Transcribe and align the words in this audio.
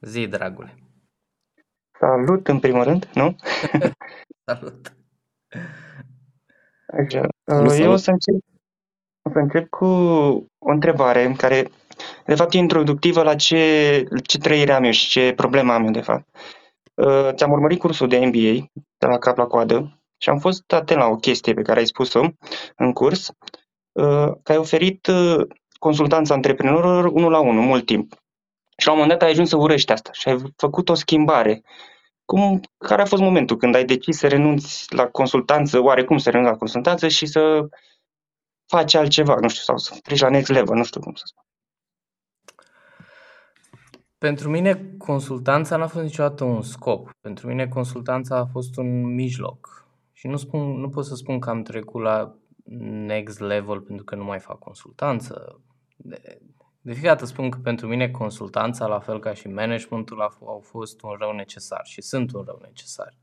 Zi, 0.00 0.26
dragule. 0.26 0.74
Salut, 1.98 2.48
în 2.48 2.58
primul 2.60 2.82
rând, 2.84 3.10
nu? 3.14 3.36
Salut. 4.46 4.96
Așa. 6.86 7.26
Salut, 7.44 7.70
Uh, 7.72 7.78
Eu 7.78 7.92
o 7.92 7.96
salut. 7.96 7.98
să 7.98 8.10
încep, 8.10 8.34
o 9.22 9.30
să 9.30 9.38
încep 9.38 9.68
cu 9.68 9.84
o 10.58 10.70
întrebare 10.70 11.34
care, 11.36 11.70
de 12.26 12.34
fapt, 12.34 12.54
e 12.54 12.58
introductivă 12.58 13.22
la 13.22 13.34
ce, 13.34 14.04
ce 14.26 14.38
trăire 14.38 14.72
am 14.72 14.84
eu 14.84 14.90
și 14.90 15.08
ce 15.08 15.32
problemă 15.36 15.72
am 15.72 15.84
eu, 15.84 15.90
de 15.90 16.00
fapt. 16.00 16.28
Uh, 16.94 17.30
Ți-am 17.34 17.50
urmărit 17.50 17.78
cursul 17.78 18.08
de 18.08 18.18
MBA 18.18 18.66
de 18.98 19.06
la 19.06 19.18
cap 19.18 19.36
la 19.36 19.46
coadă 19.46 20.00
și 20.18 20.28
am 20.28 20.38
fost 20.38 20.72
atent 20.72 21.00
la 21.00 21.06
o 21.06 21.16
chestie 21.16 21.54
pe 21.54 21.62
care 21.62 21.78
ai 21.78 21.86
spus-o 21.86 22.20
în 22.76 22.92
curs, 22.92 23.28
uh, 23.92 24.32
că 24.42 24.52
ai 24.52 24.56
oferit 24.58 25.06
uh, 25.06 25.46
consultanța 25.78 26.34
antreprenorilor 26.34 27.04
unul 27.04 27.30
la 27.30 27.40
unul, 27.40 27.62
mult 27.62 27.86
timp. 27.86 28.14
Și 28.80 28.86
la 28.86 28.92
un 28.92 28.98
moment 28.98 29.18
dat 29.18 29.26
ai 29.26 29.32
ajuns 29.32 29.48
să 29.48 29.56
urăști 29.56 29.92
asta 29.92 30.10
și 30.12 30.28
ai 30.28 30.52
făcut 30.56 30.88
o 30.88 30.94
schimbare. 30.94 31.62
Cum, 32.24 32.60
care 32.78 33.02
a 33.02 33.06
fost 33.06 33.22
momentul 33.22 33.56
când 33.56 33.74
ai 33.74 33.84
decis 33.84 34.18
să 34.18 34.28
renunți 34.28 34.94
la 34.94 35.08
consultanță, 35.08 35.80
oarecum 35.80 36.18
să 36.18 36.30
renunți 36.30 36.52
la 36.52 36.58
consultanță 36.58 37.08
și 37.08 37.26
să 37.26 37.68
faci 38.66 38.94
altceva, 38.94 39.34
nu 39.34 39.48
știu, 39.48 39.62
sau 39.62 39.76
să 39.76 39.96
treci 40.02 40.20
la 40.20 40.28
next 40.28 40.50
level, 40.50 40.76
nu 40.76 40.84
știu 40.84 41.00
cum 41.00 41.14
să 41.14 41.22
spun. 41.26 41.42
Pentru 44.18 44.50
mine 44.50 44.94
consultanța 44.98 45.76
n-a 45.76 45.86
fost 45.86 46.04
niciodată 46.04 46.44
un 46.44 46.62
scop. 46.62 47.10
Pentru 47.20 47.46
mine 47.46 47.68
consultanța 47.68 48.36
a 48.36 48.44
fost 48.44 48.76
un 48.76 49.14
mijloc. 49.14 49.86
Și 50.12 50.26
nu, 50.26 50.36
spun, 50.36 50.80
nu 50.80 50.88
pot 50.88 51.04
să 51.04 51.14
spun 51.14 51.38
că 51.38 51.50
am 51.50 51.62
trecut 51.62 52.02
la 52.02 52.34
next 53.06 53.40
level 53.40 53.80
pentru 53.80 54.04
că 54.04 54.14
nu 54.14 54.24
mai 54.24 54.38
fac 54.38 54.58
consultanță. 54.58 55.60
De, 56.88 56.94
de 56.94 57.00
fiecare 57.00 57.18
dată 57.18 57.30
spun 57.32 57.50
că 57.50 57.58
pentru 57.62 57.86
mine 57.86 58.10
consultanța, 58.10 58.86
la 58.86 58.98
fel 58.98 59.18
ca 59.18 59.34
și 59.34 59.48
managementul, 59.48 60.20
a 60.20 60.34
f- 60.34 60.46
au 60.46 60.62
fost 60.64 61.02
un 61.02 61.10
rău 61.18 61.32
necesar 61.32 61.80
și 61.84 62.00
sunt 62.00 62.32
un 62.32 62.42
rău 62.46 62.58
necesar. 62.62 63.14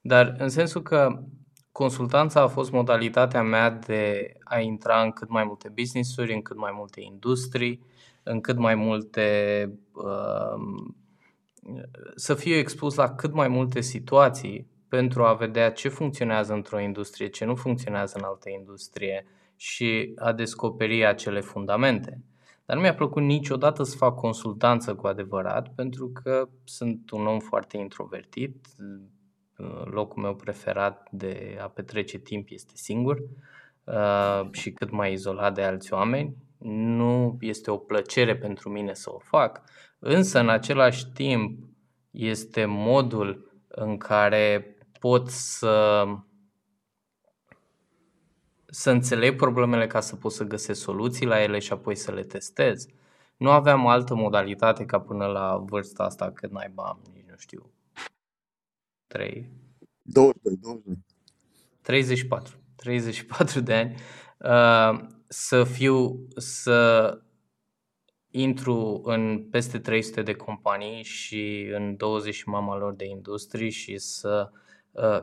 Dar 0.00 0.34
în 0.38 0.48
sensul 0.48 0.82
că 0.82 1.22
consultanța 1.72 2.40
a 2.40 2.46
fost 2.46 2.70
modalitatea 2.70 3.42
mea 3.42 3.70
de 3.70 4.32
a 4.44 4.58
intra 4.58 5.02
în 5.02 5.10
cât 5.10 5.28
mai 5.28 5.44
multe 5.44 5.68
business-uri, 5.68 6.34
în 6.34 6.42
cât 6.42 6.56
mai 6.56 6.72
multe 6.74 7.00
industrii, 7.00 7.82
în 8.22 8.40
cât 8.40 8.56
mai 8.56 8.74
multe 8.74 9.70
um, 9.92 10.96
să 12.14 12.34
fiu 12.34 12.54
expus 12.54 12.94
la 12.94 13.14
cât 13.14 13.32
mai 13.32 13.48
multe 13.48 13.80
situații 13.80 14.66
pentru 14.88 15.24
a 15.24 15.34
vedea 15.34 15.70
ce 15.72 15.88
funcționează 15.88 16.52
într-o 16.52 16.80
industrie, 16.80 17.28
ce 17.28 17.44
nu 17.44 17.54
funcționează 17.54 18.14
în 18.18 18.24
altă 18.24 18.50
industrie 18.50 19.26
și 19.56 20.12
a 20.16 20.32
descoperi 20.32 21.06
acele 21.06 21.40
fundamente. 21.40 22.22
Dar 22.68 22.76
nu 22.76 22.82
mi-a 22.82 22.94
plăcut 22.94 23.22
niciodată 23.22 23.82
să 23.82 23.96
fac 23.96 24.14
consultanță 24.14 24.94
cu 24.94 25.06
adevărat, 25.06 25.74
pentru 25.74 26.08
că 26.08 26.48
sunt 26.64 27.10
un 27.10 27.26
om 27.26 27.38
foarte 27.38 27.76
introvertit. 27.76 28.66
Locul 29.84 30.22
meu 30.22 30.34
preferat 30.34 31.08
de 31.10 31.58
a 31.62 31.68
petrece 31.68 32.18
timp 32.18 32.48
este 32.50 32.72
singur 32.74 33.18
uh, 33.84 34.48
și 34.52 34.70
cât 34.72 34.90
mai 34.90 35.12
izolat 35.12 35.54
de 35.54 35.62
alți 35.62 35.92
oameni. 35.92 36.36
Nu 36.58 37.36
este 37.40 37.70
o 37.70 37.76
plăcere 37.76 38.36
pentru 38.36 38.68
mine 38.68 38.94
să 38.94 39.10
o 39.12 39.18
fac, 39.18 39.62
însă 39.98 40.38
în 40.38 40.48
același 40.48 41.06
timp 41.12 41.58
este 42.10 42.64
modul 42.64 43.52
în 43.68 43.96
care 43.96 44.76
pot 45.00 45.28
să 45.28 46.04
să 48.70 48.90
înțeleg 48.90 49.36
problemele 49.36 49.86
ca 49.86 50.00
să 50.00 50.16
pot 50.16 50.32
să 50.32 50.44
găsesc 50.44 50.80
soluții 50.80 51.26
la 51.26 51.42
ele 51.42 51.58
și 51.58 51.72
apoi 51.72 51.94
să 51.94 52.12
le 52.12 52.22
testez. 52.22 52.86
Nu 53.36 53.50
aveam 53.50 53.86
altă 53.86 54.14
modalitate 54.14 54.84
ca 54.84 55.00
până 55.00 55.26
la 55.26 55.56
vârsta 55.56 56.02
asta, 56.02 56.30
cât 56.32 56.50
naiba 56.50 56.82
am, 56.82 57.00
nici 57.14 57.26
nu 57.28 57.36
știu, 57.36 57.70
3, 59.06 59.50
22, 60.02 60.56
22. 60.60 61.04
34, 61.82 62.56
34 62.76 63.60
de 63.60 63.74
ani, 63.74 63.94
uh, 64.38 65.08
să 65.28 65.64
fiu, 65.64 66.26
să 66.36 67.20
intru 68.30 69.00
în 69.04 69.48
peste 69.50 69.78
300 69.78 70.22
de 70.22 70.32
companii 70.32 71.02
și 71.02 71.70
în 71.72 71.96
20 71.96 72.34
și 72.34 72.48
mama 72.48 72.76
lor 72.76 72.94
de 72.94 73.04
industrii 73.04 73.70
și 73.70 73.98
să 73.98 74.50
uh, 74.52 74.58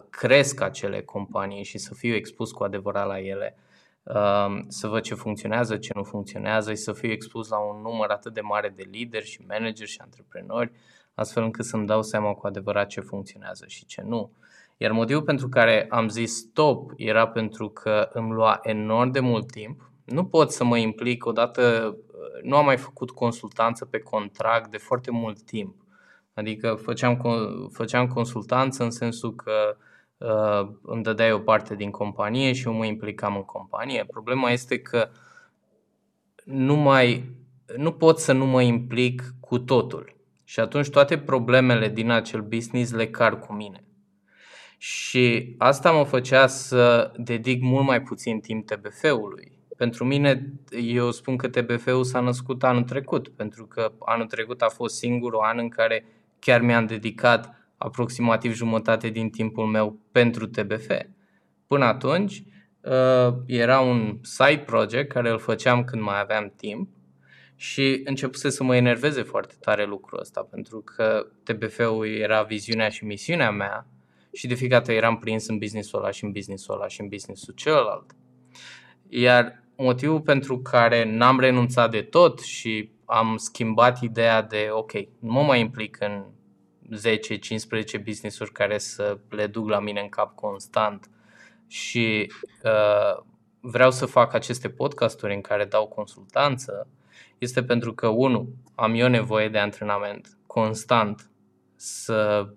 cresc 0.09 0.61
acele 0.61 1.01
companii 1.01 1.63
și 1.63 1.77
să 1.77 1.93
fiu 1.93 2.13
expus 2.13 2.51
cu 2.51 2.63
adevărat 2.63 3.07
la 3.07 3.19
ele, 3.19 3.57
uh, 4.03 4.57
să 4.67 4.87
văd 4.87 5.01
ce 5.01 5.15
funcționează, 5.15 5.77
ce 5.77 5.91
nu 5.95 6.03
funcționează 6.03 6.69
și 6.69 6.81
să 6.81 6.93
fiu 6.93 7.11
expus 7.11 7.49
la 7.49 7.57
un 7.57 7.81
număr 7.81 8.09
atât 8.09 8.33
de 8.33 8.41
mare 8.41 8.73
de 8.75 8.83
lideri 8.91 9.25
și 9.25 9.41
manageri 9.47 9.89
și 9.89 9.99
antreprenori, 10.01 10.71
astfel 11.13 11.43
încât 11.43 11.65
să-mi 11.65 11.87
dau 11.87 12.01
seama 12.01 12.33
cu 12.33 12.47
adevărat 12.47 12.87
ce 12.87 13.01
funcționează 13.01 13.65
și 13.67 13.85
ce 13.85 14.01
nu. 14.01 14.31
Iar 14.77 14.91
motivul 14.91 15.23
pentru 15.23 15.49
care 15.49 15.87
am 15.89 16.07
zis 16.07 16.35
stop 16.35 16.91
era 16.95 17.27
pentru 17.27 17.69
că 17.69 18.09
îmi 18.13 18.33
lua 18.33 18.59
enorm 18.61 19.11
de 19.11 19.19
mult 19.19 19.51
timp. 19.51 19.91
Nu 20.05 20.25
pot 20.25 20.51
să 20.51 20.63
mă 20.63 20.77
implic 20.77 21.25
odată, 21.25 21.95
nu 22.43 22.55
am 22.55 22.65
mai 22.65 22.77
făcut 22.77 23.11
consultanță 23.11 23.85
pe 23.85 23.99
contract 23.99 24.71
de 24.71 24.77
foarte 24.77 25.11
mult 25.11 25.41
timp. 25.41 25.84
Adică 26.35 26.79
făceam, 26.83 27.15
con- 27.15 27.71
făceam 27.71 28.07
consultanță 28.07 28.83
în 28.83 28.91
sensul 28.91 29.35
că 29.35 29.77
uh, 30.17 30.69
îmi 30.81 31.03
dădeai 31.03 31.31
o 31.31 31.39
parte 31.39 31.75
din 31.75 31.91
companie 31.91 32.53
și 32.53 32.67
eu 32.67 32.73
mă 32.73 32.85
implicam 32.85 33.35
în 33.35 33.43
companie. 33.43 34.05
Problema 34.07 34.49
este 34.49 34.79
că 34.79 35.09
nu 36.43 36.75
mai 36.75 37.23
nu 37.77 37.91
pot 37.91 38.19
să 38.19 38.31
nu 38.31 38.45
mă 38.45 38.61
implic 38.61 39.33
cu 39.39 39.59
totul. 39.59 40.15
Și 40.43 40.59
atunci 40.59 40.89
toate 40.89 41.17
problemele 41.17 41.89
din 41.89 42.09
acel 42.09 42.41
business 42.41 42.91
le 42.91 43.07
car 43.07 43.39
cu 43.39 43.53
mine. 43.53 43.83
Și 44.77 45.55
asta 45.57 45.91
mă 45.91 46.03
făcea 46.03 46.47
să 46.47 47.11
dedic 47.17 47.61
mult 47.61 47.85
mai 47.85 48.01
puțin 48.01 48.39
timp 48.39 48.65
TBF-ului. 48.65 49.51
Pentru 49.77 50.05
mine, 50.05 50.53
eu 50.69 51.11
spun 51.11 51.37
că 51.37 51.47
TBF-ul 51.47 52.03
s-a 52.03 52.19
născut 52.19 52.63
anul 52.63 52.83
trecut, 52.83 53.27
pentru 53.27 53.65
că 53.65 53.91
anul 53.99 54.25
trecut 54.25 54.61
a 54.61 54.69
fost 54.69 54.95
singurul 54.97 55.39
an 55.43 55.57
în 55.57 55.69
care 55.69 56.05
chiar 56.45 56.61
mi-am 56.61 56.85
dedicat 56.85 57.55
aproximativ 57.77 58.53
jumătate 58.53 59.09
din 59.09 59.29
timpul 59.29 59.65
meu 59.65 59.99
pentru 60.11 60.47
TBF. 60.47 60.89
Până 61.67 61.85
atunci, 61.85 62.43
uh, 62.81 63.33
era 63.45 63.79
un 63.79 64.19
side 64.21 64.63
project 64.65 65.11
care 65.11 65.29
îl 65.29 65.39
făceam 65.39 65.83
când 65.83 66.01
mai 66.01 66.19
aveam 66.19 66.53
timp 66.55 66.89
și 67.55 68.01
începuse 68.03 68.49
să 68.49 68.63
mă 68.63 68.75
enerveze 68.75 69.21
foarte 69.21 69.55
tare 69.59 69.85
lucrul 69.85 70.19
ăsta, 70.19 70.47
pentru 70.51 70.81
că 70.81 71.27
TBF-ul 71.43 72.07
era 72.07 72.43
viziunea 72.43 72.89
și 72.89 73.05
misiunea 73.05 73.51
mea 73.51 73.87
și 74.33 74.47
de 74.47 74.53
fiecare 74.53 74.81
dată 74.81 74.93
eram 74.97 75.17
prins 75.17 75.47
în 75.47 75.57
businessul 75.57 75.99
ăla 75.99 76.11
și 76.11 76.23
în 76.23 76.31
businessul 76.31 76.73
ăla 76.73 76.87
și 76.87 77.01
în 77.01 77.07
businessul 77.07 77.53
celălalt. 77.53 78.15
Iar 79.09 79.63
motivul 79.75 80.21
pentru 80.21 80.59
care 80.59 81.03
n-am 81.03 81.39
renunțat 81.39 81.91
de 81.91 82.01
tot 82.01 82.39
și 82.39 82.89
am 83.05 83.37
schimbat 83.37 84.01
ideea 84.01 84.41
de 84.41 84.67
ok, 84.71 84.91
nu 85.19 85.31
mă 85.31 85.41
mai 85.41 85.59
implic 85.59 85.97
în 85.99 86.25
10-15 87.99 88.03
business-uri 88.03 88.51
care 88.51 88.77
să 88.77 89.17
le 89.29 89.47
duc 89.47 89.69
la 89.69 89.79
mine 89.79 90.01
în 90.01 90.09
cap 90.09 90.35
constant 90.35 91.09
și 91.67 92.31
uh, 92.63 93.23
vreau 93.59 93.91
să 93.91 94.05
fac 94.05 94.33
aceste 94.33 94.69
podcasturi 94.69 95.33
în 95.33 95.41
care 95.41 95.65
dau 95.65 95.87
consultanță, 95.87 96.87
este 97.37 97.63
pentru 97.63 97.93
că, 97.93 98.07
unu, 98.07 98.49
am 98.75 98.93
eu 98.93 99.07
nevoie 99.07 99.49
de 99.49 99.57
antrenament 99.57 100.37
constant 100.47 101.29
să 101.75 102.49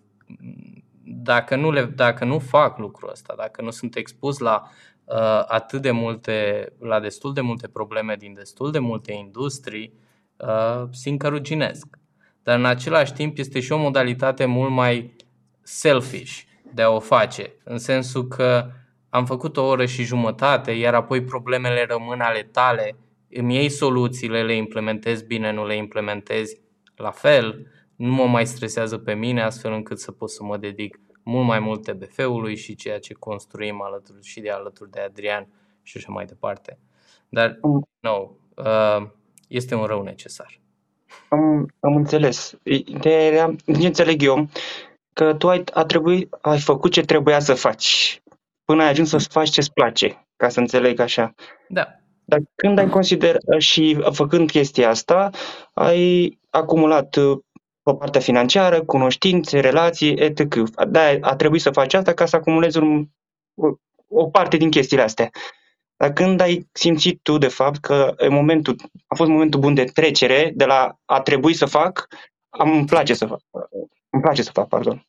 dacă 1.05 1.57
nu, 1.57 1.71
le, 1.71 1.85
dacă 1.85 2.25
nu 2.25 2.39
fac 2.39 2.79
lucrul 2.79 3.11
ăsta, 3.11 3.35
dacă 3.37 3.63
nu 3.63 3.71
sunt 3.71 3.97
expus 3.97 4.39
la 4.39 4.63
uh, 5.05 5.45
atât 5.47 5.83
de 5.83 5.91
multe, 5.91 6.69
la 6.79 7.01
destul 7.01 7.33
de 7.33 7.41
multe 7.41 7.69
probleme 7.69 8.17
din 8.17 8.35
destul 8.35 8.71
de 8.71 8.79
multe 8.79 9.13
industrii, 9.13 9.93
uh, 9.95 10.08
simt 10.91 11.19
că 11.19 11.29
ruginesc. 11.29 11.87
Dar 12.43 12.59
în 12.59 12.65
același 12.65 13.13
timp 13.13 13.39
este 13.39 13.61
și 13.61 13.73
o 13.73 13.79
modalitate 13.79 14.45
mult 14.45 14.71
mai 14.71 15.17
selfish 15.63 16.41
de 16.75 16.83
a 16.83 16.91
o 16.91 17.01
face, 17.01 17.55
în 17.65 17.79
sensul 17.79 18.27
că 18.27 18.71
am 19.09 19.27
făcut 19.27 19.57
o 19.57 19.67
oră 19.67 19.87
și 19.87 20.05
jumătate, 20.05 20.71
iar 20.71 20.95
apoi 20.95 21.23
problemele 21.23 21.87
rămân 21.89 22.21
ale 22.21 22.43
tale, 22.43 22.97
îmi 23.31 23.55
iei 23.55 23.69
soluțiile, 23.69 24.43
le 24.43 24.55
implementezi 24.55 25.25
bine, 25.25 25.53
nu 25.53 25.67
le 25.67 25.77
implementezi 25.77 26.61
la 26.97 27.11
fel, 27.11 27.67
nu 27.97 28.13
mă 28.13 28.27
mai 28.27 28.47
stresează 28.47 28.99
pe 28.99 29.15
mine, 29.15 29.43
astfel 29.43 29.73
încât 29.73 29.99
să 29.99 30.13
pot 30.13 30.31
să 30.31 30.45
mă 30.45 30.57
dedic 30.57 31.01
mult 31.23 31.47
mai 31.47 31.59
mult 31.59 31.83
TBF-ului 31.83 32.57
și 32.57 32.75
ceea 32.75 32.99
ce 32.99 33.15
construim 33.15 33.83
alături 33.83 34.23
și 34.23 34.41
de 34.41 34.51
alături 34.51 34.91
de 34.91 35.01
Adrian 35.01 35.49
și 35.83 35.97
așa 35.97 36.13
mai 36.13 36.25
departe. 36.25 36.79
Dar, 37.29 37.59
nu, 38.01 38.39
uh, 38.55 39.09
este 39.49 39.75
un 39.75 39.85
rău 39.85 40.03
necesar. 40.03 40.61
Am, 41.29 41.69
am 41.81 41.97
înțeles. 41.97 42.59
Ideea 42.63 43.23
era, 43.25 43.55
ce 43.81 43.87
înțeleg 43.87 44.23
eu, 44.23 44.49
că 45.13 45.35
tu 45.35 45.49
ai, 45.49 45.65
a 45.73 45.85
trebui, 45.85 46.29
ai 46.41 46.59
făcut 46.59 46.93
ce 46.93 47.01
trebuia 47.01 47.41
să 47.41 47.55
faci 47.55 48.21
până 48.69 48.83
ai 48.83 48.89
ajuns 48.89 49.09
să 49.09 49.19
faci 49.19 49.51
ce-ți 49.51 49.73
place, 49.73 50.27
ca 50.37 50.49
să 50.49 50.61
înțeleg 50.61 51.01
așa. 51.01 51.35
Da. 51.69 51.87
Dar 52.25 52.41
când 52.55 52.79
ai 52.79 52.89
considerat 52.89 53.43
și 53.59 53.99
făcând 54.13 54.51
chestia 54.51 54.89
asta, 54.89 55.31
ai 55.75 56.39
acumulat 56.51 57.17
uh, 57.17 57.39
pe 57.83 57.95
partea 57.99 58.21
financiară, 58.21 58.85
cunoștințe, 58.85 59.61
relații, 59.61 60.15
etc. 60.15 60.55
Da, 60.89 61.01
a 61.21 61.37
trebuit 61.37 61.61
să 61.61 61.71
faci 61.71 61.95
asta 61.95 62.13
ca 62.13 62.27
să 62.27 62.37
acumulezi 62.37 62.79
un, 62.79 63.07
o, 63.55 63.67
o 64.09 64.29
parte 64.29 64.57
din 64.57 64.71
chestiile 64.71 65.03
astea. 65.03 65.31
Dar 65.99 66.13
când 66.13 66.41
ai 66.41 66.69
simțit 66.73 67.21
tu, 67.23 67.39
de 67.39 67.49
fapt, 67.49 67.79
că 67.81 68.15
în 68.17 68.33
momentul, 68.33 68.77
a 69.07 69.15
fost 69.15 69.31
momentul 69.31 69.61
bun 69.61 69.75
de 69.75 69.85
trecere, 69.85 70.53
de 70.55 70.65
la 70.65 70.99
a 71.05 71.21
trebui 71.21 71.55
să 71.55 71.67
fac, 71.67 72.07
am, 72.49 72.71
îmi 72.71 72.87
place 72.87 73.15
să 73.15 73.27
fac. 73.27 73.41
Îmi 74.11 74.23
place 74.23 74.43
să 74.43 74.51
fac, 74.53 74.69
pardon. 74.69 75.07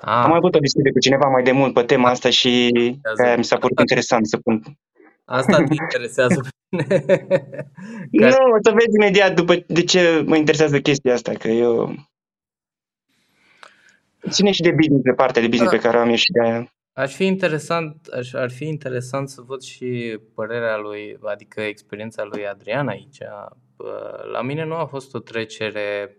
Ah, 0.00 0.22
Am 0.22 0.28
mai 0.28 0.36
avut 0.36 0.54
o 0.54 0.58
discuție 0.58 0.92
cu 0.92 0.98
cineva 0.98 1.28
mai 1.28 1.42
de 1.42 1.52
mult 1.52 1.74
pe 1.74 1.82
tema 1.82 2.08
asta 2.08 2.30
și 2.30 2.70
aia 3.24 3.36
mi 3.36 3.44
s-a 3.44 3.58
părut 3.58 3.78
interesant 3.78 4.26
să 4.26 4.36
pun. 4.36 4.62
asta 5.24 5.56
te 5.56 5.74
interesează 5.74 6.40
pe 6.40 6.48
mine. 6.70 7.02
Nu, 8.10 8.26
o 8.26 8.58
să 8.62 8.70
vezi 8.72 8.96
imediat 9.00 9.34
după 9.34 9.64
de 9.66 9.84
ce 9.84 10.22
mă 10.26 10.36
interesează 10.36 10.80
chestia 10.80 11.12
asta, 11.12 11.32
că 11.32 11.48
eu... 11.48 11.94
Ține 14.28 14.50
și 14.50 14.62
de 14.62 14.70
business, 14.70 15.02
de 15.02 15.12
partea 15.12 15.42
de 15.42 15.48
business 15.48 15.72
Da. 15.72 15.76
pe 15.78 15.82
care 15.82 15.96
o 15.96 16.00
am 16.00 16.08
eu 16.08 16.14
și 16.14 16.30
de 16.30 16.40
aia. 16.40 16.72
Aș 16.98 17.14
fi 17.14 17.24
interesant, 17.24 18.06
aș, 18.06 18.32
ar 18.32 18.50
fi 18.50 18.64
interesant 18.64 19.28
să 19.28 19.40
văd 19.40 19.62
și 19.62 20.18
părerea 20.34 20.76
lui, 20.76 21.18
adică 21.22 21.60
experiența 21.60 22.24
lui 22.24 22.46
Adrian 22.46 22.88
aici. 22.88 23.18
Bă, 23.76 24.24
La 24.32 24.42
mine 24.42 24.64
nu 24.64 24.74
a 24.74 24.86
fost 24.86 25.14
o 25.14 25.18
trecere 25.18 26.18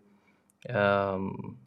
um, 0.76 1.58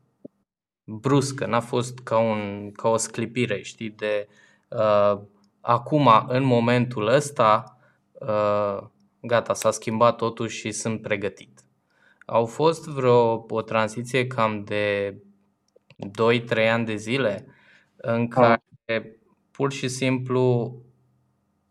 bruscă, 0.85 1.47
n-a 1.47 1.61
fost 1.61 1.99
ca, 1.99 2.19
un, 2.19 2.71
ca 2.73 2.89
o 2.89 2.97
sclipire, 2.97 3.63
știi, 3.63 3.91
de 3.91 4.29
uh, 4.69 5.21
acum, 5.61 6.09
în 6.29 6.45
momentul 6.45 7.07
ăsta, 7.07 7.79
uh, 8.13 8.79
gata, 9.21 9.55
s-a 9.55 9.71
schimbat 9.71 10.17
totul 10.17 10.49
și 10.49 10.71
sunt 10.71 11.03
pregătit. 11.03 11.61
Au 12.27 12.47
fost 12.47 12.89
vreo 12.89 13.47
o 13.49 13.63
tranziție 13.63 14.27
cam 14.27 14.65
de 14.65 15.17
2-3 16.65 16.69
ani 16.71 16.85
de 16.85 16.97
zile 16.97 17.47
în 17.97 18.29
care 18.29 18.63
pur 19.51 19.73
și 19.73 19.89
simplu 19.89 20.75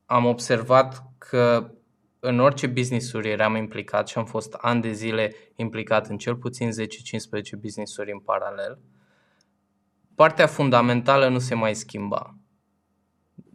am 0.05 0.25
observat 0.25 1.03
că 1.17 1.71
în 2.19 2.39
orice 2.39 2.67
business-uri 2.67 3.29
eram 3.29 3.55
implicat 3.55 4.07
și 4.07 4.17
am 4.17 4.25
fost 4.25 4.53
ani 4.53 4.81
de 4.81 4.91
zile 4.91 5.33
implicat 5.55 6.07
în 6.07 6.17
cel 6.17 6.35
puțin 6.35 6.69
10-15 6.69 6.71
business-uri 7.61 8.11
în 8.11 8.19
paralel, 8.19 8.79
partea 10.15 10.47
fundamentală 10.47 11.27
nu 11.27 11.39
se 11.39 11.55
mai 11.55 11.75
schimba. 11.75 12.35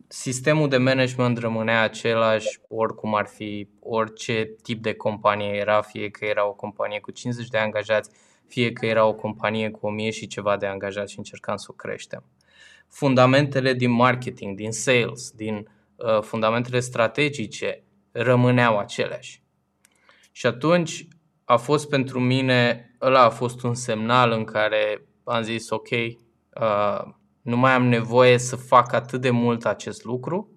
Sistemul 0.08 0.68
de 0.68 0.76
management 0.76 1.38
rămânea 1.38 1.82
același 1.82 2.60
oricum 2.68 3.14
ar 3.14 3.26
fi, 3.26 3.68
orice 3.80 4.54
tip 4.62 4.82
de 4.82 4.94
companie 4.94 5.52
era, 5.52 5.82
fie 5.82 6.10
că 6.10 6.24
era 6.24 6.48
o 6.48 6.52
companie 6.52 7.00
cu 7.00 7.10
50 7.10 7.48
de 7.48 7.58
angajați, 7.58 8.10
fie 8.46 8.72
că 8.72 8.86
era 8.86 9.04
o 9.06 9.14
companie 9.14 9.70
cu 9.70 9.86
1000 9.86 10.10
și 10.10 10.26
ceva 10.26 10.56
de 10.56 10.66
angajați 10.66 11.12
și 11.12 11.18
încercam 11.18 11.56
să 11.56 11.66
o 11.70 11.72
creștem. 11.72 12.24
Fundamentele 12.88 13.72
din 13.72 13.90
marketing, 13.90 14.56
din 14.56 14.72
sales, 14.72 15.30
din 15.30 15.68
uh, 15.96 16.22
fundamentele 16.22 16.80
strategice 16.80 17.82
rămâneau 18.12 18.78
aceleași. 18.78 19.42
Și 20.32 20.46
atunci 20.46 21.08
a 21.44 21.56
fost 21.56 21.88
pentru 21.88 22.20
mine, 22.20 22.90
ăla 23.00 23.22
a 23.22 23.30
fost 23.30 23.62
un 23.62 23.74
semnal 23.74 24.30
în 24.30 24.44
care 24.44 25.06
am 25.24 25.42
zis 25.42 25.70
ok, 25.70 25.90
uh, 25.90 27.02
nu 27.42 27.56
mai 27.56 27.72
am 27.72 27.86
nevoie 27.86 28.38
să 28.38 28.56
fac 28.56 28.92
atât 28.92 29.20
de 29.20 29.30
mult 29.30 29.64
acest 29.64 30.04
lucru, 30.04 30.50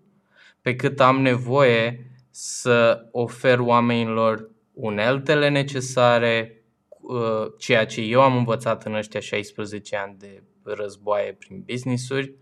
pe 0.61 0.75
cât 0.75 0.99
am 0.99 1.21
nevoie 1.21 2.11
să 2.29 3.07
ofer 3.11 3.59
oamenilor 3.59 4.49
uneltele 4.73 5.49
necesare, 5.49 6.63
uh, 6.89 7.45
ceea 7.57 7.85
ce 7.85 8.01
eu 8.01 8.21
am 8.21 8.35
învățat 8.35 8.85
în 8.85 8.93
ăștia 8.93 9.19
16 9.19 9.95
ani 9.95 10.15
de 10.17 10.43
războaie 10.73 11.33
prin 11.33 11.63
business-uri 11.65 12.33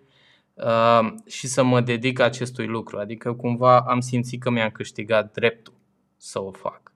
uh, 0.53 1.13
și 1.25 1.47
să 1.47 1.63
mă 1.63 1.81
dedic 1.81 2.19
acestui 2.19 2.65
lucru. 2.65 2.97
Adică 2.97 3.33
cumva 3.33 3.79
am 3.79 3.99
simțit 3.99 4.41
că 4.41 4.49
mi-am 4.49 4.69
câștigat 4.69 5.31
dreptul 5.31 5.73
să 6.17 6.41
o 6.41 6.51
fac. 6.51 6.93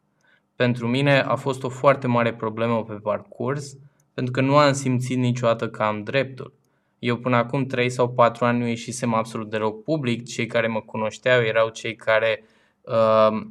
Pentru 0.56 0.88
mine 0.88 1.20
a 1.20 1.36
fost 1.36 1.64
o 1.64 1.70
foarte 1.70 2.08
mare 2.08 2.34
problemă 2.34 2.84
pe 2.84 2.94
parcurs, 2.94 3.78
pentru 4.14 4.34
că 4.34 4.42
nu 4.42 4.58
am 4.58 4.74
simțit 4.74 5.18
niciodată 5.18 5.70
că 5.70 5.84
am 5.84 6.04
dreptul. 6.04 6.54
Eu 7.00 7.18
până 7.18 7.36
acum 7.36 7.66
3 7.66 7.90
sau 7.90 8.10
4 8.10 8.46
ani 8.46 8.60
nu 8.60 8.68
ieșisem 8.68 9.14
absolut 9.14 9.50
deloc 9.50 9.84
public, 9.84 10.28
cei 10.28 10.46
care 10.46 10.68
mă 10.68 10.82
cunoșteau 10.82 11.42
erau 11.42 11.70
cei 11.70 11.96
care 11.96 12.44
uh, 12.82 13.48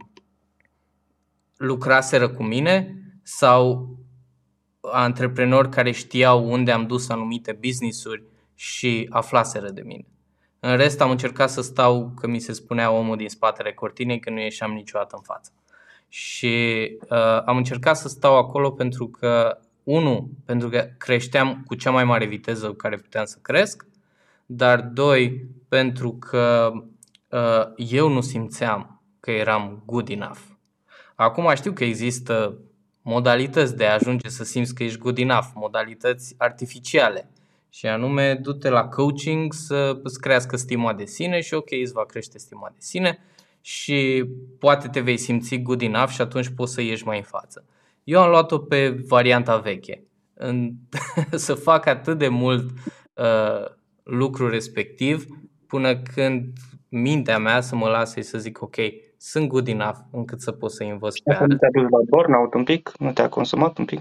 lucraseră 1.56 2.28
cu 2.28 2.42
mine 2.42 2.94
sau 3.22 3.88
antreprenori 4.80 5.68
care 5.68 5.90
știau 5.90 6.50
unde 6.50 6.70
am 6.72 6.86
dus 6.86 7.08
anumite 7.08 7.58
business-uri 7.60 8.22
și 8.54 9.06
aflaseră 9.10 9.70
de 9.70 9.82
mine. 9.82 10.04
În 10.60 10.76
rest 10.76 11.00
am 11.00 11.10
încercat 11.10 11.50
să 11.50 11.62
stau, 11.62 12.12
că 12.20 12.26
mi 12.26 12.38
se 12.38 12.52
spunea 12.52 12.90
omul 12.90 13.16
din 13.16 13.28
spatele 13.28 13.72
cortinei, 13.72 14.20
că 14.20 14.30
nu 14.30 14.40
ieșeam 14.40 14.72
niciodată 14.72 15.14
în 15.16 15.22
față. 15.22 15.50
Și 16.08 16.86
uh, 17.00 17.42
am 17.44 17.56
încercat 17.56 17.96
să 17.96 18.08
stau 18.08 18.36
acolo 18.36 18.70
pentru 18.70 19.08
că, 19.08 19.58
unu, 19.82 20.30
pentru 20.44 20.68
că 20.68 20.88
creșteam 20.98 21.62
cu 21.66 21.74
cea 21.74 21.90
mai 21.90 22.04
mare 22.04 22.26
viteză 22.26 22.66
cu 22.66 22.72
care 22.74 22.96
puteam 22.96 23.24
să 23.24 23.38
cresc, 23.42 23.86
dar 24.46 24.80
doi, 24.80 25.46
pentru 25.68 26.12
că 26.12 26.72
uh, 27.28 27.72
eu 27.76 28.08
nu 28.08 28.20
simțeam 28.20 29.02
că 29.20 29.30
eram 29.30 29.82
good 29.86 30.08
enough. 30.08 30.40
Acum 31.14 31.54
știu 31.54 31.72
că 31.72 31.84
există 31.84 32.58
modalități 33.10 33.76
de 33.76 33.86
a 33.86 33.94
ajunge 33.94 34.28
să 34.28 34.44
simți 34.44 34.74
că 34.74 34.82
ești 34.82 34.98
good 34.98 35.18
enough, 35.18 35.46
modalități 35.54 36.34
artificiale. 36.38 37.30
Și 37.70 37.86
anume, 37.86 38.34
du-te 38.34 38.68
la 38.68 38.84
coaching 38.84 39.52
să 39.52 40.00
îți 40.02 40.20
crească 40.20 40.56
stima 40.56 40.94
de 40.94 41.04
sine 41.04 41.40
și 41.40 41.54
ok, 41.54 41.70
îți 41.82 41.92
va 41.92 42.04
crește 42.04 42.38
stima 42.38 42.68
de 42.68 42.78
sine 42.78 43.18
și 43.60 44.24
poate 44.58 44.88
te 44.88 45.00
vei 45.00 45.16
simți 45.16 45.56
good 45.56 45.82
enough 45.82 46.08
și 46.10 46.20
atunci 46.20 46.48
poți 46.48 46.72
să 46.72 46.80
ieși 46.80 47.04
mai 47.04 47.16
în 47.16 47.22
față. 47.22 47.64
Eu 48.04 48.20
am 48.20 48.30
luat-o 48.30 48.58
pe 48.58 48.88
varianta 48.88 49.56
veche. 49.56 50.02
În, 50.34 50.72
să 51.46 51.54
fac 51.54 51.86
atât 51.86 52.18
de 52.18 52.28
mult 52.28 52.70
uh, 53.14 53.64
lucru 54.02 54.48
respectiv 54.48 55.26
până 55.66 55.96
când 55.96 56.52
mintea 56.88 57.38
mea 57.38 57.60
să 57.60 57.76
mă 57.76 57.88
lase 57.88 58.22
să 58.22 58.38
zic 58.38 58.62
ok, 58.62 58.76
sunt 59.22 59.48
good 59.48 59.68
enough 59.68 59.96
încât 60.10 60.40
să 60.40 60.52
pot 60.52 60.70
să 60.72 60.82
învăț 60.84 61.18
pe 61.18 61.32
Asta 61.32 61.46
nu 61.46 61.56
te-a 61.56 61.68
dus 61.72 61.82
la 61.82 61.98
burnout 62.08 62.54
un 62.54 62.64
pic? 62.64 62.92
Nu 62.98 63.12
te-a 63.12 63.28
consumat 63.28 63.78
un 63.78 63.84
pic? 63.84 64.00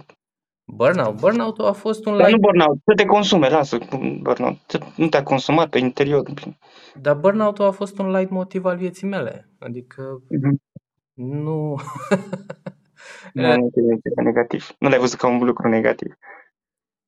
Burnout. 0.66 1.20
Burnout 1.20 1.60
a 1.60 1.72
fost 1.72 2.06
un 2.06 2.18
Dar 2.18 2.28
light, 2.28 2.42
nu 2.42 2.48
burnout, 2.48 2.78
să 2.86 2.94
te 2.96 3.06
consume, 3.06 3.50
lasă 3.50 3.78
burnout. 4.22 4.58
Nu 4.96 5.08
te-a 5.08 5.24
consumat 5.24 5.70
pe 5.70 5.78
interior. 5.78 6.28
un 6.28 6.34
pic. 6.34 6.54
dar 7.02 7.16
burnout 7.16 7.60
a 7.60 7.72
fost 7.72 7.98
un 8.00 8.12
light 8.12 8.30
motiv 8.30 8.66
al 8.66 8.78
vieții 8.78 9.08
mele. 9.08 9.50
Adică 9.60 10.22
Mhm. 10.30 10.62
nu... 11.14 11.76
Nu, 13.34 13.42
nu 13.56 14.00
e 14.18 14.22
negativ. 14.24 14.76
Nu 14.80 14.90
l-ai 14.90 15.00
văzut 15.00 15.20
ca 15.20 15.28
un 15.28 15.44
lucru 15.46 15.68
negativ. 15.68 16.14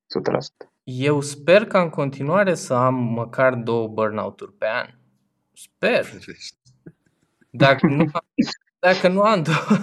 100%. 0.08 0.70
Eu 0.84 1.22
sper 1.22 1.66
ca 1.66 1.82
în 1.82 1.90
continuare 1.90 2.54
să 2.54 2.74
am 2.74 2.96
măcar 2.96 3.54
două 3.54 3.88
burnout-uri 3.88 4.54
pe 4.54 4.66
an. 4.68 4.88
Sper. 5.54 6.06
Dacă 7.52 7.88
nu 7.88 8.06
am, 8.12 8.26
dacă 8.80 9.08
nu 9.08 9.22
am 9.22 9.44
două, 9.44 9.78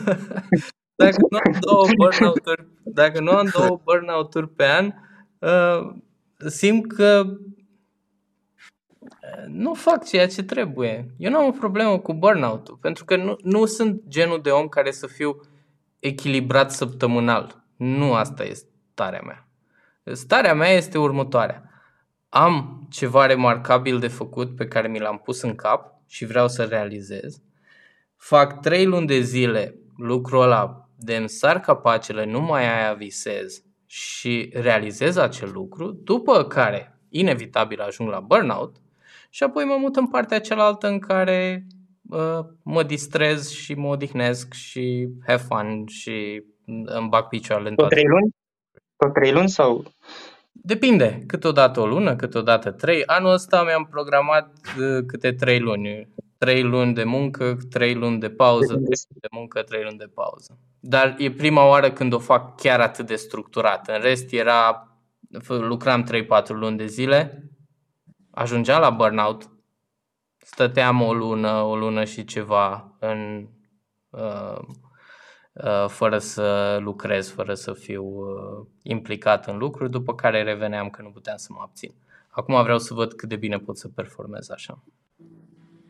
dacă 1.03 1.17
nu 1.31 1.39
am 1.45 1.57
două 1.61 1.87
burnout-uri, 1.99 2.67
dacă 2.85 3.21
nu 3.21 3.31
am 3.31 3.49
două 3.53 3.81
burnout-uri 3.85 4.49
pe 4.49 4.65
an, 4.65 4.93
uh, 5.39 5.95
simt 6.47 6.93
că 6.93 7.25
uh, 8.99 9.47
nu 9.47 9.75
fac 9.75 10.05
ceea 10.05 10.29
ce 10.29 10.43
trebuie. 10.43 11.15
Eu 11.17 11.31
nu 11.31 11.39
am 11.39 11.47
o 11.47 11.51
problemă 11.51 11.99
cu 11.99 12.15
burnout-ul, 12.15 12.77
pentru 12.81 13.05
că 13.05 13.17
nu, 13.17 13.37
nu 13.43 13.67
sunt 13.67 14.03
genul 14.09 14.43
de 14.43 14.51
om 14.51 14.69
care 14.69 14.91
să 14.91 15.07
fiu 15.07 15.41
echilibrat 15.99 16.73
săptămânal. 16.73 17.65
Nu 17.77 18.15
asta 18.15 18.45
este 18.45 18.69
starea 18.93 19.21
mea. 19.21 19.49
Starea 20.15 20.55
mea 20.55 20.71
este 20.71 20.99
următoarea. 20.99 21.63
Am 22.29 22.87
ceva 22.91 23.27
remarcabil 23.27 23.99
de 23.99 24.09
făcut 24.09 24.57
pe 24.57 24.69
care 24.69 24.89
mi 24.89 24.99
l-am 24.99 25.19
pus 25.19 25.43
în 25.43 25.55
cap 25.55 25.95
și 26.07 26.25
vreau 26.25 26.49
să 26.49 26.65
realizez. 26.65 27.43
Fac 28.19 28.61
trei 28.61 28.85
luni 28.85 29.07
de 29.07 29.21
zile 29.21 29.75
lucrul 29.97 30.43
ăla 30.43 30.89
de 30.97 31.17
îmi 31.17 31.29
sar 31.29 31.61
capacele, 31.61 32.25
nu 32.25 32.41
mai 32.41 32.79
aia 32.79 32.93
visez 32.93 33.63
și 33.87 34.51
realizez 34.53 35.17
acel 35.17 35.51
lucru, 35.53 35.91
după 35.91 36.45
care 36.45 36.99
inevitabil 37.09 37.81
ajung 37.81 38.09
la 38.09 38.21
burnout 38.21 38.77
și 39.31 39.43
apoi 39.43 39.65
mă 39.65 39.77
mut 39.81 39.97
în 39.97 40.09
partea 40.09 40.41
cealaltă 40.41 40.89
în 40.89 40.99
care 40.99 41.67
uh, 42.11 42.39
mă 42.63 42.83
distrez 42.83 43.51
și 43.51 43.75
mă 43.75 43.89
odihnesc 43.89 44.53
și 44.53 45.09
have 45.27 45.43
fun 45.43 45.87
și 45.87 46.43
îmi 46.85 47.09
bag 47.09 47.29
picioarele 47.29 47.69
în 47.69 47.75
Tot 47.75 47.89
toate. 47.89 47.95
trei 47.95 48.11
luni? 48.11 48.35
Tot 48.97 49.13
trei 49.13 49.33
luni 49.33 49.49
sau? 49.49 49.85
Depinde, 50.53 51.25
câteodată 51.27 51.81
o 51.81 51.87
lună, 51.87 52.17
câteodată 52.17 52.71
trei. 52.71 53.03
Anul 53.07 53.33
ăsta 53.33 53.65
mi-am 53.65 53.87
programat 53.91 54.51
uh, 54.79 55.05
câte 55.07 55.33
trei 55.33 55.61
luni. 55.61 56.09
Trei 56.39 56.63
luni 56.63 56.95
de 56.95 57.05
muncă, 57.05 57.59
trei 57.71 57.95
luni 57.95 58.21
de 58.21 58.31
pauză, 58.31 58.73
trei 58.73 58.83
luni 59.09 59.21
de 59.21 59.29
muncă, 59.31 59.63
trei 59.63 59.83
luni 59.83 59.99
de 59.99 60.11
pauză. 60.15 60.59
Dar 60.81 61.15
e 61.19 61.31
prima 61.31 61.67
oară 61.67 61.91
când 61.91 62.13
o 62.13 62.19
fac 62.19 62.61
chiar 62.61 62.81
atât 62.81 63.07
de 63.07 63.17
structurat. 63.17 63.89
În 63.89 64.01
rest 64.01 64.33
era, 64.33 64.89
lucram 65.47 66.07
3-4 66.45 66.49
luni 66.49 66.77
de 66.77 66.87
zile, 66.87 67.51
ajungeam 68.31 68.81
la 68.81 68.91
burnout, 68.91 69.51
stăteam 70.37 71.03
o 71.03 71.13
lună, 71.13 71.63
o 71.63 71.77
lună 71.77 72.05
și 72.05 72.25
ceva 72.25 72.97
în, 72.99 73.49
uh, 74.11 74.59
uh, 75.53 75.89
fără 75.89 76.19
să 76.19 76.79
lucrez, 76.81 77.31
fără 77.31 77.55
să 77.55 77.73
fiu 77.73 78.05
uh, 78.05 78.67
implicat 78.83 79.47
în 79.47 79.59
lucruri, 79.59 79.91
după 79.91 80.15
care 80.15 80.43
reveneam 80.43 80.91
că 80.91 81.03
nu 81.03 81.11
puteam 81.11 81.37
să 81.37 81.49
mă 81.51 81.59
abțin. 81.63 81.95
Acum 82.29 82.63
vreau 82.63 82.79
să 82.79 82.95
văd 82.95 83.13
cât 83.13 83.29
de 83.29 83.37
bine 83.37 83.59
pot 83.59 83.79
să 83.79 83.89
performez 83.89 84.51
așa. 84.51 84.83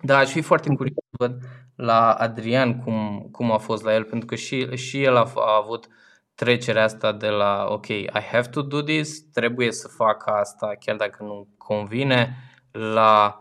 Da, 0.02 0.19
aș 0.19 0.31
fi 0.31 0.40
foarte 0.40 0.75
curios 0.75 0.95
să 0.95 1.17
văd 1.26 1.38
la 1.76 2.12
Adrian 2.12 2.78
cum, 2.78 3.28
cum 3.33 3.52
a 3.52 3.59
fost 3.59 3.85
la 3.85 3.95
el, 3.95 4.05
pentru 4.05 4.26
că 4.26 4.35
și, 4.35 4.76
și 4.76 5.02
el 5.02 5.17
a, 5.17 5.33
a 5.35 5.61
avut 5.62 5.88
trecerea 6.35 6.85
asta 6.85 7.12
de 7.12 7.28
la 7.28 7.67
ok, 7.69 7.87
I 7.88 8.23
have 8.33 8.49
to 8.49 8.62
do 8.62 8.83
this, 8.83 9.21
trebuie 9.21 9.73
să 9.73 9.88
fac 9.88 10.26
asta 10.26 10.73
chiar 10.81 10.97
dacă 10.97 11.23
nu 11.23 11.49
convine, 11.57 12.37
la 12.71 13.40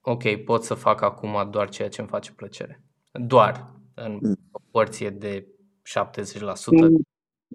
ok, 0.00 0.36
pot 0.44 0.64
să 0.64 0.74
fac 0.74 1.02
acum 1.02 1.48
doar 1.50 1.68
ceea 1.68 1.88
ce 1.88 2.00
îmi 2.00 2.10
face 2.10 2.32
plăcere. 2.32 2.82
Doar 3.12 3.70
în 3.94 4.20
proporție 4.50 5.10
de 5.10 5.46
70%. 5.46 5.46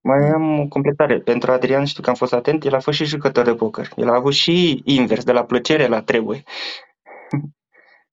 Mai 0.03 0.29
am 0.29 0.59
o 0.59 0.67
completare. 0.67 1.19
Pentru 1.19 1.51
Adrian 1.51 1.85
știu 1.85 2.03
că 2.03 2.09
am 2.09 2.15
fost 2.15 2.33
atent, 2.33 2.65
el 2.65 2.73
a 2.73 2.79
fost 2.79 2.97
și 2.97 3.05
jucător 3.05 3.45
de 3.45 3.53
poker. 3.53 3.89
El 3.95 4.09
a 4.09 4.15
avut 4.15 4.33
și 4.33 4.81
invers, 4.85 5.23
de 5.23 5.31
la 5.31 5.43
plăcere 5.43 5.87
la 5.87 6.01
trebuie. 6.01 6.43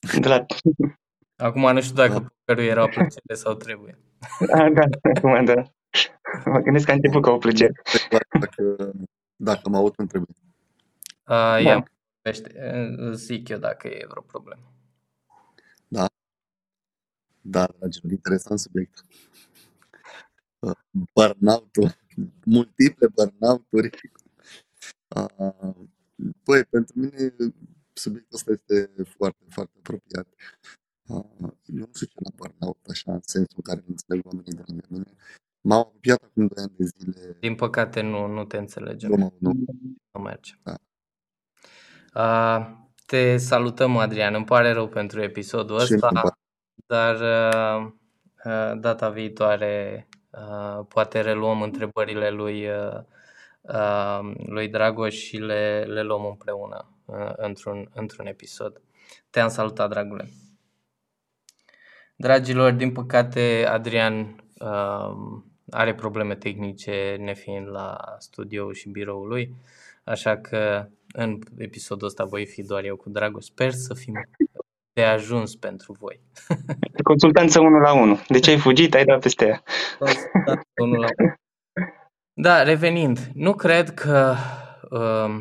De 0.21 0.29
la... 0.29 0.47
Acum 1.37 1.73
nu 1.73 1.81
știu 1.81 1.95
dacă 1.95 2.13
da. 2.13 2.27
pokerul 2.45 2.71
era 2.71 2.83
o 2.83 2.87
plăcere 2.87 3.35
sau 3.35 3.55
trebuie. 3.55 3.99
A, 4.53 4.71
da, 4.71 4.83
acum 5.15 5.45
da. 5.45 5.63
Mă 6.45 6.59
gândesc 6.59 6.85
că 6.85 6.91
a 6.91 6.95
început 6.95 7.23
ca 7.23 7.31
o 7.31 7.39
plăcere. 7.39 7.73
Dacă, 8.41 8.93
dacă 9.37 9.69
mă 9.69 9.77
aud, 9.77 9.95
îmi 9.97 10.09
trebuie. 10.09 10.35
Uh, 11.27 11.65
da. 11.65 13.13
zic 13.13 13.49
eu 13.49 13.59
dacă 13.59 13.89
e 13.89 14.07
vreo 14.09 14.23
problemă. 14.23 14.73
Da. 15.89 16.07
Da, 17.41 17.67
dragilor, 17.79 18.13
interesant 18.13 18.59
subiect 18.59 19.05
burnout-ul, 21.15 21.97
multiple 22.45 23.09
burnout-uri. 23.15 23.91
Păi, 26.43 26.65
pentru 26.65 26.99
mine 26.99 27.35
subiectul 27.99 28.37
ăsta 28.37 28.53
este 28.53 29.03
foarte, 29.03 29.45
foarte 29.49 29.73
apropiat. 29.79 30.27
Eu 31.09 31.45
nu 31.65 31.89
știu 31.95 32.07
ce 32.07 32.15
la 32.15 32.31
burnout, 32.37 32.79
așa, 32.89 33.13
în 33.13 33.21
sensul 33.23 33.55
în 33.57 33.63
care 33.63 33.79
nu 33.87 33.95
înțeleg 33.97 34.27
oamenii 34.27 34.53
de 34.53 34.63
lângă 34.67 34.87
mine. 34.89 35.13
M-am 35.61 35.79
apropiat 35.79 36.23
acum 36.23 36.47
2 36.47 36.65
ani 36.65 36.75
de 36.77 36.85
zile. 36.85 37.37
Din 37.41 37.55
păcate 37.55 38.01
nu, 38.01 38.27
nu 38.27 38.45
te 38.45 38.57
înțelegem. 38.57 39.11
Nu, 39.11 39.35
nu. 39.39 39.53
Nu 40.13 40.21
merge. 40.21 40.53
Da. 40.63 40.75
Uh, 42.15 42.77
te 43.07 43.37
salutăm, 43.37 43.97
Adrian. 43.97 44.35
Îmi 44.35 44.45
pare 44.45 44.73
rău 44.73 44.89
pentru 44.89 45.23
episodul 45.23 45.77
ăsta, 45.77 46.11
dar 46.87 47.15
uh, 47.15 48.81
data 48.81 49.11
viitoare 49.11 50.09
Uh, 50.31 50.85
poate 50.89 51.21
reluăm 51.21 51.63
întrebările 51.63 52.31
lui, 52.31 52.69
uh, 52.69 53.01
uh, 53.61 54.33
lui 54.47 54.69
Dragoș 54.69 55.15
și 55.15 55.37
le, 55.37 55.85
le 55.89 56.03
luăm 56.03 56.25
împreună 56.25 56.98
într-un, 57.37 57.91
într-un 57.95 58.27
episod. 58.27 58.81
Te-am 59.31 59.49
salutat, 59.49 59.89
dragule! 59.89 60.29
Dragilor, 62.17 62.73
din 62.73 62.93
păcate, 62.93 63.67
Adrian 63.69 64.45
are 65.71 65.95
probleme 65.95 66.35
tehnice 66.35 67.17
nefiind 67.19 67.69
la 67.69 67.97
studio 68.19 68.73
și 68.73 68.89
biroul 68.89 69.29
lui, 69.29 69.55
așa 70.05 70.37
că 70.37 70.89
în 71.13 71.39
episodul 71.59 72.07
ăsta 72.07 72.25
voi 72.25 72.47
fi 72.47 72.63
doar 72.63 72.85
eu 72.85 72.97
cu 72.97 73.11
Dragoș. 73.11 73.45
Sper 73.45 73.71
să 73.71 73.95
fim 73.95 74.15
de 74.93 75.05
ajuns 75.05 75.55
pentru 75.55 75.97
voi. 76.01 76.21
Consultanță 77.03 77.61
1 77.61 77.79
la 77.79 77.93
1. 77.93 78.19
De 78.29 78.39
ce 78.39 78.51
ai 78.51 78.59
fugit? 78.59 78.95
Ai 78.95 79.05
dat 79.05 79.21
peste 79.21 79.47
ea. 79.47 79.63
Consultanță 79.99 80.69
1 80.83 80.95
la 80.95 81.09
1. 81.19 81.35
Da, 82.33 82.63
revenind, 82.63 83.19
nu 83.35 83.55
cred 83.55 83.95
că 83.95 84.35
uh, 84.91 85.41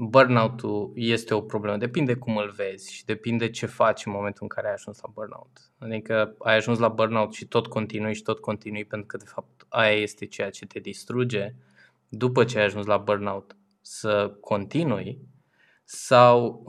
burnout-ul 0.00 0.92
este 0.94 1.34
o 1.34 1.40
problemă. 1.40 1.76
Depinde 1.76 2.14
cum 2.14 2.36
îl 2.36 2.52
vezi 2.56 2.92
și 2.92 3.04
depinde 3.04 3.50
ce 3.50 3.66
faci 3.66 4.06
în 4.06 4.12
momentul 4.12 4.42
în 4.42 4.48
care 4.48 4.66
ai 4.66 4.72
ajuns 4.72 5.00
la 5.00 5.08
burnout. 5.12 5.72
Adică 5.78 6.34
ai 6.38 6.56
ajuns 6.56 6.78
la 6.78 6.88
burnout 6.88 7.32
și 7.32 7.46
tot 7.46 7.66
continui 7.66 8.14
și 8.14 8.22
tot 8.22 8.38
continui 8.38 8.84
pentru 8.84 9.06
că 9.06 9.16
de 9.16 9.24
fapt 9.26 9.66
aia 9.68 9.96
este 9.96 10.26
ceea 10.26 10.50
ce 10.50 10.66
te 10.66 10.78
distruge 10.78 11.54
după 12.08 12.44
ce 12.44 12.58
ai 12.58 12.64
ajuns 12.64 12.86
la 12.86 12.96
burnout 12.96 13.56
să 13.80 14.36
continui 14.40 15.20
sau 15.84 16.64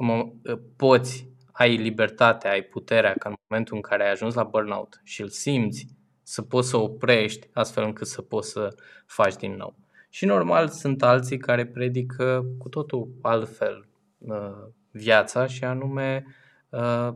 poți 0.76 1.30
ai 1.52 1.76
libertatea, 1.76 2.52
ai 2.52 2.62
puterea 2.62 3.14
ca 3.14 3.30
în 3.30 3.36
momentul 3.48 3.76
în 3.76 3.82
care 3.82 4.04
ai 4.04 4.12
ajuns 4.12 4.34
la 4.34 4.44
burnout 4.44 5.02
și 5.04 5.22
îl 5.22 5.30
simți, 5.30 5.88
să 6.24 6.42
poți 6.42 6.70
să 6.70 6.78
oprești 6.78 7.48
astfel 7.54 7.84
încât 7.84 8.08
să 8.08 8.22
poți 8.22 8.50
să 8.50 8.76
faci 9.06 9.36
din 9.36 9.56
nou. 9.56 9.76
Și 10.14 10.26
normal 10.26 10.68
sunt 10.68 11.04
alții 11.04 11.38
care 11.38 11.66
predică 11.66 12.46
cu 12.58 12.70
totul 12.70 13.12
altfel 13.22 13.88
uh, 14.18 14.68
viața 14.92 15.48
și 15.48 15.64
anume 15.64 16.26
uh, 16.70 17.10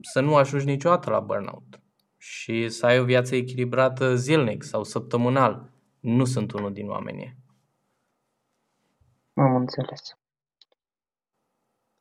să 0.00 0.20
nu 0.20 0.36
ajungi 0.36 0.64
niciodată 0.64 1.10
la 1.10 1.20
burnout 1.20 1.80
și 2.16 2.68
să 2.68 2.86
ai 2.86 2.98
o 2.98 3.04
viață 3.04 3.34
echilibrată 3.34 4.14
zilnic 4.14 4.62
sau 4.62 4.84
săptămânal. 4.84 5.70
Nu 6.00 6.24
sunt 6.24 6.52
unul 6.52 6.72
din 6.72 6.88
oamenii. 6.88 7.36
Am 9.34 9.54
înțeles. 9.56 10.18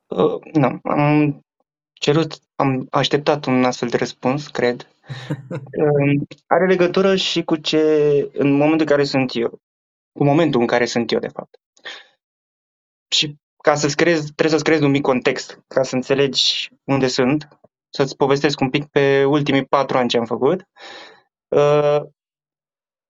Uh, 0.07 0.53
nu, 0.53 0.79
am 0.83 1.39
cerut, 1.93 2.39
am 2.55 2.88
așteptat 2.89 3.45
un 3.45 3.63
astfel 3.63 3.89
de 3.89 3.97
răspuns, 3.97 4.47
cred. 4.47 4.88
Are 6.47 6.67
legătură 6.67 7.15
și 7.15 7.43
cu 7.43 7.55
ce, 7.55 7.81
în 8.33 8.51
momentul 8.51 8.79
în 8.79 8.85
care 8.85 9.03
sunt 9.03 9.31
eu, 9.33 9.59
cu 10.12 10.24
momentul 10.24 10.62
în 10.62 10.68
care 10.68 10.86
sunt 10.86 11.12
eu, 11.12 11.20
de 11.20 11.28
fapt. 11.28 11.60
Și 13.08 13.36
ca 13.63 13.75
să-ți 13.75 13.96
creezi, 13.96 14.22
trebuie 14.22 14.50
să-ți 14.50 14.63
creezi 14.63 14.84
un 14.84 14.92
mic 14.92 15.01
context, 15.01 15.63
ca 15.68 15.84
să 15.84 15.96
înțelegi 15.96 16.70
unde 16.84 17.08
sunt, 17.08 17.48
să-ți 17.89 18.16
povestesc 18.16 18.60
un 18.60 18.70
pic 18.70 18.86
pe 18.86 19.24
ultimii 19.24 19.66
patru 19.66 19.98
ani 19.98 20.10
ce 20.10 20.18
am 20.18 20.25
făcut. 20.25 20.63
Uh, 21.48 22.01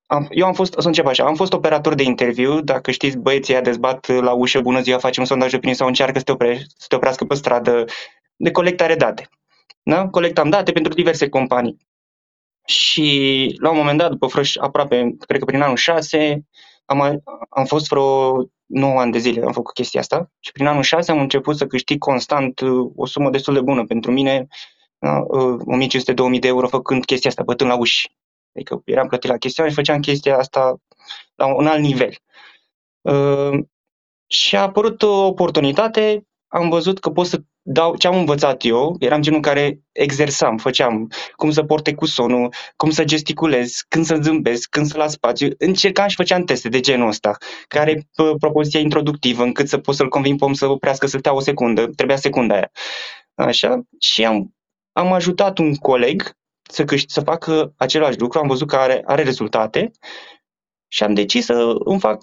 am, 0.05 0.27
eu 0.29 0.45
am 0.45 0.53
fost, 0.53 0.75
să 0.77 0.87
încep 0.87 1.05
așa, 1.05 1.25
am 1.25 1.35
fost 1.35 1.53
operator 1.53 1.93
de 1.93 2.03
interviu, 2.03 2.61
dacă 2.61 2.91
știți, 2.91 3.17
băieții 3.17 3.53
ăia 3.53 3.61
dezbat 3.61 4.07
la 4.07 4.31
ușă, 4.31 4.61
bună 4.61 4.81
ziua, 4.81 4.97
facem 4.97 5.21
un 5.21 5.29
sondaj 5.29 5.49
de 5.49 5.55
opinie 5.55 5.75
sau 5.75 5.87
încearcă 5.87 6.17
să 6.17 6.23
te, 6.23 6.31
opre, 6.31 6.57
să 6.77 6.85
te 6.87 6.95
oprească 6.95 7.25
pe 7.25 7.35
stradă, 7.35 7.85
de 8.35 8.51
colectare 8.51 8.95
date. 8.95 9.29
Da? 9.83 10.07
Colectam 10.07 10.49
date 10.49 10.71
pentru 10.71 10.93
diverse 10.93 11.29
companii. 11.29 11.77
Și 12.65 13.55
la 13.61 13.69
un 13.69 13.77
moment 13.77 13.97
dat, 13.97 14.09
după 14.09 14.27
vreo 14.27 14.43
aproape, 14.59 15.15
cred 15.27 15.39
că 15.39 15.45
prin 15.45 15.61
anul 15.61 15.75
6, 15.75 16.45
am, 16.89 17.23
am 17.49 17.65
fost 17.65 17.87
vreo 17.87 18.35
9 18.65 18.99
ani 18.99 19.11
de 19.11 19.17
zile, 19.17 19.45
am 19.45 19.51
făcut 19.51 19.73
chestia 19.73 19.99
asta 19.99 20.31
și 20.39 20.51
prin 20.51 20.65
anul 20.65 20.83
6 20.83 21.11
am 21.11 21.19
început 21.19 21.57
să 21.57 21.67
câștig 21.67 21.97
constant 21.97 22.59
uh, 22.59 22.91
o 22.95 23.05
sumă 23.05 23.29
destul 23.29 23.53
de 23.53 23.61
bună 23.61 23.85
pentru 23.85 24.11
mine, 24.11 24.47
da? 24.97 25.25
1500-2000 25.25 25.25
uh, 26.17 26.39
de 26.39 26.47
euro 26.47 26.67
făcând 26.67 27.05
chestia 27.05 27.29
asta, 27.29 27.43
bătând 27.43 27.69
la 27.69 27.77
uși. 27.77 28.11
Adică 28.55 28.81
eram 28.85 29.07
plătit 29.07 29.29
la 29.29 29.37
chestia 29.37 29.67
și 29.67 29.73
făceam 29.73 29.99
chestia 29.99 30.37
asta 30.37 30.75
la 31.35 31.55
un 31.55 31.67
alt 31.67 31.81
nivel. 31.81 32.17
Uh, 33.01 33.59
și 34.27 34.55
a 34.55 34.61
apărut 34.61 35.01
o 35.01 35.25
oportunitate, 35.25 36.27
am 36.49 36.69
văzut 36.69 36.99
că 36.99 37.09
pot 37.09 37.25
să 37.25 37.41
dau 37.61 37.95
ce 37.95 38.07
am 38.07 38.17
învățat 38.17 38.65
eu, 38.65 38.95
eram 38.99 39.21
genul 39.21 39.39
care 39.39 39.79
exersam, 39.91 40.57
făceam 40.57 41.11
cum 41.35 41.51
să 41.51 41.63
porte 41.63 41.93
cu 41.93 42.05
sonul, 42.05 42.53
cum 42.75 42.89
să 42.89 43.03
gesticulez, 43.03 43.85
când 43.87 44.05
să 44.05 44.19
zâmbesc, 44.21 44.69
când 44.69 44.85
să 44.85 44.97
las 44.97 45.11
spațiu. 45.11 45.49
Încercam 45.57 46.07
și 46.07 46.15
făceam 46.15 46.43
teste 46.43 46.69
de 46.69 46.79
genul 46.79 47.07
ăsta, 47.07 47.37
care 47.67 48.07
propoziția 48.39 48.79
introductivă, 48.79 49.43
încât 49.43 49.67
să 49.67 49.77
pot 49.77 49.95
să-l 49.95 50.09
convin 50.09 50.35
pe 50.35 50.45
om 50.45 50.53
să 50.53 50.67
oprească, 50.67 51.07
să 51.07 51.17
stea 51.17 51.33
o 51.33 51.39
secundă, 51.39 51.87
trebuia 51.87 52.17
secunda 52.17 52.53
aia. 52.53 52.71
Așa, 53.35 53.81
și 53.99 54.25
am, 54.25 54.55
am 54.91 55.13
ajutat 55.13 55.57
un 55.57 55.75
coleg 55.75 56.37
să, 56.61 56.83
câști, 56.83 57.11
să 57.11 57.21
facă 57.21 57.73
același 57.77 58.19
lucru, 58.19 58.39
am 58.39 58.47
văzut 58.47 58.67
că 58.67 58.75
are, 58.75 59.01
are 59.05 59.23
rezultate 59.23 59.91
și 60.87 61.03
am 61.03 61.13
decis 61.13 61.45
să 61.45 61.75
îmi 61.83 61.99
fac 61.99 62.21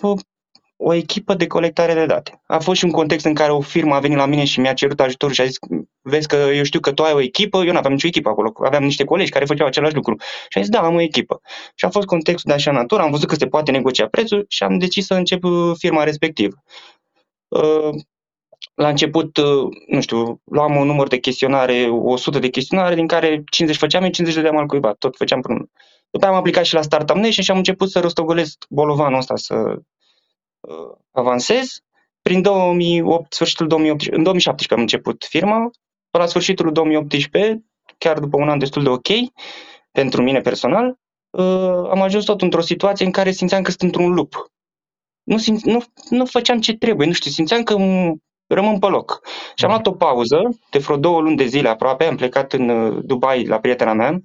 o 0.76 0.94
echipă 0.94 1.34
de 1.34 1.46
colectare 1.46 1.94
de 1.94 2.06
date. 2.06 2.42
A 2.46 2.58
fost 2.58 2.78
și 2.78 2.84
un 2.84 2.90
context 2.90 3.24
în 3.24 3.34
care 3.34 3.52
o 3.52 3.60
firmă 3.60 3.94
a 3.94 3.98
venit 3.98 4.16
la 4.16 4.26
mine 4.26 4.44
și 4.44 4.60
mi-a 4.60 4.72
cerut 4.72 5.00
ajutor 5.00 5.32
și 5.32 5.40
a 5.40 5.44
zis, 5.44 5.58
vezi 6.02 6.26
că 6.28 6.36
eu 6.36 6.62
știu 6.62 6.80
că 6.80 6.92
tu 6.92 7.02
ai 7.02 7.12
o 7.12 7.20
echipă, 7.20 7.64
eu 7.64 7.72
nu 7.72 7.78
aveam 7.78 7.92
nicio 7.92 8.06
echipă 8.06 8.28
acolo, 8.28 8.52
aveam 8.64 8.82
niște 8.82 9.04
colegi 9.04 9.30
care 9.30 9.44
făceau 9.44 9.66
același 9.66 9.94
lucru. 9.94 10.16
Și 10.48 10.58
a 10.58 10.60
zis, 10.60 10.70
da, 10.70 10.80
am 10.80 10.94
o 10.94 11.00
echipă. 11.00 11.40
Și 11.74 11.84
a 11.84 11.88
fost 11.88 12.06
contextul 12.06 12.50
de 12.50 12.56
așa 12.56 12.72
natură, 12.72 13.02
am 13.02 13.10
văzut 13.10 13.28
că 13.28 13.34
se 13.34 13.46
poate 13.46 13.70
negocia 13.70 14.06
prețul 14.06 14.44
și 14.48 14.62
am 14.62 14.78
decis 14.78 15.06
să 15.06 15.14
încep 15.14 15.44
uh, 15.44 15.72
firma 15.78 16.04
respectivă. 16.04 16.62
Uh, 17.48 17.90
la 18.74 18.88
început, 18.88 19.36
uh, 19.36 19.68
nu 19.86 20.00
știu, 20.00 20.40
luam 20.44 20.76
un 20.76 20.86
număr 20.86 21.08
de 21.08 21.18
chestionare, 21.18 21.88
100 21.90 22.38
de 22.38 22.48
chestionare, 22.48 22.94
din 22.94 23.06
care 23.06 23.42
50 23.50 23.78
făceam 23.80 24.02
eu, 24.02 24.10
50 24.10 24.42
dădeam 24.42 24.56
al 24.56 24.66
cuiva, 24.66 24.92
tot 24.92 25.16
făceam 25.16 25.40
până. 25.40 25.70
După 26.10 26.24
aia 26.24 26.34
am 26.34 26.40
aplicat 26.40 26.64
și 26.64 26.74
la 26.74 26.82
Startup 26.82 27.16
Nation 27.16 27.44
și 27.44 27.50
am 27.50 27.56
început 27.56 27.90
să 27.90 28.00
rostogolesc 28.00 28.64
bolovanul 28.68 29.18
ăsta, 29.18 29.36
să 29.36 29.54
uh, 29.54 29.76
avansez. 31.12 31.80
Prin 32.22 32.42
2008, 32.42 33.32
sfârșitul 33.32 33.66
2018, 33.66 34.18
în 34.18 34.22
2017 34.22 34.74
am 34.74 34.80
început 34.80 35.24
firma, 35.28 35.70
la 36.10 36.26
sfârșitul 36.26 36.72
2018, 36.72 37.64
chiar 37.98 38.18
după 38.18 38.36
un 38.36 38.48
an 38.48 38.58
destul 38.58 38.82
de 38.82 38.88
ok, 38.88 39.08
pentru 39.92 40.22
mine 40.22 40.40
personal, 40.40 40.98
uh, 41.30 41.88
am 41.90 42.00
ajuns 42.00 42.24
tot 42.24 42.42
într-o 42.42 42.60
situație 42.60 43.06
în 43.06 43.12
care 43.12 43.30
simțeam 43.30 43.62
că 43.62 43.70
sunt 43.70 43.82
într-un 43.82 44.14
lup. 44.14 44.34
Nu, 45.22 45.38
simț, 45.38 45.62
nu, 45.62 45.82
nu 46.10 46.24
făceam 46.24 46.60
ce 46.60 46.76
trebuie, 46.76 47.06
nu 47.06 47.12
știu, 47.12 47.30
simțeam 47.30 47.62
că 47.62 47.76
rămân 48.46 48.78
pe 48.78 48.86
loc. 48.86 49.20
Și 49.54 49.64
am 49.64 49.70
luat 49.70 49.86
o 49.86 49.92
pauză 49.92 50.38
de 50.70 50.78
vreo 50.78 50.96
două 50.96 51.20
luni 51.20 51.36
de 51.36 51.46
zile 51.46 51.68
aproape, 51.68 52.04
am 52.04 52.16
plecat 52.16 52.52
în 52.52 52.68
uh, 52.68 52.98
Dubai 53.04 53.44
la 53.44 53.58
prietena 53.58 53.92
mea, 53.92 54.20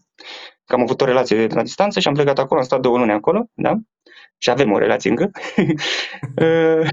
că 0.65 0.75
am 0.75 0.81
avut 0.81 1.01
o 1.01 1.05
relație 1.05 1.47
de 1.47 1.55
la 1.55 1.61
distanță 1.61 1.99
și 1.99 2.07
am 2.07 2.13
plecat 2.13 2.39
acolo, 2.39 2.59
am 2.59 2.65
stat 2.65 2.79
două 2.79 2.97
luni 2.97 3.11
acolo, 3.11 3.45
da? 3.53 3.73
Și 4.41 4.49
avem 4.49 4.71
o 4.71 4.77
relație 4.77 5.09
încă. 5.09 5.31
Uh, 6.35 6.87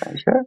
așa. 0.00 0.42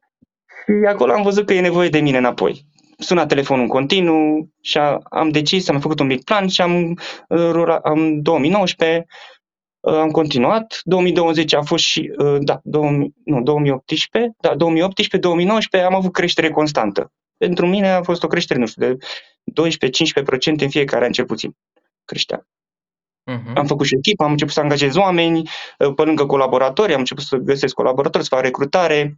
Și 0.66 0.88
acolo 0.88 1.12
am 1.12 1.22
văzut 1.22 1.46
că 1.46 1.54
e 1.54 1.62
nevoie 1.62 1.90
de 1.90 2.00
mine 2.00 2.18
înapoi. 2.18 2.66
Suna 2.98 3.26
telefonul 3.26 3.64
în 3.64 3.70
continuu 3.70 4.50
și 4.62 4.78
a, 4.78 5.00
am 5.10 5.30
decis, 5.30 5.70
am 5.70 5.80
făcut 5.80 6.00
un 6.00 6.06
mic 6.06 6.24
plan 6.24 6.48
și 6.48 6.62
am, 6.62 7.00
uh, 7.28 7.78
am 7.84 8.22
2019 8.22 9.06
Uh, 9.82 9.94
am 9.94 10.10
continuat. 10.10 10.80
2020 10.84 11.54
a 11.54 11.62
fost 11.62 11.84
și, 11.84 12.12
uh, 12.18 12.38
da, 12.40 12.60
2000, 12.64 13.14
nu, 13.26 13.42
2018, 13.42 14.34
da, 14.40 14.56
2018, 14.56 15.18
2019 15.18 15.90
am 15.90 15.98
avut 15.98 16.14
creștere 16.14 16.50
constantă. 16.50 17.12
Pentru 17.38 17.68
mine 17.68 17.90
a 17.90 18.04
fost 18.04 18.24
o 18.24 18.28
creștere, 18.28 18.60
nu 18.60 18.66
știu, 18.66 18.88
de 18.88 18.98
12-15% 19.54 20.62
în 20.62 20.70
fiecare 20.70 21.06
an 21.06 21.12
cel 21.12 21.26
puțin 21.26 21.56
creștea. 22.06 22.48
Uh-huh. 23.32 23.54
Am 23.56 23.66
făcut 23.66 23.86
și 23.86 23.96
echipă, 23.96 24.24
am 24.24 24.32
început 24.32 24.54
să 24.54 24.60
angajez 24.60 24.96
oameni, 24.96 25.50
uh, 25.78 25.94
pe 25.96 26.04
lângă 26.04 26.26
colaboratori, 26.26 26.94
am 26.94 27.00
început 27.00 27.24
să 27.24 27.36
găsesc 27.36 27.74
colaboratori, 27.74 28.24
să 28.24 28.36
fac 28.36 28.44
recrutare, 28.44 29.18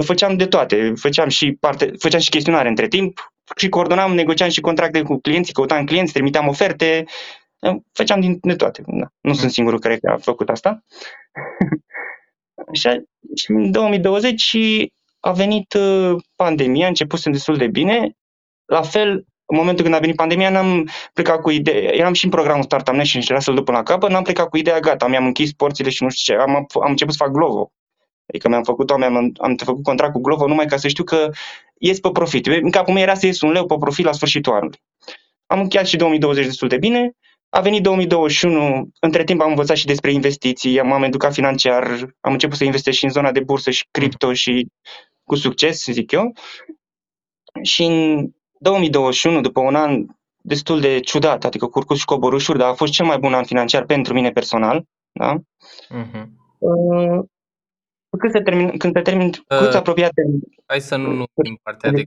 făceam 0.00 0.36
de 0.36 0.46
toate, 0.46 0.92
făceam 0.96 1.28
și, 1.28 1.56
parte, 1.60 1.92
făceam 1.98 2.20
și 2.20 2.30
chestionare 2.30 2.68
între 2.68 2.88
timp 2.88 3.32
și 3.56 3.68
coordonam, 3.68 4.14
negociam 4.14 4.48
și 4.48 4.60
contracte 4.60 5.02
cu 5.02 5.20
clienții, 5.20 5.52
căutam 5.52 5.84
clienți, 5.84 6.12
trimiteam 6.12 6.48
oferte, 6.48 7.04
Făceam 7.92 8.20
din 8.20 8.38
de 8.42 8.54
toate. 8.54 8.82
Da. 8.86 9.12
Nu 9.20 9.30
mm. 9.30 9.34
sunt 9.34 9.50
singurul 9.50 9.78
care 9.78 9.98
a 10.02 10.16
făcut 10.16 10.48
asta. 10.48 10.84
Așa, 12.72 13.02
și 13.36 13.50
în 13.50 13.70
2020 13.70 14.56
a 15.20 15.32
venit 15.32 15.72
uh, 15.72 16.16
pandemia, 16.36 16.84
a 16.84 16.88
început 16.88 17.24
destul 17.24 17.56
de 17.56 17.66
bine. 17.66 18.16
La 18.64 18.82
fel, 18.82 19.24
în 19.50 19.56
momentul 19.56 19.84
când 19.84 19.96
a 19.96 19.98
venit 19.98 20.16
pandemia, 20.16 20.50
n-am 20.50 20.88
plecat 21.12 21.40
cu 21.40 21.50
ideea, 21.50 21.94
eram 21.94 22.12
și 22.12 22.24
în 22.24 22.30
programul 22.30 22.62
Startup 22.62 22.94
Nation 22.94 23.20
și 23.20 23.30
era 23.30 23.40
să-l 23.40 23.54
duc 23.54 23.64
până 23.64 23.76
la 23.76 23.82
capăt, 23.82 24.10
n-am 24.10 24.22
plecat 24.22 24.48
cu 24.48 24.56
ideea, 24.56 24.80
gata, 24.80 25.06
mi-am 25.06 25.26
închis 25.26 25.52
porțile 25.52 25.90
și 25.90 26.02
nu 26.02 26.08
știu 26.08 26.34
ce, 26.34 26.40
am, 26.40 26.66
am 26.82 26.90
început 26.90 27.14
să 27.14 27.22
fac 27.24 27.32
Glovo. 27.32 27.72
Adică 28.26 28.48
mi-am 28.48 28.62
făcut, 28.62 28.90
am, 28.90 29.32
am 29.38 29.56
făcut 29.64 29.82
contract 29.82 30.12
cu 30.12 30.20
Glovo 30.20 30.46
numai 30.46 30.66
ca 30.66 30.76
să 30.76 30.88
știu 30.88 31.04
că 31.04 31.30
ies 31.78 32.00
pe 32.00 32.10
profit. 32.10 32.46
În 32.46 32.70
capul 32.70 32.92
meu 32.92 33.02
era 33.02 33.14
să 33.14 33.26
ies 33.26 33.40
un 33.40 33.50
leu 33.50 33.66
pe 33.66 33.76
profit 33.80 34.04
la 34.04 34.12
sfârșitul 34.12 34.52
anului. 34.52 34.80
Am 35.46 35.60
încheiat 35.60 35.86
și 35.86 35.96
2020 35.96 36.44
destul 36.44 36.68
de 36.68 36.76
bine, 36.76 37.12
a 37.50 37.60
venit 37.60 37.82
2021, 37.82 38.88
între 39.00 39.24
timp 39.24 39.40
am 39.40 39.48
învățat 39.48 39.76
și 39.76 39.86
despre 39.86 40.12
investiții, 40.12 40.82
m-am 40.82 41.02
educat 41.02 41.32
financiar, 41.32 41.86
am 42.20 42.32
început 42.32 42.56
să 42.56 42.64
investesc 42.64 42.96
și 42.96 43.04
în 43.04 43.10
zona 43.10 43.32
de 43.32 43.40
bursă 43.40 43.70
și 43.70 43.86
cripto 43.90 44.32
și 44.32 44.66
cu 45.24 45.34
succes, 45.34 45.84
zic 45.84 46.12
eu. 46.12 46.32
Și 47.62 47.84
în 47.84 48.30
2021, 48.58 49.40
după 49.40 49.60
un 49.60 49.74
an 49.74 50.06
destul 50.40 50.80
de 50.80 51.00
ciudat, 51.00 51.44
adică 51.44 51.66
cu 51.66 51.78
urcuși 51.78 52.00
și 52.00 52.04
coborâșuri, 52.04 52.58
dar 52.58 52.68
a 52.70 52.74
fost 52.74 52.92
cel 52.92 53.06
mai 53.06 53.18
bun 53.18 53.34
an 53.34 53.44
financiar 53.44 53.84
pentru 53.84 54.12
mine 54.12 54.30
personal. 54.30 54.84
Da? 55.12 55.36
Uh-huh. 55.36 56.26
Uh, 56.58 57.24
când 58.18 58.32
se 58.32 58.40
termin, 58.40 58.76
când 58.76 58.94
se 58.94 59.02
termin 59.02 59.26
uh, 59.26 59.58
cât 59.58 59.74
apropiate... 59.74 60.22
Hai 60.66 60.80
să 60.80 60.96
nu 60.96 61.06
numim 61.06 61.58
partea 61.62 61.90
de 61.90 62.02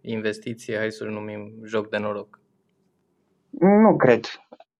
investiție, 0.00 0.76
hai 0.76 0.92
să-l 0.92 1.08
numim 1.08 1.52
joc 1.64 1.88
de 1.88 1.96
noroc. 1.96 2.40
Nu 3.50 3.96
cred. 3.96 4.26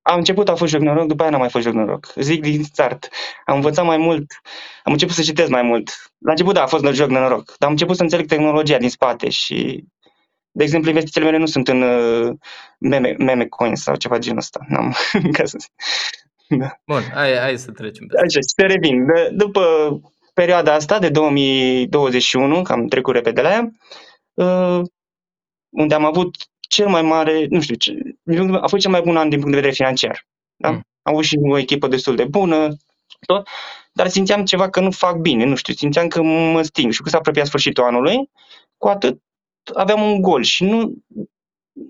Am 0.03 0.17
început, 0.17 0.49
a 0.49 0.55
fost 0.55 0.73
joc 0.73 0.81
noroc, 0.81 1.07
după 1.07 1.23
aia 1.23 1.31
n-a 1.31 1.39
mai 1.39 1.51
fost 1.51 1.65
joc 1.65 1.75
noroc. 1.75 2.13
Zic 2.17 2.43
din 2.43 2.63
start. 2.65 3.09
Am 3.45 3.55
învățat 3.55 3.85
mai 3.85 3.97
mult, 3.97 4.27
am 4.85 4.93
început 4.93 5.15
să 5.15 5.23
citesc 5.23 5.49
mai 5.49 5.63
mult. 5.63 6.13
La 6.19 6.31
început, 6.31 6.55
da, 6.55 6.63
a 6.63 6.67
fost 6.67 6.85
joc 6.85 7.09
de 7.09 7.19
noroc, 7.19 7.45
dar 7.45 7.69
am 7.69 7.71
început 7.71 7.97
să 7.97 8.03
înțeleg 8.03 8.27
tehnologia 8.27 8.79
din 8.79 8.91
spate 8.91 9.29
și, 9.29 9.85
de 10.51 10.63
exemplu, 10.63 10.89
investițiile 10.89 11.27
mele 11.27 11.39
nu 11.39 11.47
sunt 11.47 11.69
în 11.69 11.83
uh, 11.83 12.35
meme, 12.79 13.15
meme 13.19 13.47
coins 13.47 13.83
sau 13.83 13.97
ceva 13.97 14.19
genul 14.19 14.39
ăsta. 14.39 14.61
N-am, 14.69 14.95
ca 15.37 15.45
să 15.45 15.57
zic. 15.61 15.73
Da. 16.49 16.81
Bun, 16.87 17.03
hai, 17.15 17.39
hai 17.39 17.59
să 17.59 17.71
trecem 17.71 18.07
pe 18.07 18.19
Așa, 18.19 18.39
să 18.41 18.67
revin. 18.67 19.07
De, 19.07 19.31
după 19.33 19.63
perioada 20.35 20.75
asta 20.75 20.99
de 20.99 21.09
2021, 21.09 22.63
că 22.63 22.73
am 22.73 22.87
trecut 22.87 23.15
repede 23.15 23.41
la 23.41 23.51
ea, 23.51 23.71
uh, 24.35 24.83
unde 25.69 25.95
am 25.95 26.05
avut 26.05 26.37
cel 26.61 26.89
mai 26.89 27.03
mare, 27.03 27.47
nu 27.51 27.61
știu, 27.61 27.75
ce, 27.75 27.99
a 28.61 28.67
fost 28.67 28.83
cel 28.83 28.91
mai 28.91 29.01
bun 29.01 29.17
an 29.17 29.29
din 29.29 29.39
punct 29.39 29.55
de 29.55 29.61
vedere 29.61 29.75
financiar. 29.75 30.27
Da? 30.57 30.71
Mm. 30.71 30.87
Am 31.03 31.13
avut 31.13 31.25
și 31.25 31.39
o 31.43 31.59
echipă 31.59 31.89
destul 31.89 32.17
de 32.17 32.25
bună, 32.25 32.77
tot, 33.27 33.49
dar 33.93 34.09
simțeam 34.09 34.45
ceva 34.45 34.71
că 34.71 34.81
nu 34.81 34.91
fac 34.91 35.17
bine, 35.17 35.45
nu 35.45 35.55
știu, 35.55 35.75
simțeam 35.75 36.09
că 36.09 36.23
mă 36.23 36.63
sting 36.63 36.93
și 36.93 36.99
când 36.99 37.11
s-a 37.11 37.19
apropiat 37.19 37.47
sfârșitul 37.47 37.85
anului, 37.85 38.31
cu 38.77 38.89
atât 38.89 39.23
aveam 39.75 40.03
un 40.03 40.21
gol 40.21 40.43
și 40.43 40.65
nu, 40.65 40.95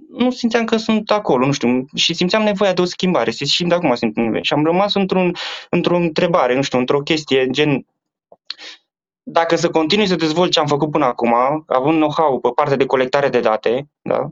nu 0.09 0.31
simțeam 0.31 0.65
că 0.65 0.77
sunt 0.77 1.11
acolo, 1.11 1.47
nu 1.47 1.53
știu, 1.53 1.85
și 1.95 2.15
simțeam 2.15 2.43
nevoia 2.43 2.73
de 2.73 2.81
o 2.81 2.85
schimbare, 2.85 3.31
și 3.31 3.47
simt 3.47 3.73
acum 3.73 3.95
simt 3.95 4.17
nevoie. 4.17 4.43
Și 4.43 4.53
am 4.53 4.65
rămas 4.65 4.95
într-un, 4.95 5.35
într-o 5.71 5.97
întrebare, 5.97 6.55
nu 6.55 6.63
știu, 6.63 6.79
într-o 6.79 7.01
chestie 7.01 7.47
gen 7.51 7.87
dacă 9.31 9.57
să 9.57 9.71
continui 9.71 10.07
să 10.07 10.15
dezvolt 10.15 10.51
ce 10.51 10.61
am 10.61 10.67
făcut 10.67 10.91
până 10.91 11.05
acum, 11.05 11.35
având 11.67 11.97
know-how 11.97 12.41
pe 12.41 12.49
partea 12.55 12.77
de 12.77 12.87
colectare 12.87 13.29
de 13.29 13.41
date, 13.41 13.89
da, 14.03 14.29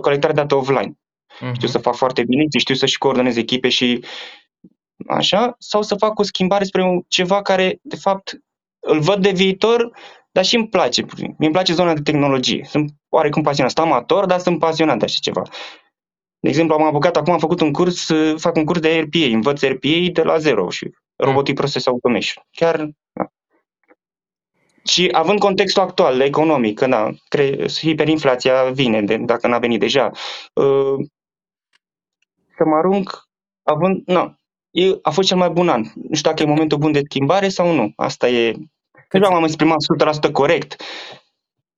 colectarea 0.00 0.36
date 0.36 0.54
offline. 0.54 0.92
Uh-huh. 0.92 1.52
Știu 1.52 1.68
să 1.68 1.78
fac 1.78 1.94
foarte 1.94 2.24
bine, 2.24 2.44
știu 2.58 2.74
să 2.74 2.86
și 2.86 2.98
coordonez 2.98 3.36
echipe 3.36 3.68
și 3.68 4.04
așa, 5.06 5.54
sau 5.58 5.82
să 5.82 5.94
fac 5.94 6.18
o 6.18 6.22
schimbare 6.22 6.64
spre 6.64 7.04
ceva 7.08 7.42
care, 7.42 7.78
de 7.82 7.96
fapt, 7.96 8.38
îl 8.78 9.00
văd 9.00 9.22
de 9.22 9.30
viitor, 9.30 9.96
dar 10.30 10.44
și 10.44 10.56
îmi 10.56 10.68
place. 10.68 11.04
Mi-mi 11.38 11.52
place 11.52 11.72
zona 11.72 11.94
de 11.94 12.00
tehnologie. 12.02 12.64
Sunt 12.68 12.90
oarecum 13.08 13.42
pasionat. 13.42 13.70
Sunt 13.70 13.86
amator, 13.86 14.26
dar 14.26 14.38
sunt 14.38 14.58
pasionat 14.58 14.98
de 14.98 15.04
așa 15.04 15.18
ceva. 15.20 15.42
De 16.40 16.48
exemplu, 16.48 16.74
am 16.74 16.82
apucat, 16.82 17.16
acum 17.16 17.32
am 17.32 17.38
făcut 17.38 17.60
un 17.60 17.72
curs, 17.72 18.08
fac 18.36 18.56
un 18.56 18.64
curs 18.64 18.80
de 18.80 18.98
RPA, 18.98 19.24
învăț 19.32 19.62
RPA 19.62 20.10
de 20.12 20.22
la 20.22 20.38
zero 20.38 20.70
și 20.70 20.90
Robotic 21.16 21.54
Process 21.54 21.86
Automation. 21.86 22.44
Chiar, 22.50 22.76
da. 23.12 23.26
Și 24.84 25.08
având 25.12 25.38
contextul 25.38 25.82
actual, 25.82 26.20
economic, 26.20 26.78
că 26.78 26.86
da, 26.86 27.10
cre- 27.28 27.68
hiperinflația 27.68 28.70
vine, 28.70 29.02
de, 29.02 29.16
dacă 29.16 29.48
n-a 29.48 29.58
venit 29.58 29.80
deja, 29.80 30.10
uh, 30.54 31.06
să 32.56 32.64
mă 32.64 32.76
arunc, 32.76 33.22
având, 33.62 34.02
nu, 34.06 34.34
e, 34.70 34.98
a 35.02 35.10
fost 35.10 35.28
cel 35.28 35.36
mai 35.36 35.50
bun 35.50 35.68
an. 35.68 35.80
Nu 35.80 36.14
știu 36.14 36.30
dacă 36.30 36.42
e 36.42 36.46
momentul 36.46 36.78
bun 36.78 36.92
de 36.92 37.00
schimbare 37.04 37.48
sau 37.48 37.74
nu. 37.74 37.92
Asta 37.96 38.28
e, 38.28 38.54
nu 39.18 39.26
am 39.26 39.44
exprimat 39.44 39.78
100% 40.28 40.32
corect, 40.32 40.82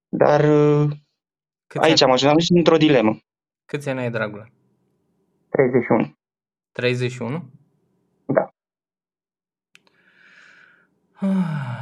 dar 0.09 0.43
uh, 0.43 0.91
Câți 1.67 1.85
aici 1.85 2.01
ani? 2.01 2.11
am 2.11 2.11
ajuns 2.11 2.49
într-o 2.49 2.77
dilemă. 2.77 3.17
Câți 3.65 3.89
ani 3.89 3.99
ai, 3.99 4.11
dragule? 4.11 4.51
31. 5.49 6.13
31? 6.71 7.49
Da. 8.25 8.49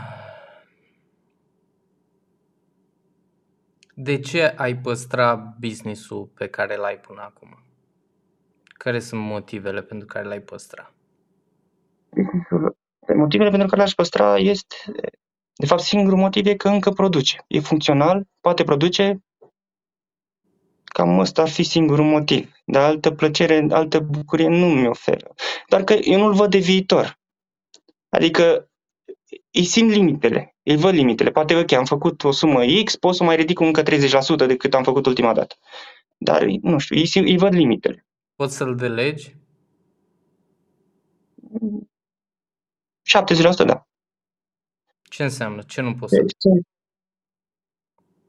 De 3.96 4.20
ce 4.20 4.44
ai 4.44 4.78
păstra 4.78 5.36
business-ul 5.60 6.26
pe 6.26 6.48
care 6.48 6.76
l-ai 6.76 7.00
până 7.00 7.22
acum? 7.22 7.64
Care 8.64 9.00
sunt 9.00 9.22
motivele 9.22 9.82
pentru 9.82 10.08
care 10.08 10.28
l-ai 10.28 10.42
păstra? 10.42 10.94
Motivele 13.16 13.50
pentru 13.50 13.68
care 13.68 13.82
l-aș 13.82 13.94
păstra 13.94 14.38
este, 14.38 14.76
de 15.54 15.66
fapt, 15.66 15.82
singurul 15.82 16.18
motiv 16.18 16.46
e 16.46 16.56
că 16.56 16.70
încă 16.70 16.90
produce. 16.90 17.44
E 17.48 17.60
funcțional, 17.60 18.28
poate 18.40 18.64
produce, 18.64 19.24
cam 20.84 21.20
ăsta 21.20 21.42
ar 21.42 21.50
fi 21.50 21.64
singurul 21.64 22.06
motiv. 22.06 22.52
Dar 22.66 22.84
altă 22.84 23.12
plăcere, 23.12 23.68
altă 23.70 24.00
bucurie 24.00 24.48
nu 24.48 24.66
mi 24.70 24.88
oferă. 24.88 25.34
Doar 25.68 25.84
că 25.84 25.94
eu 25.94 26.20
nu-l 26.20 26.34
văd 26.34 26.50
de 26.50 26.58
viitor. 26.58 27.20
Adică 28.10 28.70
îi 29.52 29.64
simt 29.64 29.92
limitele, 29.92 30.56
îi 30.64 30.78
văd 30.78 30.94
limitele. 30.94 31.32
Poate, 31.32 31.56
ok, 31.56 31.72
am 31.72 31.86
făcut 31.86 32.24
o 32.24 32.32
sumă 32.32 32.62
X, 32.84 32.96
pot 32.96 33.16
să 33.16 33.24
mai 33.24 33.36
ridic 33.36 33.60
încă 33.60 33.84
30% 33.84 34.48
decât 34.48 34.74
am 34.74 34.84
făcut 34.84 35.06
ultima 35.06 35.34
dată. 35.34 35.56
Dar, 36.18 36.44
nu 36.62 36.78
știu, 36.78 36.96
îi, 36.96 37.32
îi 37.32 37.38
văd 37.38 37.54
limitele. 37.54 38.06
Poți 38.36 38.56
să-l 38.56 38.76
delegi? 38.76 39.36
70%, 43.64 43.66
da. 43.66 43.88
Ce 45.12 45.24
înseamnă? 45.24 45.62
Ce 45.68 45.82
nu 45.82 45.94
poți 45.94 46.16
să... 46.16 46.22
Deci, 46.22 46.64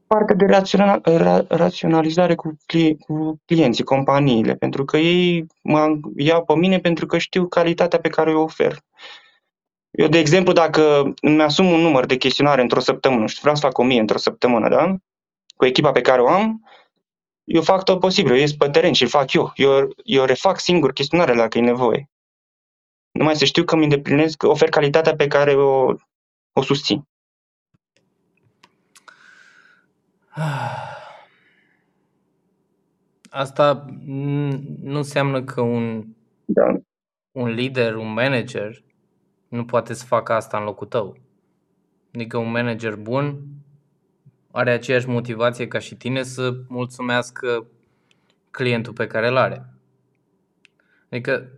parte 0.07 0.35
de 0.35 0.45
raționa- 0.45 1.01
ra- 1.01 1.47
raționalizare 1.49 2.35
cu, 2.35 2.57
cli- 2.67 2.97
cu 2.99 3.41
clienții, 3.45 3.85
companiile, 3.85 4.55
pentru 4.55 4.85
că 4.85 4.97
ei 4.97 5.47
mă 5.63 6.01
iau 6.17 6.45
pe 6.45 6.55
mine 6.55 6.79
pentru 6.79 7.07
că 7.07 7.19
știu 7.19 7.47
calitatea 7.47 7.99
pe 8.01 8.09
care 8.09 8.35
o 8.35 8.43
ofer. 8.43 8.79
Eu, 9.91 10.09
de 10.09 10.19
exemplu, 10.19 10.53
dacă 10.53 11.13
îmi 11.21 11.43
asum 11.43 11.71
un 11.71 11.81
număr 11.81 12.07
de 12.07 12.17
chestionare 12.17 12.63
într-o 12.63 12.81
săptămână 12.81 13.27
și 13.27 13.41
vreau 13.41 13.55
să 13.55 13.67
fac 13.67 13.79
o 13.79 13.83
mie 13.83 14.01
într-o 14.01 14.19
săptămână, 14.19 14.69
da? 14.69 14.97
Cu 15.57 15.65
echipa 15.65 15.93
pe 15.93 16.01
care 16.01 16.21
o 16.21 16.29
am, 16.29 16.63
eu 17.45 17.63
fac 17.63 17.85
tot 17.85 18.01
posibil, 18.01 18.33
eu 18.33 18.39
ies 18.39 18.55
pe 18.55 18.69
teren 18.71 18.93
și 18.93 19.03
îl 19.03 19.09
fac 19.09 19.33
eu. 19.33 19.53
Eu, 19.55 19.89
eu 20.05 20.25
refac 20.25 20.61
singur 20.61 20.93
chestionarele 20.93 21.39
dacă 21.39 21.59
e 21.59 21.61
nevoie. 21.61 22.11
Numai 23.11 23.37
să 23.37 23.45
știu 23.45 23.65
că 23.65 23.75
îmi 23.75 23.85
îndeplinesc, 23.85 24.37
că 24.37 24.49
ofer 24.49 24.69
calitatea 24.69 25.15
pe 25.15 25.27
care 25.27 25.55
o, 25.55 25.95
o 26.53 26.63
susțin. 26.63 27.03
Asta 33.31 33.85
n- 33.89 34.63
nu 34.83 34.97
înseamnă 34.97 35.43
că 35.45 35.61
un, 35.61 36.07
Da. 36.45 36.81
un 37.33 37.49
lider, 37.49 37.95
un 37.95 38.13
manager, 38.13 38.85
nu 39.49 39.65
poate 39.65 39.95
să 39.95 40.05
facă 40.05 40.33
asta 40.33 40.59
în 40.59 40.65
locul 40.65 40.87
tău. 40.87 41.17
Adică 42.15 42.37
un 42.37 42.51
manager 42.51 42.97
bun 42.97 43.45
are 44.51 44.71
aceeași 44.71 45.09
motivație 45.09 45.69
ca 45.69 45.79
și 45.79 45.95
tine 45.97 46.23
să 46.23 46.55
mulțumească 46.69 47.67
clientul 48.51 48.93
pe 48.93 49.07
care 49.07 49.29
îl 49.29 49.37
are. 49.37 49.67
Adică, 51.11 51.49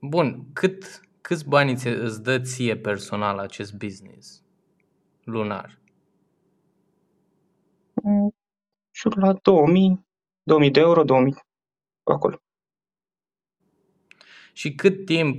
bun, 0.00 0.44
cât, 0.52 1.00
câți 1.28 1.48
bani 1.48 1.70
îți, 1.70 1.86
îți 1.86 2.22
dă 2.22 2.40
ție 2.40 2.76
personal 2.76 3.38
acest 3.38 3.74
business 3.74 4.42
lunar? 5.24 5.78
Mm, 8.02 8.34
Și 8.90 9.08
la 9.16 9.32
2000, 9.32 10.06
2000 10.42 10.70
de 10.70 10.80
euro, 10.80 11.04
2000, 11.04 11.34
acolo. 12.02 12.36
Și 14.52 14.74
cât 14.74 15.04
timp 15.04 15.38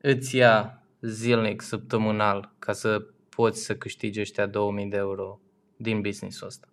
îți 0.00 0.36
ia 0.36 0.82
zilnic, 1.00 1.60
săptămânal, 1.60 2.54
ca 2.58 2.72
să 2.72 3.00
poți 3.28 3.64
să 3.64 3.76
câștigi 3.76 4.20
ăștia 4.20 4.46
2000 4.46 4.86
de 4.86 4.96
euro 4.96 5.40
din 5.76 6.00
business-ul 6.00 6.46
ăsta? 6.46 6.68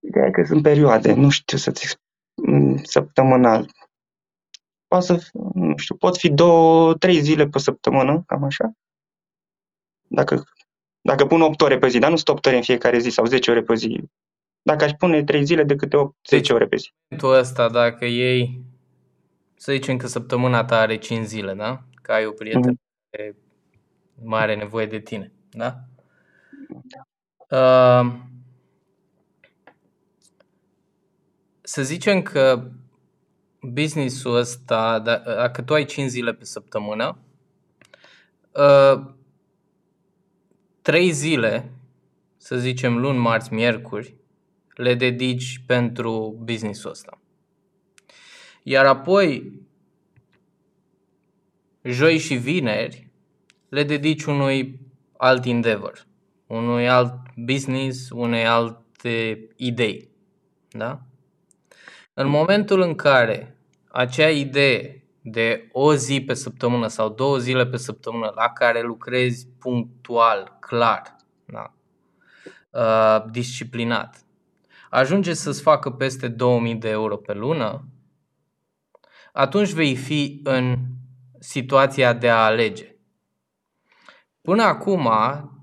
Ideea 0.00 0.26
e 0.26 0.30
că 0.30 0.44
sunt 0.44 0.62
perioade, 0.62 1.14
nu 1.14 1.30
știu 1.30 1.56
să-ți 1.56 1.86
exp- 1.86 2.00
mm, 2.34 2.76
săptămânal. 2.82 3.70
Poate 4.92 5.06
să, 5.06 5.16
fi- 5.16 5.30
nu 5.54 5.76
știu, 5.76 5.94
pot 5.96 6.16
fi 6.16 6.30
două, 6.30 6.94
trei 6.94 7.20
zile 7.20 7.46
pe 7.48 7.58
săptămână, 7.58 8.22
cam 8.26 8.44
așa. 8.44 8.72
Dacă, 10.08 10.42
dacă 11.00 11.26
pun 11.26 11.40
8 11.40 11.60
ore 11.60 11.78
pe 11.78 11.88
zi, 11.88 11.98
dar 11.98 12.10
nu 12.10 12.16
sunt 12.16 12.28
8 12.28 12.46
ore 12.46 12.56
în 12.56 12.62
fiecare 12.62 12.98
zi 12.98 13.08
sau 13.08 13.24
10 13.24 13.50
ore 13.50 13.62
pe 13.62 13.74
zi. 13.74 14.00
Dacă 14.62 14.84
aș 14.84 14.90
pune 14.98 15.24
3 15.24 15.44
zile 15.44 15.62
de 15.64 15.76
câte 15.76 15.96
8, 15.96 16.16
10 16.28 16.52
ore 16.52 16.66
pe 16.66 16.76
zi. 16.76 16.92
momentul 17.08 17.38
ăsta, 17.38 17.68
dacă 17.68 18.04
ei, 18.04 18.62
să 19.54 19.72
zicem 19.72 19.96
că 19.96 20.06
săptămâna 20.06 20.64
ta 20.64 20.78
are 20.78 20.96
5 20.98 21.26
zile, 21.26 21.54
da? 21.54 21.82
Că 22.02 22.12
ai 22.12 22.26
o 22.26 22.30
prietenă 22.32 22.66
Mhm. 22.66 22.80
care 23.10 23.36
mai 24.22 24.40
are 24.40 24.56
nevoie 24.56 24.86
de 24.86 24.98
tine, 25.00 25.32
da? 25.50 25.76
Uh, 27.50 28.14
să 31.62 31.82
zicem 31.82 32.22
că 32.22 32.70
business-ul 33.62 34.34
ăsta, 34.34 34.98
da- 34.98 35.18
dacă 35.18 35.62
tu 35.62 35.74
ai 35.74 35.84
5 35.84 36.08
zile 36.08 36.32
pe 36.32 36.44
săptămână, 36.44 37.18
uh, 38.52 39.04
3 40.82 41.10
zile, 41.10 41.72
să 42.36 42.56
zicem 42.56 42.98
luni, 42.98 43.18
marți, 43.18 43.52
miercuri, 43.52 44.14
le 44.74 44.94
dedici 44.94 45.62
pentru 45.66 46.36
business-ul 46.42 46.90
ăsta. 46.90 47.20
Iar 48.62 48.86
apoi, 48.86 49.60
joi 51.82 52.18
și 52.18 52.34
vineri, 52.34 53.08
le 53.68 53.82
dedici 53.82 54.24
unui 54.24 54.80
alt 55.16 55.44
endeavor, 55.44 56.06
unui 56.46 56.88
alt 56.88 57.14
business, 57.36 58.10
unei 58.10 58.46
alte 58.46 59.46
idei. 59.56 60.08
Da? 60.70 61.02
În 62.14 62.28
momentul 62.28 62.80
în 62.80 62.94
care 62.94 63.56
acea 63.88 64.30
idee 64.30 65.04
de 65.22 65.68
o 65.72 65.94
zi 65.94 66.24
pe 66.24 66.34
săptămână 66.34 66.86
sau 66.86 67.08
două 67.08 67.38
zile 67.38 67.66
pe 67.66 67.76
săptămână 67.76 68.32
la 68.34 68.48
care 68.48 68.82
lucrezi 68.82 69.48
punctual, 69.58 70.56
clar, 70.60 71.16
da? 71.44 71.74
uh, 72.70 73.30
disciplinat, 73.30 74.24
ajunge 74.90 75.34
să-ți 75.34 75.62
facă 75.62 75.90
peste 75.90 76.28
2000 76.28 76.74
de 76.74 76.88
euro 76.88 77.16
pe 77.16 77.32
lună, 77.32 77.84
atunci 79.32 79.72
vei 79.72 79.96
fi 79.96 80.40
în 80.44 80.78
situația 81.38 82.12
de 82.12 82.30
a 82.30 82.44
alege. 82.44 82.96
Până 84.40 84.62
acum, 84.62 85.10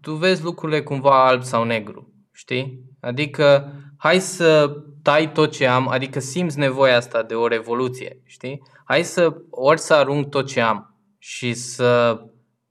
tu 0.01 0.13
vezi 0.13 0.43
lucrurile 0.43 0.81
cumva 0.83 1.27
alb 1.27 1.43
sau 1.43 1.63
negru, 1.63 2.13
știi? 2.31 2.83
Adică, 2.99 3.73
hai 3.97 4.19
să 4.19 4.75
tai 5.03 5.31
tot 5.31 5.51
ce 5.51 5.67
am, 5.67 5.87
adică 5.87 6.19
simți 6.19 6.57
nevoia 6.57 6.95
asta 6.95 7.23
de 7.23 7.35
o 7.35 7.47
revoluție, 7.47 8.21
știi? 8.25 8.61
Hai 8.85 9.03
să, 9.03 9.35
ori 9.49 9.79
să 9.79 9.93
arunc 9.93 10.29
tot 10.29 10.47
ce 10.47 10.61
am 10.61 10.95
și 11.17 11.53
să 11.53 12.21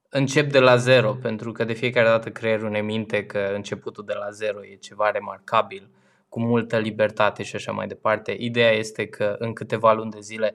încep 0.09 0.51
de 0.51 0.59
la 0.59 0.77
zero, 0.77 1.15
pentru 1.15 1.53
că 1.53 1.65
de 1.65 1.73
fiecare 1.73 2.09
dată 2.09 2.31
creierul 2.31 2.71
ne 2.71 2.81
minte 2.81 3.27
că 3.27 3.51
începutul 3.55 4.05
de 4.05 4.13
la 4.13 4.31
zero 4.31 4.65
e 4.65 4.75
ceva 4.75 5.11
remarcabil, 5.11 5.91
cu 6.29 6.41
multă 6.41 6.79
libertate 6.79 7.43
și 7.43 7.57
așa 7.57 7.73
mai 7.73 7.87
departe. 7.87 8.37
Ideea 8.39 8.73
este 8.73 9.07
că 9.07 9.37
în 9.39 9.53
câteva 9.53 9.93
luni 9.93 10.11
de 10.11 10.21
zile 10.21 10.55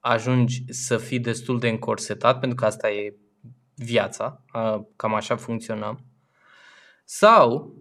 ajungi 0.00 0.62
să 0.68 0.96
fii 0.96 1.18
destul 1.18 1.58
de 1.58 1.68
încorsetat, 1.68 2.38
pentru 2.38 2.58
că 2.58 2.64
asta 2.64 2.90
e 2.90 3.14
viața, 3.74 4.42
a, 4.46 4.86
cam 4.96 5.14
așa 5.14 5.36
funcționăm. 5.36 6.04
Sau 7.04 7.74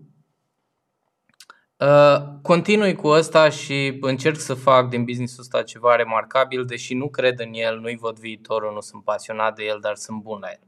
uh, 1.82 2.40
continui 2.42 2.96
cu 2.96 3.08
asta 3.08 3.50
și 3.50 3.98
încerc 4.02 4.38
să 4.38 4.54
fac 4.54 4.90
din 4.90 5.04
business-ul 5.04 5.40
ăsta 5.42 5.64
ceva 5.64 5.96
remarcabil, 5.96 6.66
deși 6.66 6.94
nu 6.94 7.10
cred 7.10 7.40
în 7.40 7.54
el, 7.54 7.80
nu-i 7.80 7.98
văd 7.98 8.20
viitorul, 8.20 8.74
nu 8.74 8.80
sunt 8.80 9.04
pasionat 9.04 9.56
de 9.56 9.64
el, 9.64 9.80
dar 9.80 9.96
sunt 9.96 10.22
bun 10.22 10.40
la 10.40 10.50
el. 10.50 10.68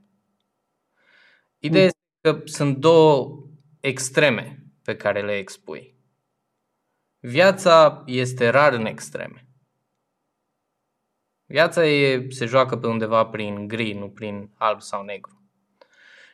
Ideea 1.60 1.86
este 1.86 2.00
că 2.22 2.42
sunt 2.46 2.78
două 2.78 3.44
extreme 3.80 4.64
pe 4.84 4.96
care 4.96 5.22
le 5.22 5.38
expui. 5.38 5.96
Viața 7.20 8.04
este 8.06 8.50
rar 8.50 8.74
în 8.74 8.86
extreme. 8.86 9.48
Viața 11.46 11.86
e, 11.86 12.30
se 12.30 12.46
joacă 12.46 12.78
pe 12.78 12.88
undeva 12.88 13.26
prin 13.26 13.68
gri, 13.68 13.94
nu 13.94 14.10
prin 14.10 14.52
alb 14.54 14.82
sau 14.82 15.04
negru. 15.04 15.43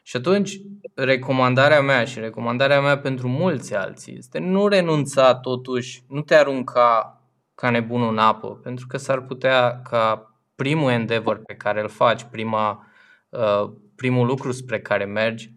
Și 0.10 0.16
atunci, 0.16 0.62
recomandarea 0.94 1.82
mea 1.82 2.06
și 2.06 2.20
recomandarea 2.20 2.82
mea 2.82 2.98
pentru 3.00 3.28
mulți 3.28 3.76
alții 3.76 4.18
este 4.18 4.40
nu 4.40 4.68
renunța 4.68 5.36
totuși, 5.36 6.04
nu 6.08 6.22
te 6.22 6.36
arunca 6.36 7.22
ca 7.56 7.70
nebunul 7.70 8.12
în 8.12 8.18
apă, 8.18 8.48
pentru 8.48 8.88
că 8.88 8.98
s-ar 8.98 9.22
putea 9.22 9.82
ca 9.82 10.34
primul 10.56 10.92
endeavor 10.92 11.42
pe 11.46 11.54
care 11.54 11.82
îl 11.82 11.90
faci, 11.90 12.24
prima, 12.24 12.88
uh, 13.30 13.72
primul 13.96 14.26
lucru 14.26 14.52
spre 14.52 14.80
care 14.80 15.06
mergi, 15.06 15.54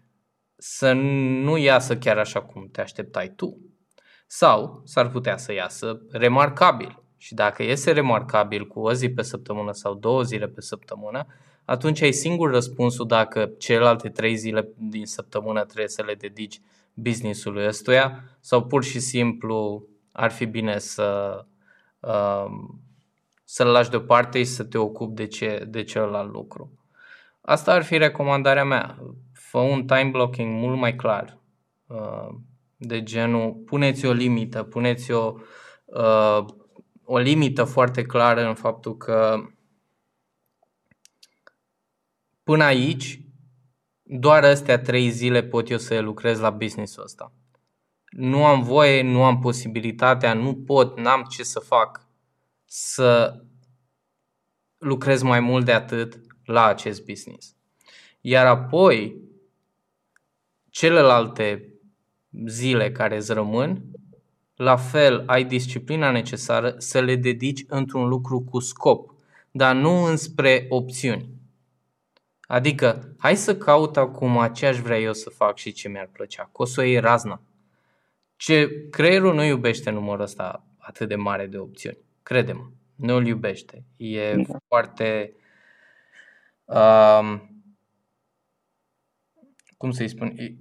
să 0.57 0.93
nu 0.93 1.57
iasă 1.57 1.97
chiar 1.97 2.19
așa 2.19 2.43
cum 2.43 2.69
te 2.73 2.81
așteptai 2.81 3.33
tu. 3.37 3.59
Sau 4.27 4.83
s-ar 4.85 5.09
putea 5.09 5.37
să 5.37 5.53
iasă 5.53 6.01
remarcabil. 6.11 7.03
Și 7.17 7.35
dacă 7.35 7.63
iese 7.63 7.93
remarcabil 7.93 8.67
cu 8.67 8.81
o 8.81 8.93
zi 8.93 9.11
pe 9.11 9.23
săptămână 9.23 9.73
sau 9.73 9.95
două 9.95 10.23
zile 10.23 10.49
pe 10.49 10.61
săptămână, 10.61 11.27
atunci 11.65 12.01
ai 12.01 12.13
singur 12.13 12.51
răspunsul 12.51 13.07
dacă 13.07 13.51
celelalte 13.59 14.09
trei 14.09 14.37
zile 14.37 14.69
din 14.77 15.07
săptămână 15.07 15.65
trebuie 15.65 15.89
să 15.89 16.03
le 16.03 16.15
dedici 16.15 16.61
business-ului 16.95 17.67
ăstuia 17.67 18.25
sau 18.41 18.65
pur 18.65 18.85
și 18.85 19.01
simplu 19.01 19.87
ar 20.13 20.31
fi 20.31 20.45
bine 20.45 20.79
să, 20.79 21.39
um, 22.01 22.81
să-l 23.45 23.67
lași 23.67 23.91
deoparte 23.91 24.39
și 24.39 24.45
să 24.45 24.65
te 24.65 24.79
ocupi 24.79 25.15
de, 25.15 25.27
ce, 25.27 25.65
de 25.69 25.83
celălalt 25.83 26.33
lucru. 26.33 26.71
Asta 27.41 27.73
ar 27.73 27.83
fi 27.83 27.97
recomandarea 27.97 28.65
mea. 28.65 28.99
Fă 29.33 29.59
un 29.59 29.87
time 29.87 30.09
blocking 30.13 30.61
mult 30.61 30.79
mai 30.79 30.97
clar. 30.97 31.39
Uh, 31.87 32.29
de 32.77 33.03
genul, 33.03 33.53
puneți 33.53 34.07
o 34.07 34.13
limită, 34.13 34.63
puneți 34.63 35.11
o, 35.11 35.35
uh, 35.85 36.45
o 37.05 37.19
limită 37.19 37.65
foarte 37.65 38.03
clară 38.03 38.47
în 38.47 38.55
faptul 38.55 38.97
că 38.97 39.41
până 42.53 42.65
aici, 42.65 43.21
doar 44.03 44.45
astea 44.45 44.79
trei 44.79 45.11
zile 45.11 45.43
pot 45.43 45.71
eu 45.71 45.79
să 45.79 46.01
lucrez 46.01 46.39
la 46.39 46.51
business-ul 46.51 47.03
ăsta. 47.03 47.33
Nu 48.11 48.45
am 48.45 48.63
voie, 48.63 49.03
nu 49.03 49.25
am 49.25 49.39
posibilitatea, 49.39 50.35
nu 50.35 50.55
pot, 50.55 50.99
n-am 50.99 51.23
ce 51.23 51.43
să 51.43 51.59
fac 51.59 52.07
să 52.65 53.41
lucrez 54.79 55.23
mai 55.23 55.41
mult 55.41 55.65
de 55.65 55.73
atât 55.73 56.21
la 56.45 56.65
acest 56.65 57.05
business. 57.05 57.57
Iar 58.21 58.47
apoi, 58.47 59.17
celelalte 60.71 61.75
zile 62.47 62.93
care 62.93 63.17
îți 63.17 63.33
rămân, 63.33 63.83
la 64.55 64.77
fel 64.77 65.23
ai 65.27 65.45
disciplina 65.45 66.11
necesară 66.11 66.75
să 66.79 67.01
le 67.01 67.17
dedici 67.17 67.65
într-un 67.69 68.09
lucru 68.09 68.41
cu 68.41 68.59
scop, 68.59 69.15
dar 69.51 69.75
nu 69.75 70.05
înspre 70.05 70.67
opțiuni. 70.69 71.41
Adică, 72.53 73.15
hai 73.19 73.37
să 73.37 73.57
caut 73.57 73.97
acum 73.97 74.53
ce 74.53 74.67
aș 74.67 74.79
vrea 74.79 74.99
eu 74.99 75.13
să 75.13 75.31
fac 75.31 75.57
și 75.57 75.73
ce 75.73 75.89
mi-ar 75.89 76.09
plăcea, 76.13 76.43
că 76.43 76.63
o 76.63 76.65
să 76.65 76.81
o 76.81 76.85
iei 76.85 76.99
razna. 76.99 77.41
Ce 78.37 78.89
creierul 78.91 79.35
nu 79.35 79.45
iubește 79.45 79.91
numărul 79.91 80.23
ăsta 80.23 80.65
atât 80.79 81.09
de 81.09 81.15
mare 81.15 81.47
de 81.47 81.59
opțiuni. 81.59 81.99
Crede-mă, 82.23 82.71
nu 82.95 83.15
îl 83.15 83.27
iubește. 83.27 83.85
E 83.97 84.35
da. 84.35 84.59
foarte... 84.69 85.33
Um, 86.65 87.63
cum 89.77 89.91
să-i 89.91 90.09
spun? 90.09 90.33
E, 90.37 90.55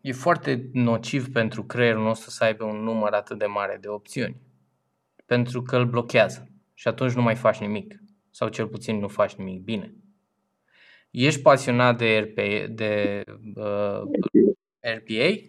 e 0.00 0.12
foarte 0.12 0.68
nociv 0.72 1.32
pentru 1.32 1.64
creierul 1.64 2.02
nostru 2.02 2.30
să 2.30 2.44
aibă 2.44 2.64
un 2.64 2.82
număr 2.82 3.12
atât 3.12 3.38
de 3.38 3.46
mare 3.46 3.78
de 3.80 3.88
opțiuni. 3.88 4.36
Pentru 5.26 5.62
că 5.62 5.76
îl 5.76 5.86
blochează. 5.86 6.48
Și 6.74 6.88
atunci 6.88 7.12
nu 7.12 7.22
mai 7.22 7.34
faci 7.34 7.58
nimic. 7.58 8.00
Sau 8.30 8.48
cel 8.48 8.66
puțin 8.66 8.98
nu 8.98 9.08
faci 9.08 9.34
nimic 9.34 9.62
bine. 9.62 9.94
Ești 11.10 11.42
pasionat 11.42 11.98
de 11.98 12.18
RPA, 12.18 12.66
de 12.70 13.22
uh, 13.54 14.02
RPA? 14.80 15.48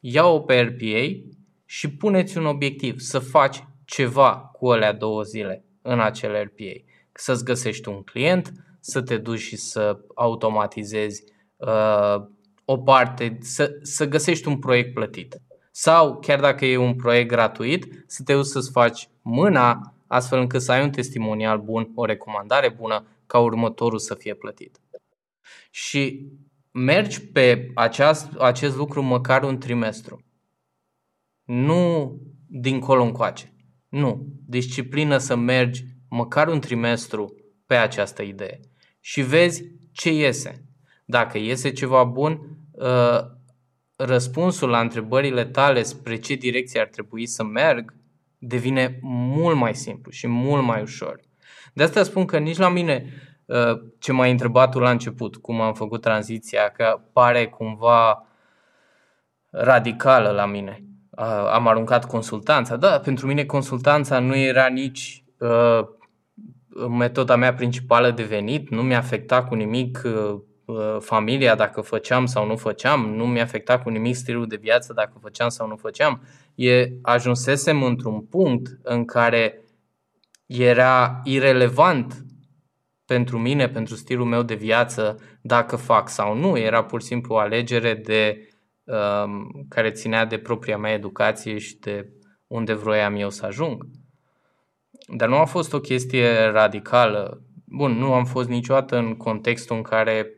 Ia-o 0.00 0.40
pe 0.40 0.60
RPA 0.60 1.22
și 1.64 1.90
puneți 1.90 2.38
un 2.38 2.46
obiectiv 2.46 2.98
să 2.98 3.18
faci 3.18 3.64
ceva 3.84 4.36
cu 4.36 4.70
alea 4.70 4.92
două 4.92 5.22
zile 5.22 5.64
în 5.82 6.00
acel 6.00 6.32
RPA. 6.32 6.84
Să-ți 7.12 7.44
găsești 7.44 7.88
un 7.88 8.02
client, 8.02 8.52
să 8.80 9.02
te 9.02 9.16
duci 9.16 9.38
și 9.38 9.56
să 9.56 9.98
automatizezi 10.14 11.24
uh, 11.56 12.16
o 12.64 12.78
parte, 12.78 13.38
să, 13.40 13.78
să 13.82 14.08
găsești 14.08 14.48
un 14.48 14.58
proiect 14.58 14.94
plătit. 14.94 15.36
Sau, 15.70 16.18
chiar 16.18 16.40
dacă 16.40 16.64
e 16.64 16.76
un 16.76 16.94
proiect 16.94 17.28
gratuit, 17.28 18.04
să 18.06 18.22
te 18.22 18.34
duci 18.34 18.44
să-ți 18.44 18.70
faci 18.70 19.08
mâna 19.22 19.94
astfel 20.06 20.38
încât 20.38 20.62
să 20.62 20.72
ai 20.72 20.82
un 20.82 20.90
testimonial 20.90 21.58
bun, 21.58 21.90
o 21.94 22.04
recomandare 22.04 22.68
bună, 22.68 23.06
ca 23.26 23.38
următorul 23.38 23.98
să 23.98 24.14
fie 24.14 24.34
plătit. 24.34 24.81
Și 25.74 26.30
mergi 26.70 27.22
pe 27.22 27.70
aceast, 27.74 28.34
acest 28.38 28.76
lucru 28.76 29.02
măcar 29.02 29.42
un 29.42 29.58
trimestru. 29.58 30.24
Nu 31.44 32.16
dincolo 32.46 33.02
încoace. 33.02 33.52
Nu. 33.88 34.26
Disciplină 34.46 35.18
să 35.18 35.36
mergi 35.36 35.84
măcar 36.08 36.48
un 36.48 36.60
trimestru 36.60 37.34
pe 37.66 37.74
această 37.74 38.22
idee 38.22 38.60
și 39.00 39.22
vezi 39.22 39.64
ce 39.92 40.12
iese. 40.12 40.64
Dacă 41.04 41.38
iese 41.38 41.70
ceva 41.72 42.04
bun, 42.04 42.58
ă, 42.78 43.26
răspunsul 43.96 44.68
la 44.68 44.80
întrebările 44.80 45.44
tale 45.44 45.82
spre 45.82 46.16
ce 46.16 46.34
direcție 46.34 46.80
ar 46.80 46.86
trebui 46.86 47.26
să 47.26 47.44
merg 47.44 47.94
devine 48.38 48.98
mult 49.02 49.56
mai 49.56 49.74
simplu 49.74 50.10
și 50.10 50.26
mult 50.26 50.64
mai 50.64 50.82
ușor. 50.82 51.20
De 51.74 51.82
asta 51.82 52.02
spun 52.02 52.24
că 52.24 52.38
nici 52.38 52.56
la 52.56 52.68
mine 52.68 53.04
ă, 53.04 53.31
ce 53.98 54.12
m-ai 54.12 54.30
întrebat 54.30 54.70
tu 54.70 54.78
la 54.78 54.90
început, 54.90 55.36
cum 55.36 55.60
am 55.60 55.74
făcut 55.74 56.00
tranziția, 56.00 56.68
că 56.68 57.00
pare 57.12 57.46
cumva 57.46 58.26
radicală 59.50 60.30
la 60.30 60.46
mine 60.46 60.84
am 61.52 61.66
aruncat 61.66 62.04
consultanța. 62.04 62.76
Da, 62.76 63.00
pentru 63.00 63.26
mine 63.26 63.44
consultanța 63.44 64.18
nu 64.18 64.36
era 64.36 64.66
nici 64.66 65.24
uh, 65.38 65.88
metoda 66.88 67.36
mea 67.36 67.54
principală 67.54 68.10
de 68.10 68.22
venit, 68.22 68.70
nu 68.70 68.82
mi-a 68.82 68.98
afectat 68.98 69.48
cu 69.48 69.54
nimic 69.54 70.02
uh, 70.04 70.40
familia 71.00 71.54
dacă 71.54 71.80
făceam 71.80 72.26
sau 72.26 72.46
nu 72.46 72.56
făceam, 72.56 73.14
nu 73.14 73.26
mi-a 73.26 73.42
afectat 73.42 73.82
cu 73.82 73.88
nimic 73.88 74.14
stilul 74.14 74.46
de 74.46 74.56
viață 74.56 74.92
dacă 74.92 75.12
făceam 75.20 75.48
sau 75.48 75.66
nu 75.66 75.76
făceam. 75.76 76.22
E, 76.54 76.88
ajunsesem 77.02 77.82
într-un 77.82 78.20
punct 78.20 78.78
în 78.82 79.04
care 79.04 79.64
era 80.46 81.20
irelevant 81.24 82.24
pentru 83.12 83.38
mine, 83.38 83.68
pentru 83.68 83.94
stilul 83.94 84.26
meu 84.26 84.42
de 84.42 84.54
viață, 84.54 85.18
dacă 85.40 85.76
fac 85.76 86.08
sau 86.08 86.34
nu. 86.34 86.58
Era 86.58 86.84
pur 86.84 87.00
și 87.00 87.06
simplu 87.06 87.34
o 87.34 87.38
alegere 87.38 87.94
de 87.94 88.46
Um, 88.84 89.64
care 89.68 89.90
ținea 89.90 90.24
de 90.24 90.38
propria 90.38 90.78
mea 90.78 90.92
educație 90.92 91.58
și 91.58 91.78
de 91.78 92.08
unde 92.46 92.74
vroiam 92.74 93.14
eu 93.14 93.30
să 93.30 93.46
ajung. 93.46 93.86
Dar 95.16 95.28
nu 95.28 95.36
a 95.36 95.44
fost 95.44 95.72
o 95.72 95.80
chestie 95.80 96.44
radicală. 96.44 97.42
Bun, 97.64 97.92
nu 97.92 98.14
am 98.14 98.24
fost 98.24 98.48
niciodată 98.48 98.96
în 98.96 99.16
contextul 99.16 99.76
în 99.76 99.82
care 99.82 100.34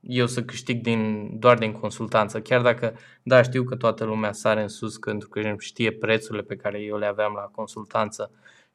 eu 0.00 0.26
să 0.26 0.42
câștig 0.42 0.82
din, 0.82 1.30
doar 1.38 1.58
din 1.58 1.72
consultanță, 1.72 2.40
chiar 2.40 2.62
dacă, 2.62 2.94
da, 3.22 3.42
știu 3.42 3.64
că 3.64 3.76
toată 3.76 4.04
lumea 4.04 4.32
sare 4.32 4.62
în 4.62 4.68
sus 4.68 4.98
pentru 4.98 5.28
că 5.28 5.54
știe 5.58 5.92
prețurile 5.92 6.42
pe 6.42 6.56
care 6.56 6.80
eu 6.80 6.96
le 6.96 7.06
aveam 7.06 7.32
la 7.32 7.42
consultanță 7.42 8.30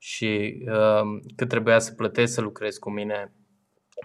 și 0.06 0.63
uh, 0.68 1.20
că 1.36 1.46
trebuia 1.46 1.80
să 1.80 1.94
plătesc 1.94 2.34
să 2.34 2.41
lucrez 2.41 2.78
cu 2.78 2.89
mine 2.89 3.34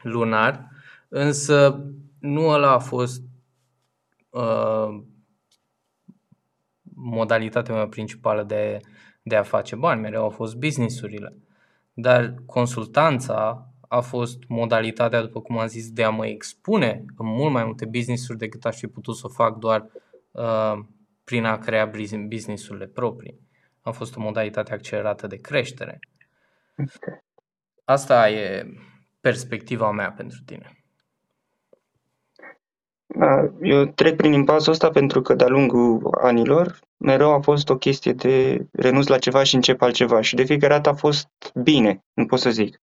lunar, 0.03 0.69
însă 1.09 1.85
nu 2.19 2.49
ăla 2.49 2.71
a 2.71 2.79
fost 2.79 3.23
uh, 4.31 5.01
modalitatea 6.95 7.75
mea 7.75 7.89
principală 7.89 8.43
de, 8.43 8.79
de 9.23 9.37
a 9.37 9.43
face 9.43 9.77
bani, 9.77 10.01
mereu 10.01 10.23
au 10.23 10.31
fost 10.31 10.57
businessurile. 10.57 11.37
Dar 11.93 12.35
consultanța 12.47 13.69
a 13.89 14.01
fost 14.01 14.39
modalitatea, 14.49 15.21
după 15.21 15.41
cum 15.41 15.59
am 15.59 15.67
zis, 15.67 15.91
de 15.91 16.05
a 16.05 16.11
mă 16.11 16.27
expune 16.27 17.05
în 17.17 17.27
mult 17.27 17.53
mai 17.53 17.65
multe 17.65 17.85
business-uri 17.85 18.39
decât 18.39 18.65
aș 18.65 18.77
fi 18.77 18.87
putut 18.87 19.17
să 19.17 19.27
o 19.27 19.29
fac 19.29 19.59
doar 19.59 19.87
uh, 20.31 20.79
prin 21.25 21.45
a 21.45 21.59
crea 21.59 21.93
business-urile 22.29 22.87
proprii. 22.87 23.49
A 23.83 23.91
fost 23.91 24.17
o 24.17 24.21
modalitate 24.21 24.73
accelerată 24.73 25.27
de 25.27 25.37
creștere. 25.37 25.99
Asta 27.85 28.31
e 28.31 28.67
perspectiva 29.21 29.91
mea 29.91 30.13
pentru 30.13 30.39
tine. 30.45 30.75
Da, 33.07 33.51
eu 33.63 33.85
trec 33.85 34.17
prin 34.17 34.33
impasul 34.33 34.73
ăsta 34.73 34.91
pentru 34.91 35.23
că 35.23 35.35
de-a 35.35 35.49
lungul 35.49 36.19
anilor 36.21 36.79
mereu 36.97 37.33
a 37.33 37.41
fost 37.41 37.69
o 37.69 37.77
chestie 37.77 38.13
de 38.13 38.67
renunț 38.73 39.07
la 39.07 39.19
ceva 39.19 39.43
și 39.43 39.55
încep 39.55 39.83
altceva 39.83 40.21
și 40.21 40.35
de 40.35 40.45
fiecare 40.45 40.75
dată 40.75 40.89
a 40.89 40.95
fost 40.95 41.29
bine, 41.55 42.05
nu 42.13 42.27
pot 42.27 42.39
să 42.39 42.51
zic. 42.51 42.81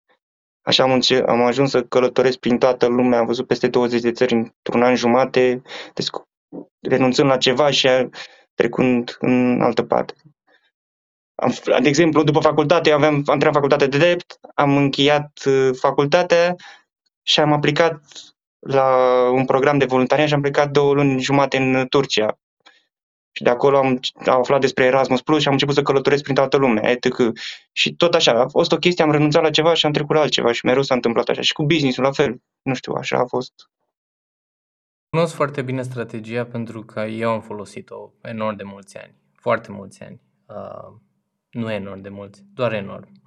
Așa 0.62 0.82
am, 0.82 0.92
înce- 0.92 1.22
am 1.26 1.42
ajuns 1.42 1.70
să 1.70 1.82
călătoresc 1.82 2.38
prin 2.38 2.58
toată 2.58 2.86
lumea, 2.86 3.18
am 3.18 3.26
văzut 3.26 3.46
peste 3.46 3.68
20 3.68 4.00
de 4.00 4.12
țări 4.12 4.32
într-un 4.34 4.82
an 4.82 4.94
jumate, 4.94 5.62
deci 5.94 6.06
renunțând 6.80 7.28
la 7.28 7.36
ceva 7.36 7.70
și 7.70 7.88
trecând 8.54 9.16
în 9.20 9.60
altă 9.62 9.82
parte. 9.82 10.14
Am, 11.36 11.54
de 11.82 11.88
exemplu, 11.88 12.22
după 12.22 12.40
facultate, 12.40 12.90
aveam, 12.90 13.12
am 13.14 13.16
intrat 13.16 13.42
în 13.42 13.52
facultate 13.52 13.86
de 13.86 13.98
drept, 13.98 14.38
am 14.54 14.76
încheiat 14.76 15.42
uh, 15.46 15.70
facultatea 15.78 16.54
și 17.22 17.40
am 17.40 17.52
aplicat 17.52 18.02
la 18.58 18.96
un 19.30 19.44
program 19.44 19.78
de 19.78 19.84
voluntariat 19.84 20.28
și 20.28 20.34
am 20.34 20.40
plecat 20.40 20.70
două 20.70 20.94
luni 20.94 21.20
jumate 21.20 21.56
în 21.56 21.86
Turcia. 21.88 22.38
Și 23.32 23.42
de 23.42 23.50
acolo 23.50 23.78
am, 23.78 24.00
am 24.26 24.38
aflat 24.38 24.60
despre 24.60 24.84
Erasmus 24.84 25.22
Plus 25.22 25.40
și 25.40 25.46
am 25.46 25.52
început 25.52 25.74
să 25.74 25.82
călătoresc 25.82 26.22
prin 26.22 26.34
toată 26.34 26.56
lumea, 26.56 26.90
etc. 26.90 27.16
Și 27.72 27.94
tot 27.94 28.14
așa, 28.14 28.32
a 28.32 28.48
fost 28.48 28.72
o 28.72 28.76
chestie, 28.76 29.04
am 29.04 29.10
renunțat 29.10 29.42
la 29.42 29.50
ceva 29.50 29.74
și 29.74 29.86
am 29.86 29.92
trecut 29.92 30.14
la 30.14 30.20
altceva 30.20 30.52
și 30.52 30.64
mereu 30.64 30.82
s-a 30.82 30.94
întâmplat 30.94 31.28
așa. 31.28 31.40
Și 31.40 31.52
cu 31.52 31.64
business 31.64 31.96
la 31.96 32.10
fel, 32.10 32.42
nu 32.62 32.74
știu, 32.74 32.92
așa 32.92 33.18
a 33.18 33.24
fost. 33.24 33.52
Cunosc 35.08 35.34
foarte 35.34 35.62
bine 35.62 35.82
strategia 35.82 36.44
pentru 36.44 36.82
că 36.82 37.00
eu 37.00 37.30
am 37.30 37.40
folosit-o 37.40 38.10
enorm 38.22 38.56
de 38.56 38.62
mulți 38.62 38.98
ani, 38.98 39.14
foarte 39.32 39.72
mulți 39.72 40.02
ani. 40.02 40.20
Uh, 40.46 40.94
nu 41.50 41.70
enorm 41.70 42.00
de 42.00 42.08
mulți, 42.08 42.42
doar 42.54 42.72
enorm. 42.72 43.08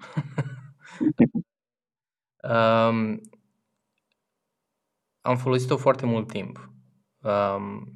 um, 2.54 3.22
am 5.22 5.38
folosit-o 5.38 5.78
foarte 5.78 6.06
mult 6.06 6.28
timp. 6.28 6.72
Um, 7.22 7.94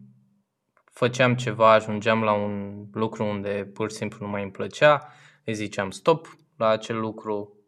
făceam 0.92 1.36
ceva, 1.36 1.72
ajungeam 1.72 2.24
la 2.24 2.34
un 2.34 2.86
lucru 2.92 3.24
unde 3.24 3.70
pur 3.74 3.90
și 3.90 3.96
simplu 3.96 4.26
nu 4.26 4.32
mai 4.32 4.42
îmi 4.42 4.52
plăcea, 4.52 5.08
îi 5.46 5.54
ziceam 5.54 5.92
stop 5.92 6.38
la 6.58 6.68
acel 6.68 7.00
lucru, 7.00 7.62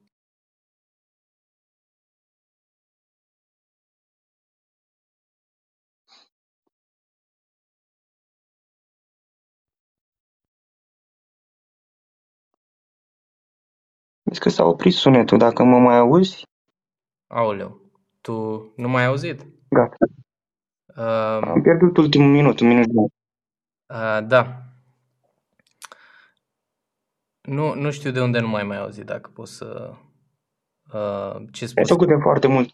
Zic 14.36 14.44
că 14.44 14.50
s-a 14.50 14.66
oprit 14.66 14.94
sunetul, 14.94 15.38
dacă 15.38 15.64
mă 15.64 15.78
mai 15.78 15.98
auzi? 15.98 16.48
Aoleu, 17.28 17.82
tu 18.22 18.34
nu 18.76 18.90
mai 18.90 19.02
ai 19.02 19.08
auzit? 19.08 19.46
Gata. 19.70 19.96
Uh, 20.98 21.48
Am 21.48 21.62
pierdut 21.62 21.98
ultimul 21.98 22.32
minut, 22.32 22.60
un 22.60 22.68
minut. 22.68 22.88
Uh, 22.96 24.20
da. 24.28 24.62
Nu, 27.42 27.74
nu 27.74 27.92
știu 27.92 28.12
de 28.12 28.22
unde 28.22 28.40
nu 28.40 28.48
mai 28.48 28.64
mai 28.64 28.78
auzit, 28.78 29.06
dacă 29.06 29.30
poți 29.34 29.56
să... 29.56 29.94
Uh, 30.94 31.36
ce 31.52 31.66
spus? 31.66 31.78
Ai 31.78 31.86
făcut 31.86 32.08
de 32.08 32.16
foarte 32.22 32.48
mult 32.48 32.70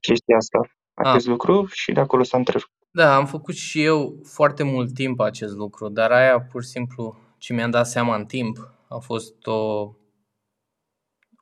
chestia 0.00 0.36
asta, 0.36 0.60
acest 0.94 1.26
ah. 1.26 1.32
lucru 1.32 1.66
și 1.66 1.92
de 1.92 2.00
acolo 2.00 2.22
s-a 2.22 2.36
întrerupt. 2.36 2.72
Da, 2.90 3.16
am 3.16 3.26
făcut 3.26 3.54
și 3.54 3.82
eu 3.82 4.20
foarte 4.22 4.62
mult 4.62 4.94
timp 4.94 5.20
acest 5.20 5.54
lucru, 5.54 5.88
dar 5.88 6.10
aia 6.10 6.40
pur 6.40 6.62
și 6.62 6.68
simplu 6.68 7.16
ce 7.38 7.52
mi-am 7.52 7.70
dat 7.70 7.86
seama 7.86 8.16
în 8.16 8.24
timp 8.24 8.56
a 8.88 8.98
fost 8.98 9.46
o, 9.46 9.90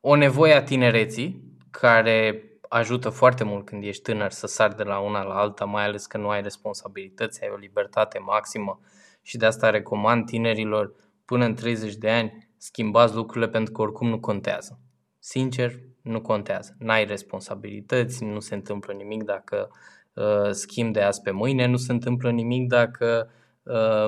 o 0.05 0.15
nevoie 0.15 0.53
a 0.53 0.63
tinereții 0.63 1.43
care 1.71 2.45
ajută 2.69 3.09
foarte 3.09 3.45
mult 3.45 3.65
când 3.65 3.85
ești 3.85 4.03
tânăr 4.03 4.31
să 4.31 4.47
sari 4.47 4.77
de 4.77 4.83
la 4.83 4.99
una 4.99 5.23
la 5.23 5.35
alta, 5.35 5.65
mai 5.65 5.85
ales 5.85 6.07
că 6.07 6.19
nu 6.19 6.29
ai 6.29 6.43
responsabilități, 6.43 7.43
ai 7.43 7.51
o 7.53 7.57
libertate 7.57 8.19
maximă 8.19 8.81
și 9.23 9.37
de 9.37 9.47
asta 9.47 9.71
recomand 9.71 10.27
tinerilor 10.27 10.95
până 11.25 11.45
în 11.45 11.55
30 11.55 11.95
de 11.95 12.11
ani 12.11 12.49
schimbați 12.57 13.15
lucrurile 13.15 13.49
pentru 13.49 13.73
că 13.73 13.83
oricum 13.83 14.09
nu 14.09 14.21
contează. 14.21 14.81
Sincer, 15.19 15.79
nu 16.03 16.21
contează. 16.21 16.77
N-ai 16.79 17.05
responsabilități, 17.05 18.25
nu 18.25 18.41
se 18.41 18.55
întâmplă 18.55 18.93
nimic 18.93 19.23
dacă 19.23 19.71
uh, 20.15 20.51
schimbi 20.51 20.93
de 20.93 21.01
azi 21.01 21.23
pe 21.23 21.31
mâine, 21.31 21.67
nu 21.67 21.77
se 21.77 21.93
întâmplă 21.93 22.31
nimic 22.31 22.69
dacă 22.69 23.31
uh, 23.63 24.07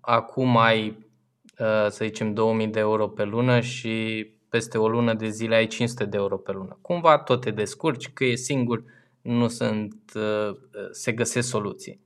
acum 0.00 0.56
ai, 0.56 0.88
uh, 1.58 1.86
să 1.88 2.04
zicem, 2.04 2.34
2000 2.34 2.66
de 2.66 2.78
euro 2.78 3.08
pe 3.08 3.24
lună 3.24 3.60
și 3.60 4.26
peste 4.50 4.78
o 4.78 4.88
lună 4.88 5.14
de 5.14 5.28
zile 5.28 5.54
ai 5.54 5.66
500 5.66 6.04
de 6.04 6.16
euro 6.16 6.36
pe 6.36 6.52
lună. 6.52 6.78
Cumva 6.80 7.18
tot 7.18 7.40
te 7.40 7.50
descurci, 7.50 8.12
că 8.12 8.24
e 8.24 8.34
singur, 8.34 8.84
nu 9.20 9.48
sunt, 9.48 9.94
uh, 10.14 10.56
se 10.90 11.12
găsesc 11.12 11.48
soluții. 11.48 12.00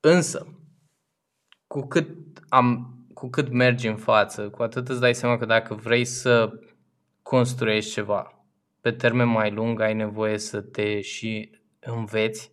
Însă, 0.00 0.46
cu 1.66 1.86
cât, 1.86 2.08
am, 2.48 2.96
cu 3.14 3.28
cât 3.28 3.52
mergi 3.52 3.86
în 3.88 3.96
față, 3.96 4.48
cu 4.48 4.62
atât 4.62 4.88
îți 4.88 5.00
dai 5.00 5.14
seama 5.14 5.38
că 5.38 5.44
dacă 5.44 5.74
vrei 5.74 6.04
să 6.04 6.52
construiești 7.22 7.92
ceva 7.92 8.44
pe 8.80 8.90
termen 8.90 9.28
mai 9.28 9.50
lung, 9.50 9.80
ai 9.80 9.94
nevoie 9.94 10.38
să 10.38 10.60
te 10.60 11.00
și 11.00 11.60
înveți 11.80 12.52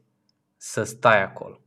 să 0.57 0.83
stai 0.83 1.23
acolo. 1.23 1.61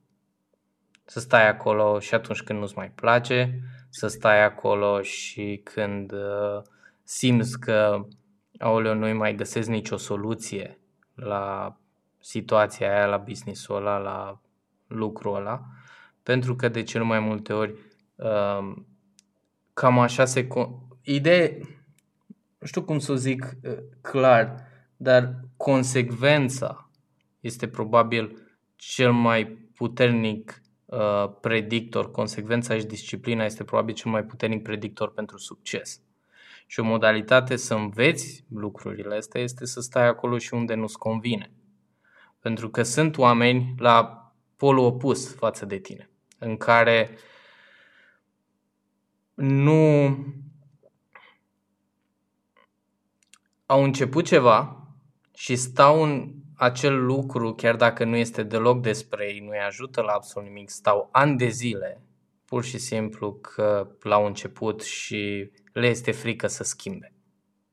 Să 1.05 1.21
stai 1.21 1.49
acolo 1.49 1.99
și 1.99 2.15
atunci 2.15 2.43
când 2.43 2.59
nu-ți 2.59 2.77
mai 2.77 2.91
place, 2.91 3.61
să 3.89 4.07
stai 4.07 4.45
acolo 4.45 5.03
și 5.03 5.61
când 5.65 6.13
uh, 6.13 6.63
simți 7.13 7.61
că, 7.61 8.07
aoleu, 8.59 8.95
nu 8.95 9.15
mai 9.15 9.35
găsesc 9.35 9.69
nicio 9.69 9.97
soluție 9.97 10.81
la 11.15 11.77
situația 12.21 12.95
aia, 12.95 13.07
la 13.07 13.17
business-ul 13.17 13.77
ăla, 13.77 13.99
la 13.99 14.41
lucrul 14.87 15.37
ăla, 15.37 15.63
pentru 16.23 16.57
că 16.57 16.69
de 16.69 16.83
cel 16.83 17.05
mai 17.05 17.21
multe 17.21 17.53
ori 17.53 17.75
uh, 18.15 18.75
cam 19.73 19.99
așa 19.99 20.25
se... 20.25 20.47
Con- 20.47 20.91
Ideea, 21.05 21.51
nu 22.59 22.67
știu 22.67 22.83
cum 22.83 22.99
să 22.99 23.13
o 23.13 23.15
zic 23.15 23.57
uh, 23.63 23.79
clar, 24.01 24.69
dar 24.97 25.35
consecvența 25.57 26.91
este 27.41 27.69
probabil 27.69 28.37
cel 28.77 29.13
mai 29.13 29.47
puternic 29.75 30.63
uh, 30.85 31.31
predictor, 31.41 32.11
consecvența 32.11 32.79
și 32.79 32.85
disciplina 32.85 33.45
este 33.45 33.65
probabil 33.65 33.95
cel 33.95 34.11
mai 34.11 34.25
puternic 34.25 34.63
predictor 34.63 35.13
pentru 35.13 35.39
succes. 35.39 36.01
Și 36.73 36.81
o 36.81 36.85
modalitate 36.85 37.57
să 37.57 37.75
înveți 37.75 38.45
lucrurile 38.49 39.17
astea 39.17 39.41
este 39.41 39.67
să 39.67 39.81
stai 39.81 40.07
acolo 40.07 40.39
și 40.39 40.55
unde 40.55 40.75
nu-ți 40.75 40.99
convine. 40.99 41.53
Pentru 42.41 42.71
că 42.71 42.83
sunt 42.83 43.19
oameni 43.19 43.75
la 43.79 44.27
polul 44.57 44.85
opus 44.85 45.35
față 45.35 45.67
de 45.67 45.79
tine, 45.79 46.11
în 46.39 46.57
care 46.57 47.19
nu 49.35 50.17
au 53.67 53.83
început 53.83 54.25
ceva 54.25 54.87
și 55.35 55.57
stau 55.57 56.03
în 56.03 56.33
acel 56.57 57.05
lucru, 57.05 57.55
chiar 57.55 57.77
dacă 57.77 58.05
nu 58.05 58.17
este 58.17 58.43
deloc 58.43 58.83
despre 58.83 59.25
ei, 59.33 59.41
nu-i 59.41 59.59
ajută 59.67 60.01
la 60.01 60.13
absolut 60.13 60.49
nimic, 60.49 60.71
stau 60.71 61.09
ani 61.13 61.37
de 61.37 61.49
zile, 61.49 62.03
pur 62.45 62.65
și 62.65 62.79
simplu 62.79 63.33
că 63.33 63.91
l-au 64.01 64.27
început 64.27 64.83
și 64.83 65.51
le 65.73 65.87
este 65.87 66.11
frică 66.13 66.47
să 66.47 66.65
schimbe. 66.65 67.13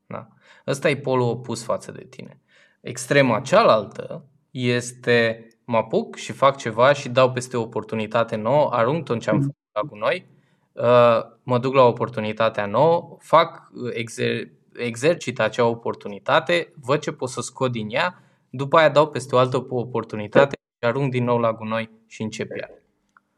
Da? 0.06 0.28
Ăsta 0.66 0.90
e 0.90 0.96
polul 0.96 1.28
opus 1.28 1.64
față 1.64 1.92
de 1.92 2.04
tine. 2.04 2.40
Extrema 2.80 3.40
cealaltă 3.40 4.24
este 4.50 5.44
mă 5.70 5.76
apuc 5.76 6.16
și 6.16 6.32
fac 6.32 6.56
ceva 6.56 6.92
și 6.92 7.08
dau 7.08 7.32
peste 7.32 7.56
o 7.56 7.60
oportunitate 7.60 8.36
nouă, 8.36 8.70
arunc 8.72 9.04
tot 9.04 9.20
ce 9.20 9.30
am 9.30 9.36
mm. 9.36 9.42
făcut 9.42 9.90
cu 9.90 9.96
noi, 9.96 10.26
uh, 10.72 11.20
mă 11.42 11.58
duc 11.58 11.74
la 11.74 11.82
oportunitatea 11.82 12.66
nouă, 12.66 13.16
fac, 13.20 13.70
exer- 13.92 14.48
exercit 14.74 15.40
acea 15.40 15.64
oportunitate, 15.64 16.72
văd 16.74 17.00
ce 17.00 17.12
pot 17.12 17.28
să 17.28 17.40
scot 17.40 17.72
din 17.72 17.90
ea, 17.90 18.22
după 18.50 18.76
aia 18.76 18.88
dau 18.88 19.08
peste 19.08 19.34
o 19.34 19.38
altă 19.38 19.66
oportunitate 19.68 20.56
și 20.78 20.88
arunc 20.88 21.10
din 21.10 21.24
nou 21.24 21.38
la 21.38 21.52
gunoi 21.52 21.90
și 22.06 22.22
încep 22.22 22.56
iar. 22.56 22.70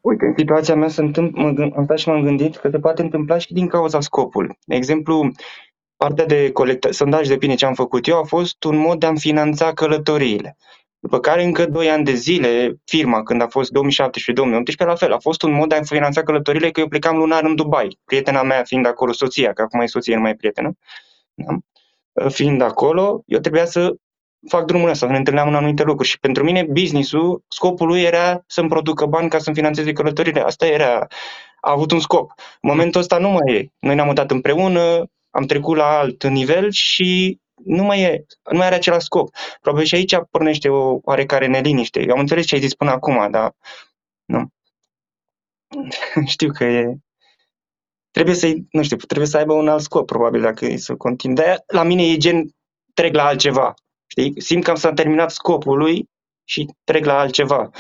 Uite, 0.03 0.25
în 0.25 0.35
situația 0.37 0.75
mea 0.75 0.88
se 0.88 1.01
întâmplă, 1.01 1.43
mă 1.43 1.51
gând, 1.51 1.73
am 1.77 1.85
stat 1.85 1.99
și 1.99 2.09
m-am 2.09 2.23
gândit 2.23 2.57
că 2.57 2.69
se 2.71 2.79
poate 2.79 3.03
întâmpla 3.03 3.38
și 3.38 3.53
din 3.53 3.67
cauza 3.67 4.01
scopului. 4.01 4.59
De 4.65 4.75
exemplu, 4.75 5.31
partea 5.97 6.27
de 6.27 6.53
colectă, 6.53 6.93
sondaj 6.93 7.29
de 7.29 7.37
bine 7.37 7.55
ce 7.55 7.67
am 7.67 7.75
făcut 7.75 8.07
eu 8.07 8.19
a 8.19 8.25
fost 8.25 8.65
un 8.65 8.77
mod 8.77 8.99
de 8.99 9.07
a-mi 9.07 9.19
finanța 9.19 9.73
călătoriile. 9.73 10.57
După 10.99 11.21
care 11.21 11.45
încă 11.45 11.67
2 11.67 11.91
ani 11.91 12.05
de 12.05 12.12
zile, 12.12 12.81
firma, 12.85 13.23
când 13.23 13.43
a 13.43 13.47
fost 13.47 13.73
2017-2018, 13.73 14.87
la 14.87 14.95
fel, 14.95 15.12
a 15.12 15.19
fost 15.19 15.43
un 15.43 15.53
mod 15.53 15.69
de 15.69 15.75
a 15.75 15.83
finanța 15.83 16.23
călătorile 16.23 16.71
că 16.71 16.81
eu 16.81 16.88
plecam 16.88 17.17
lunar 17.17 17.45
în 17.45 17.55
Dubai. 17.55 17.99
Prietena 18.05 18.43
mea 18.43 18.62
fiind 18.65 18.87
acolo, 18.87 19.12
soția, 19.12 19.53
că 19.53 19.62
acum 19.62 19.81
e 19.81 19.87
soție, 19.87 20.15
nu 20.15 20.21
mai 20.21 20.31
e 20.31 20.35
prietenă, 20.35 20.73
da? 21.35 21.57
fiind 22.29 22.61
acolo, 22.61 23.23
eu 23.27 23.38
trebuia 23.38 23.65
să 23.65 23.95
fac 24.49 24.65
drumul 24.65 24.89
ăsta, 24.89 25.07
să 25.07 25.13
ne 25.13 25.19
întâlneam 25.19 25.49
în 25.49 25.55
anumite 25.55 25.83
locuri. 25.83 26.09
Și 26.09 26.19
pentru 26.19 26.45
mine, 26.45 26.63
business-ul, 26.63 27.45
scopul 27.49 27.87
lui 27.87 28.03
era 28.03 28.43
să-mi 28.47 28.69
producă 28.69 29.07
bani 29.07 29.29
ca 29.29 29.39
să-mi 29.39 29.57
finanțeze 29.57 29.93
călătorile. 29.93 30.41
Asta 30.41 30.67
era, 30.67 31.07
a 31.61 31.71
avut 31.71 31.91
un 31.91 32.01
scop. 32.01 32.33
În 32.61 32.69
momentul 32.71 33.01
ăsta 33.01 33.19
nu 33.19 33.29
mai 33.29 33.55
e. 33.55 33.67
Noi 33.79 33.95
ne-am 33.95 34.07
mutat 34.07 34.31
împreună, 34.31 35.07
am 35.31 35.45
trecut 35.47 35.77
la 35.77 35.99
alt 35.99 36.25
nivel 36.25 36.71
și 36.71 37.41
nu 37.65 37.83
mai 37.83 38.01
e, 38.01 38.25
nu 38.51 38.57
mai 38.57 38.67
are 38.67 38.75
același 38.75 39.05
scop. 39.05 39.35
Probabil 39.61 39.87
și 39.87 39.95
aici 39.95 40.15
pornește 40.31 40.69
o 40.69 40.99
oarecare 41.03 41.47
neliniște. 41.47 42.01
Eu 42.03 42.13
am 42.13 42.21
înțeles 42.21 42.47
ce 42.47 42.55
ai 42.55 42.61
zis 42.61 42.75
până 42.75 42.91
acum, 42.91 43.31
dar 43.31 43.53
nu. 44.25 44.47
Știu 46.27 46.53
că 46.53 46.65
e, 46.65 46.97
trebuie 48.11 48.35
să 48.35 48.53
nu 48.71 48.83
știu, 48.83 48.97
trebuie 48.97 49.29
să 49.29 49.37
aibă 49.37 49.53
un 49.53 49.69
alt 49.69 49.83
scop, 49.83 50.07
probabil, 50.07 50.41
dacă 50.41 50.65
e 50.65 50.77
să 50.77 50.95
continui. 50.95 51.37
Dar 51.37 51.63
la 51.67 51.83
mine 51.83 52.03
e 52.03 52.17
gen, 52.17 52.51
trec 52.95 53.15
la 53.15 53.25
altceva. 53.25 53.75
Știi? 54.12 54.40
Simt 54.40 54.64
că 54.64 54.70
am 54.70 54.77
s-a 54.77 54.92
terminat 54.92 55.31
scopul 55.31 55.79
lui 55.79 56.09
și 56.44 56.68
trec 56.85 57.05
la 57.05 57.18
altceva. 57.18 57.70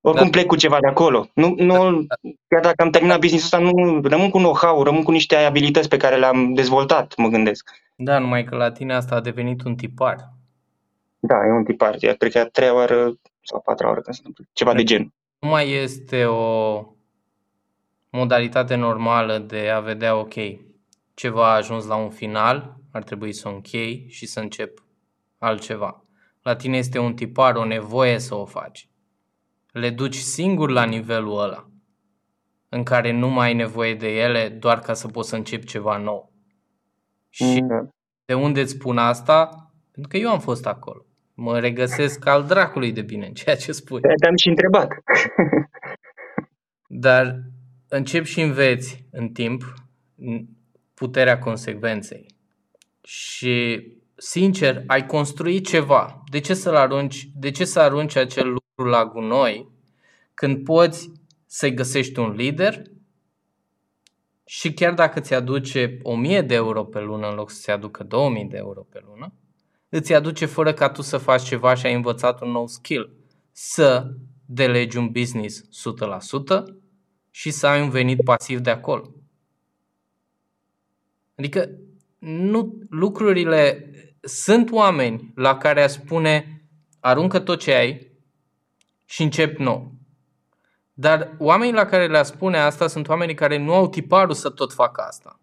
Oricum 0.00 0.24
da. 0.24 0.30
plec 0.30 0.46
cu 0.46 0.56
ceva 0.56 0.78
de 0.80 0.86
acolo. 0.86 1.28
Nu, 1.34 1.54
nu, 1.58 2.06
chiar 2.48 2.62
dacă 2.62 2.82
am 2.82 2.90
terminat 2.90 3.18
business-ul 3.18 3.58
ăsta, 3.58 3.72
nu, 3.72 4.00
rămân 4.00 4.30
cu 4.30 4.38
know-how, 4.38 4.82
rămân 4.82 5.02
cu 5.02 5.10
niște 5.10 5.36
abilități 5.36 5.88
pe 5.88 5.96
care 5.96 6.16
le-am 6.16 6.54
dezvoltat, 6.54 7.16
mă 7.16 7.28
gândesc. 7.28 7.70
Da, 7.96 8.18
numai 8.18 8.44
că 8.44 8.56
la 8.56 8.72
tine 8.72 8.94
asta 8.94 9.14
a 9.14 9.20
devenit 9.20 9.64
un 9.64 9.74
tipar. 9.74 10.16
Da, 11.18 11.34
e 11.34 11.50
un 11.50 11.64
tipar. 11.64 11.96
Iar 12.00 12.14
cred 12.14 12.32
că 12.32 12.38
a 12.38 12.44
treia 12.44 12.74
oară 12.74 13.14
sau 13.40 13.58
a 13.58 13.60
patra 13.64 13.88
oară 13.88 14.00
când 14.00 14.16
se 14.16 14.22
întâmplă. 14.24 14.52
Ceva 14.52 14.70
da. 14.70 14.76
de 14.76 14.82
gen. 14.82 15.12
Nu 15.38 15.48
mai 15.48 15.70
este 15.70 16.24
o 16.24 16.82
modalitate 18.10 18.74
normală 18.74 19.38
de 19.38 19.68
a 19.68 19.80
vedea, 19.80 20.16
ok, 20.16 20.34
ceva 21.14 21.52
a 21.52 21.56
ajuns 21.56 21.86
la 21.86 21.96
un 21.96 22.10
final, 22.10 22.76
ar 22.92 23.02
trebui 23.02 23.32
să 23.32 23.48
o 23.48 23.52
închei 23.52 24.06
și 24.08 24.26
să 24.26 24.40
încep 24.40 24.84
altceva. 25.38 26.04
La 26.42 26.56
tine 26.56 26.76
este 26.76 26.98
un 26.98 27.14
tipar, 27.14 27.54
o 27.54 27.64
nevoie 27.64 28.18
să 28.18 28.34
o 28.34 28.44
faci. 28.44 28.88
Le 29.72 29.90
duci 29.90 30.16
singur 30.16 30.70
la 30.70 30.84
nivelul 30.84 31.40
ăla, 31.40 31.70
în 32.68 32.82
care 32.82 33.12
nu 33.12 33.28
mai 33.28 33.46
ai 33.46 33.54
nevoie 33.54 33.94
de 33.94 34.08
ele 34.08 34.48
doar 34.48 34.80
ca 34.80 34.94
să 34.94 35.08
poți 35.08 35.28
să 35.28 35.36
începi 35.36 35.66
ceva 35.66 35.96
nou. 35.96 36.32
Și 37.28 37.60
mm. 37.60 37.94
de 38.24 38.34
unde 38.34 38.60
îți 38.60 38.72
spun 38.72 38.98
asta? 38.98 39.48
Pentru 39.90 40.10
că 40.10 40.16
eu 40.16 40.30
am 40.30 40.40
fost 40.40 40.66
acolo. 40.66 41.06
Mă 41.34 41.58
regăsesc 41.58 42.26
al 42.26 42.44
dracului 42.44 42.92
de 42.92 43.02
bine 43.02 43.26
în 43.26 43.32
ceea 43.32 43.56
ce 43.56 43.72
spui. 43.72 44.00
Te-am 44.00 44.36
și 44.36 44.48
întrebat. 44.48 44.88
Dar 46.88 47.40
încep 47.88 48.24
și 48.24 48.40
înveți 48.40 49.06
în 49.10 49.28
timp 49.28 49.74
puterea 50.94 51.38
consecvenței. 51.38 52.26
Și 53.02 53.82
sincer, 54.16 54.82
ai 54.86 55.06
construit 55.06 55.66
ceva. 55.66 56.22
De 56.30 56.40
ce 56.40 56.54
să-l 56.54 56.74
arunci, 56.74 57.28
de 57.34 57.50
ce 57.50 57.64
să 57.64 57.80
arunci 57.80 58.16
acel 58.16 58.46
lucru 58.48 58.90
la 58.90 59.04
gunoi 59.04 59.74
când 60.34 60.64
poți 60.64 61.10
să-i 61.46 61.74
găsești 61.74 62.18
un 62.18 62.30
lider 62.30 62.82
și 64.44 64.72
chiar 64.72 64.94
dacă 64.94 65.20
ți 65.20 65.34
aduce 65.34 65.98
1000 66.02 66.42
de 66.42 66.54
euro 66.54 66.84
pe 66.84 67.00
lună 67.00 67.28
în 67.28 67.34
loc 67.34 67.50
să-ți 67.50 67.70
aducă 67.70 68.04
2000 68.04 68.44
de 68.44 68.56
euro 68.56 68.80
pe 68.80 69.02
lună, 69.06 69.32
îți 69.88 70.14
aduce 70.14 70.46
fără 70.46 70.72
ca 70.72 70.88
tu 70.88 71.02
să 71.02 71.18
faci 71.18 71.42
ceva 71.42 71.74
și 71.74 71.86
ai 71.86 71.94
învățat 71.94 72.40
un 72.40 72.50
nou 72.50 72.66
skill. 72.66 73.16
Să 73.52 74.14
delegi 74.46 74.96
un 74.96 75.10
business 75.10 75.62
100% 75.62 76.62
și 77.30 77.50
să 77.50 77.66
ai 77.66 77.82
un 77.82 77.90
venit 77.90 78.22
pasiv 78.22 78.58
de 78.58 78.70
acolo. 78.70 79.10
Adică 81.34 81.70
nu, 82.18 82.78
lucrurile 82.90 83.90
sunt 84.20 84.70
oameni 84.70 85.32
la 85.34 85.56
care 85.56 85.82
a 85.82 85.86
spune 85.86 86.64
aruncă 87.00 87.38
tot 87.38 87.58
ce 87.58 87.72
ai 87.74 88.12
și 89.04 89.22
încep 89.22 89.58
nou. 89.58 89.94
Dar 90.92 91.34
oamenii 91.38 91.74
la 91.74 91.86
care 91.86 92.06
le 92.06 92.22
spune 92.22 92.58
asta 92.58 92.86
sunt 92.86 93.08
oamenii 93.08 93.34
care 93.34 93.58
nu 93.58 93.74
au 93.74 93.88
tiparul 93.88 94.34
să 94.34 94.50
tot 94.50 94.72
facă 94.72 95.00
asta. 95.00 95.40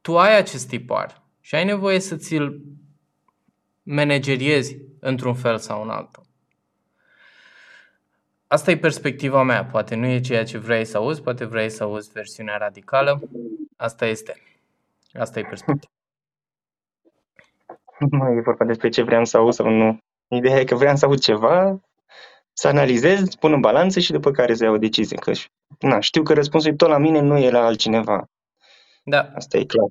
Tu 0.00 0.18
ai 0.18 0.36
acest 0.36 0.68
tipar 0.68 1.22
și 1.40 1.54
ai 1.54 1.64
nevoie 1.64 2.00
să 2.00 2.16
ți-l 2.16 2.62
manageriezi 3.82 4.76
într-un 5.00 5.34
fel 5.34 5.58
sau 5.58 5.82
în 5.82 5.88
altul. 5.88 6.27
Asta 8.50 8.70
e 8.70 8.78
perspectiva 8.78 9.42
mea, 9.42 9.64
poate 9.64 9.94
nu 9.94 10.06
e 10.06 10.20
ceea 10.20 10.44
ce 10.44 10.58
vrei 10.58 10.84
să 10.84 10.96
auzi, 10.96 11.22
poate 11.22 11.44
vrei 11.44 11.70
să 11.70 11.82
auzi 11.82 12.10
versiunea 12.12 12.56
radicală. 12.56 13.20
Asta 13.76 14.06
este. 14.06 14.42
Asta 15.12 15.38
e 15.38 15.42
perspectiva. 15.42 15.92
Nu 18.10 18.32
e 18.32 18.40
vorba 18.40 18.64
despre 18.64 18.88
ce 18.88 19.02
vreau 19.02 19.24
să 19.24 19.36
aud 19.36 19.52
sau 19.52 19.68
nu. 19.68 19.98
Ideea 20.28 20.60
e 20.60 20.64
că 20.64 20.74
vreau 20.74 20.96
să 20.96 21.04
aud 21.04 21.18
ceva, 21.18 21.80
să 22.52 22.68
analizez, 22.68 23.34
pun 23.34 23.52
în 23.52 23.60
balanță 23.60 24.00
și 24.00 24.12
după 24.12 24.30
care 24.30 24.54
să 24.54 24.64
iau 24.64 24.74
o 24.74 24.78
decizie. 24.78 25.16
Că, 25.16 25.32
na, 25.78 26.00
știu 26.00 26.22
că 26.22 26.34
răspunsul 26.34 26.70
e 26.70 26.74
tot 26.74 26.88
la 26.88 26.98
mine, 26.98 27.20
nu 27.20 27.38
e 27.38 27.50
la 27.50 27.64
altcineva. 27.64 28.28
Da. 29.04 29.30
Asta 29.34 29.58
e 29.58 29.64
clar. 29.64 29.88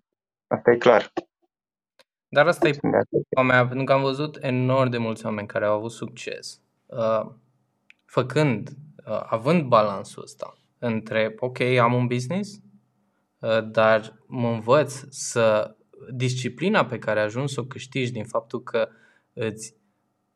Asta 0.48 0.72
e 0.72 0.78
clar. 0.78 1.12
Dar 2.28 2.48
asta 2.48 2.68
e 2.68 2.78
problema 2.80 3.54
mea, 3.54 3.68
pentru 3.68 3.86
că 3.86 3.94
am 3.94 4.02
văzut 4.02 4.38
enorm 4.42 4.90
de 4.90 4.98
mulți 4.98 5.26
oameni 5.26 5.48
care 5.48 5.66
au 5.66 5.76
avut 5.76 5.92
succes 5.92 6.62
uh, 6.86 7.26
făcând, 8.08 8.70
uh, 8.70 9.22
având 9.30 9.64
balansul 9.64 10.24
ăsta 10.24 10.58
între, 10.80 11.36
ok, 11.40 11.60
am 11.60 11.94
un 11.94 12.08
business, 12.08 12.62
uh, 13.40 13.70
dar 13.72 14.18
mă 14.26 14.50
învăț 14.50 15.04
să 15.10 15.76
disciplina 16.14 16.86
pe 16.86 17.00
care 17.00 17.20
ajungi 17.20 17.54
să 17.54 17.60
o 17.60 17.66
câștigi 17.66 18.12
din 18.12 18.26
faptul 18.26 18.64
că 18.64 18.88
îți 19.34 19.76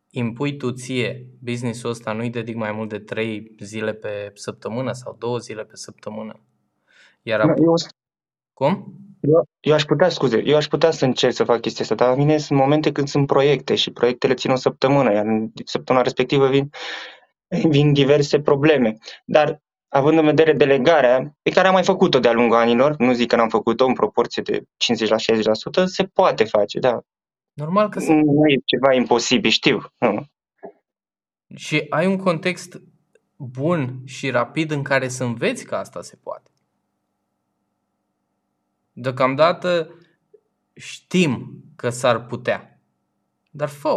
impui 0.09 0.57
tu 0.57 0.72
ție 0.72 1.28
businessul 1.39 1.89
ăsta, 1.89 2.11
nu-i 2.13 2.30
dedic 2.30 2.55
mai 2.55 2.72
mult 2.72 2.89
de 2.89 2.99
3 2.99 3.55
zile 3.59 3.93
pe 3.93 4.32
săptămână 4.34 4.91
sau 4.91 5.15
2 5.19 5.39
zile 5.39 5.63
pe 5.63 5.76
săptămână. 5.76 6.39
Iar 7.22 7.39
apoi... 7.39 7.63
Eu, 7.63 7.74
Cum? 8.53 8.95
Eu, 9.22 9.47
eu 9.59 9.74
aș 9.74 9.84
putea, 9.84 10.09
scuze, 10.09 10.41
eu 10.45 10.55
aș 10.55 10.67
putea 10.67 10.91
să 10.91 11.05
încerc 11.05 11.34
să 11.34 11.43
fac 11.43 11.61
chestia 11.61 11.84
asta, 11.84 11.95
dar 11.95 12.09
la 12.09 12.15
mine 12.15 12.38
sunt 12.38 12.59
momente 12.59 12.91
când 12.91 13.07
sunt 13.07 13.28
proiecte 13.28 13.76
și 13.76 13.91
proiectele 13.91 14.34
țin 14.34 14.51
o 14.51 14.55
săptămână, 14.55 15.11
iar 15.11 15.26
în 15.26 15.51
săptămâna 15.65 16.03
respectivă 16.03 16.49
vin, 16.49 16.69
vin 17.69 17.93
diverse 17.93 18.41
probleme. 18.41 18.97
Dar 19.25 19.61
având 19.87 20.17
în 20.17 20.25
vedere 20.25 20.53
delegarea, 20.53 21.37
pe 21.41 21.49
care 21.49 21.67
am 21.67 21.73
mai 21.73 21.83
făcut-o 21.83 22.19
de-a 22.19 22.31
lungul 22.31 22.57
anilor, 22.57 22.95
nu 22.97 23.13
zic 23.13 23.27
că 23.27 23.35
n-am 23.35 23.49
făcut-o 23.49 23.85
în 23.85 23.93
proporție 23.93 24.41
de 24.41 24.63
50 24.77 25.09
la 25.09 25.15
60%, 25.17 25.85
se 25.85 26.03
poate 26.03 26.43
face, 26.43 26.79
da. 26.79 26.99
Normal 27.53 27.89
că 27.89 27.99
se... 27.99 28.13
Nu 28.13 28.47
e 28.47 28.61
ceva 28.65 28.93
imposibil, 28.93 29.51
știu. 29.51 29.81
Nu. 29.97 30.25
Și 31.55 31.85
ai 31.89 32.05
un 32.05 32.17
context 32.17 32.81
bun 33.35 34.01
și 34.05 34.29
rapid 34.29 34.71
în 34.71 34.83
care 34.83 35.07
să 35.07 35.23
înveți 35.23 35.65
că 35.65 35.75
asta 35.75 36.01
se 36.01 36.15
poate. 36.23 36.51
Deocamdată 38.91 39.95
știm 40.73 41.63
că 41.75 41.89
s-ar 41.89 42.25
putea, 42.25 42.79
dar 43.49 43.69
fă 43.69 43.87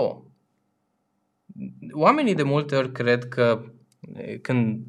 Oamenii 1.93 2.35
de 2.35 2.43
multe 2.43 2.77
ori 2.77 2.93
cred 2.93 3.29
că 3.29 3.65
când, 4.43 4.87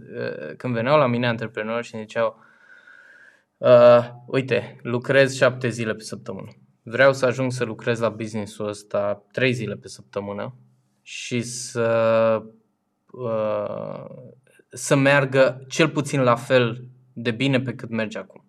când 0.57 0.73
veneau 0.73 0.97
la 0.97 1.07
mine 1.07 1.27
antreprenori 1.27 1.85
și 1.85 1.95
îmi 1.95 2.03
ziceau 2.03 2.39
uh, 3.57 4.09
uite, 4.25 4.79
lucrez 4.81 5.35
șapte 5.35 5.69
zile 5.69 5.93
pe 5.93 6.03
săptămână. 6.03 6.51
Vreau 6.83 7.13
să 7.13 7.25
ajung 7.25 7.51
să 7.51 7.63
lucrez 7.63 7.99
la 7.99 8.09
businessul 8.09 8.67
ăsta 8.67 9.23
trei 9.31 9.53
zile 9.53 9.75
pe 9.75 9.87
săptămână 9.87 10.55
și 11.01 11.41
să 11.41 12.41
uh, 13.11 14.05
să 14.69 14.95
meargă 14.95 15.65
cel 15.67 15.89
puțin 15.89 16.21
la 16.21 16.35
fel 16.35 16.87
de 17.13 17.31
bine 17.31 17.61
pe 17.61 17.73
cât 17.73 17.89
merge 17.89 18.17
acum. 18.17 18.45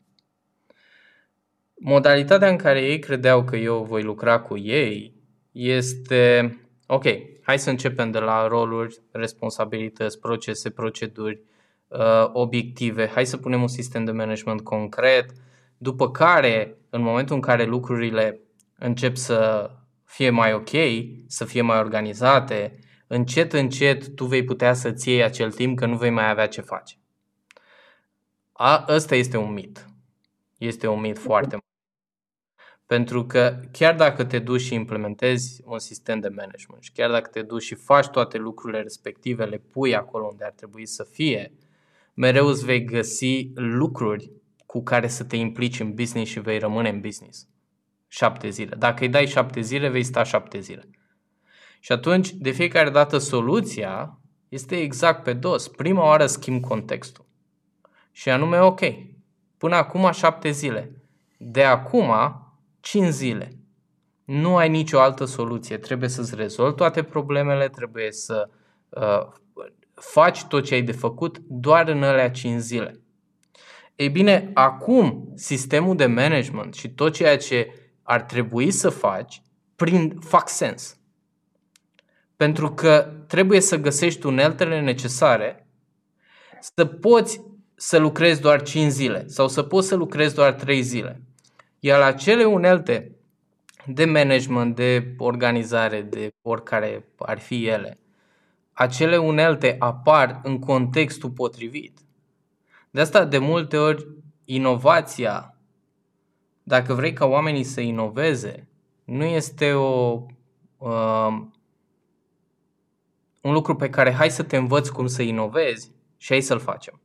Modalitatea 1.75 2.49
în 2.49 2.57
care 2.57 2.83
ei 2.83 2.99
credeau 2.99 3.45
că 3.45 3.57
eu 3.57 3.85
voi 3.85 4.03
lucra 4.03 4.41
cu 4.41 4.57
ei 4.57 5.15
este, 5.53 6.57
ok, 6.87 7.05
hai 7.43 7.59
să 7.59 7.71
începem 7.71 8.11
de 8.11 8.19
la 8.19 8.47
roluri, 8.47 8.99
responsabilități, 9.11 10.21
procese, 10.21 10.71
proceduri, 10.71 11.43
uh, 11.89 12.29
obiective, 12.33 13.09
hai 13.09 13.27
să 13.27 13.37
punem 13.37 13.61
un 13.61 13.69
sistem 13.69 14.05
de 14.05 14.11
management 14.11 14.61
concret, 14.61 15.31
după 15.79 16.11
care, 16.11 16.77
în 16.91 17.03
momentul 17.03 17.35
în 17.35 17.41
care 17.41 17.65
lucrurile 17.65 18.41
încep 18.79 19.17
să 19.17 19.71
fie 20.05 20.31
mai 20.31 20.55
ok, 20.55 20.71
să 21.27 21.45
fie 21.45 21.63
mai 21.63 21.79
organizate, 21.79 22.79
încet, 23.07 23.53
încet 23.53 24.15
tu 24.15 24.25
vei 24.25 24.45
putea 24.45 24.75
să-ți 24.75 25.09
iei 25.09 25.23
acel 25.23 25.53
timp 25.53 25.79
că 25.79 25.87
nu 25.87 25.97
vei 25.97 26.11
mai 26.11 26.31
avea 26.31 26.47
ce 26.47 26.61
face. 26.61 26.97
A, 28.53 28.85
ăsta 28.89 29.15
este 29.15 29.37
un 29.37 29.53
mit. 29.53 29.87
Este 30.59 30.87
un 30.87 31.01
mit 31.01 31.19
foarte 31.19 31.49
mare. 31.51 31.66
Pentru 32.87 33.25
că 33.25 33.61
chiar 33.73 33.95
dacă 33.95 34.25
te 34.25 34.39
duci 34.39 34.61
și 34.61 34.75
implementezi 34.75 35.63
un 35.65 35.79
sistem 35.79 36.21
de 36.21 36.29
management 36.29 36.83
și 36.83 36.93
chiar 36.93 37.11
dacă 37.11 37.31
te 37.31 37.43
duci 37.43 37.63
și 37.63 37.75
faci 37.75 38.07
toate 38.07 38.39
lucrurile 38.39 38.83
respective, 38.83 39.45
le 39.45 39.63
pui 39.73 39.95
acolo 39.95 40.27
unde 40.31 40.45
ar 40.45 40.53
trebui 40.53 40.87
să 40.87 41.05
fie, 41.05 41.53
mereu 42.15 42.47
îți 42.47 42.65
vei 42.65 42.85
găsi 42.85 43.51
lucruri 43.55 44.31
cu 44.67 44.83
care 44.83 45.09
să 45.09 45.25
te 45.25 45.37
implici 45.37 45.81
în 45.81 45.95
business 45.95 46.31
și 46.31 46.41
vei 46.41 46.59
rămâne 46.59 46.89
în 46.89 47.01
business. 47.01 47.49
Șapte 48.09 48.49
zile. 48.49 48.77
Dacă 48.77 49.03
îi 49.05 49.09
dai 49.09 49.27
șapte 49.27 49.61
zile, 49.61 49.89
vei 49.89 50.03
sta 50.03 50.23
șapte 50.23 50.61
zile. 50.61 50.89
Și 51.81 51.93
atunci, 51.93 52.33
de 52.33 52.51
fiecare 52.51 52.91
dată, 52.91 53.19
soluția 53.19 54.21
este 54.49 54.77
exact 54.77 55.23
pe 55.23 55.33
dos. 55.33 55.69
Prima 55.69 56.05
oară 56.05 56.27
schimb 56.27 56.65
contextul. 56.65 57.25
Și 58.13 58.31
anume, 58.31 58.61
ok, 58.61 58.81
până 59.59 59.77
acum 59.77 60.11
șapte 60.13 60.51
zile. 60.51 61.03
De 61.39 61.65
acum 61.65 62.13
5 62.87 63.13
zile. 63.13 63.53
Nu 64.25 64.57
ai 64.57 64.69
nicio 64.69 65.01
altă 65.01 65.25
soluție. 65.25 65.79
Trebuie 65.79 66.09
să-ți 66.09 66.35
rezolvi 66.35 66.77
toate 66.77 67.03
problemele, 67.03 67.69
trebuie 67.69 68.13
să 68.13 68.49
uh, 68.89 69.27
faci 69.95 70.45
tot 70.45 70.65
ce 70.65 70.75
ai 70.75 70.83
de 70.83 70.93
făcut 70.93 71.39
doar 71.39 71.89
în 71.89 72.03
alea 72.03 72.31
5 72.31 72.61
zile. 72.61 73.01
Ei 73.97 74.09
bine, 74.09 74.51
acum 74.55 75.33
sistemul 75.35 75.97
de 75.97 76.07
management 76.07 76.75
și 76.75 76.89
tot 76.89 77.13
ceea 77.13 77.37
ce 77.37 77.73
ar 78.03 78.23
trebui 78.23 78.71
să 78.71 78.89
faci 78.91 79.43
prin, 79.77 80.19
fac 80.21 80.49
sens. 80.49 80.97
Pentru 82.37 82.75
că 82.75 83.13
trebuie 83.27 83.61
să 83.61 83.77
găsești 83.77 84.27
uneltele 84.27 84.81
necesare 84.81 85.69
să 86.61 86.85
poți 86.85 87.41
să 87.75 87.99
lucrezi 87.99 88.41
doar 88.41 88.63
5 88.63 88.91
zile 88.91 89.27
sau 89.27 89.49
să 89.49 89.63
poți 89.63 89.89
să 89.89 89.95
lucrezi 89.95 90.35
doar 90.35 90.53
3 90.53 90.83
zile. 90.83 91.26
Iar 91.87 92.01
acele 92.01 92.45
unelte 92.45 93.17
de 93.87 94.05
management, 94.05 94.75
de 94.75 95.15
organizare, 95.19 96.03
de 96.03 96.29
oricare 96.43 97.09
ar 97.19 97.39
fi 97.39 97.67
ele, 97.67 97.99
acele 98.73 99.17
unelte 99.17 99.77
apar 99.79 100.41
în 100.43 100.59
contextul 100.59 101.31
potrivit. 101.31 101.99
De 102.91 103.01
asta, 103.01 103.25
de 103.25 103.39
multe 103.39 103.77
ori, 103.77 104.07
inovația, 104.45 105.57
dacă 106.63 106.95
vrei 106.95 107.13
ca 107.13 107.25
oamenii 107.27 107.65
să 107.65 107.81
inoveze, 107.81 108.69
nu 109.05 109.25
este 109.25 109.73
o, 109.73 110.23
uh, 110.77 111.39
un 113.43 113.53
lucru 113.53 113.77
pe 113.77 113.91
care 113.91 114.13
hai 114.13 114.31
să 114.31 114.43
te 114.43 114.57
învăț 114.57 114.89
cum 114.89 115.07
să 115.07 115.23
inovezi 115.23 115.91
și 116.17 116.29
hai 116.29 116.41
să-l 116.41 116.61
facem. 116.61 117.01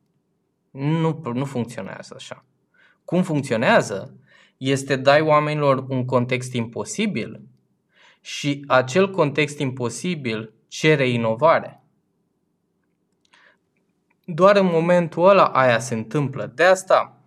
Nu, 0.71 1.21
nu 1.33 1.45
funcționează 1.45 2.13
așa. 2.17 2.45
Cum 3.05 3.23
funcționează 3.23 4.15
este 4.61 4.95
dai 4.95 5.21
oamenilor 5.21 5.85
un 5.87 6.05
context 6.05 6.53
imposibil 6.53 7.41
și 8.21 8.63
acel 8.67 9.09
context 9.09 9.59
imposibil 9.59 10.53
cere 10.67 11.09
inovare. 11.09 11.83
Doar 14.25 14.55
în 14.55 14.65
momentul 14.65 15.29
ăla 15.29 15.45
aia 15.45 15.79
se 15.79 15.93
întâmplă. 15.93 16.51
De 16.55 16.63
asta, 16.63 17.21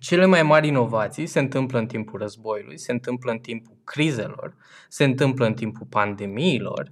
cele 0.00 0.26
mai 0.26 0.42
mari 0.42 0.68
inovații 0.68 1.26
se 1.26 1.38
întâmplă 1.38 1.78
în 1.78 1.86
timpul 1.86 2.18
războiului, 2.18 2.78
se 2.78 2.92
întâmplă 2.92 3.30
în 3.30 3.38
timpul 3.38 3.76
crizelor, 3.84 4.54
se 4.88 5.04
întâmplă 5.04 5.46
în 5.46 5.54
timpul 5.54 5.86
pandemiilor 5.90 6.90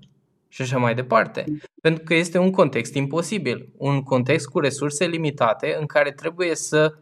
și 0.49 0.63
așa 0.63 0.79
mai 0.79 0.95
departe. 0.95 1.45
Pentru 1.81 2.05
că 2.05 2.15
este 2.15 2.39
un 2.39 2.51
context 2.51 2.95
imposibil, 2.95 3.69
un 3.77 4.03
context 4.03 4.47
cu 4.49 4.61
resurse 4.61 5.07
limitate 5.07 5.77
în 5.81 5.87
care 5.87 6.13
trebuie 6.13 6.55
să 6.55 6.95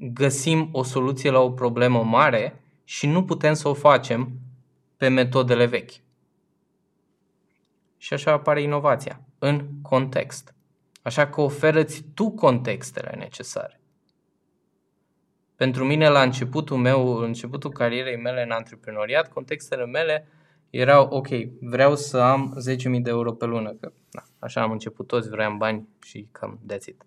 găsim 0.00 0.68
o 0.72 0.82
soluție 0.82 1.30
la 1.30 1.40
o 1.40 1.50
problemă 1.50 2.04
mare 2.04 2.62
și 2.84 3.06
nu 3.06 3.24
putem 3.24 3.54
să 3.54 3.68
o 3.68 3.74
facem 3.74 4.32
pe 4.96 5.08
metodele 5.08 5.66
vechi. 5.66 5.92
Și 7.96 8.12
așa 8.12 8.32
apare 8.32 8.62
inovația, 8.62 9.20
în 9.38 9.66
context. 9.82 10.54
Așa 11.02 11.28
că 11.28 11.40
oferăți 11.40 12.04
tu 12.14 12.30
contextele 12.30 13.14
necesare. 13.18 13.80
Pentru 15.56 15.84
mine, 15.84 16.08
la 16.08 16.22
începutul 16.22 16.76
meu, 16.76 17.16
începutul 17.16 17.70
carierei 17.70 18.16
mele 18.16 18.42
în 18.42 18.50
antreprenoriat, 18.50 19.32
contextele 19.32 19.86
mele 19.86 20.28
Erau, 20.70 21.08
ok, 21.10 21.28
vreau 21.60 21.96
să 21.96 22.18
am 22.18 22.62
10.000 22.94 23.02
de 23.02 23.10
euro 23.10 23.32
pe 23.32 23.44
lună, 23.44 23.72
că 23.80 23.92
na, 24.10 24.22
așa 24.38 24.62
am 24.62 24.70
început 24.70 25.06
toți, 25.06 25.28
vreau 25.28 25.56
bani 25.56 25.88
și 26.02 26.28
cam 26.32 26.60
that's 26.72 26.86
it. 26.86 27.04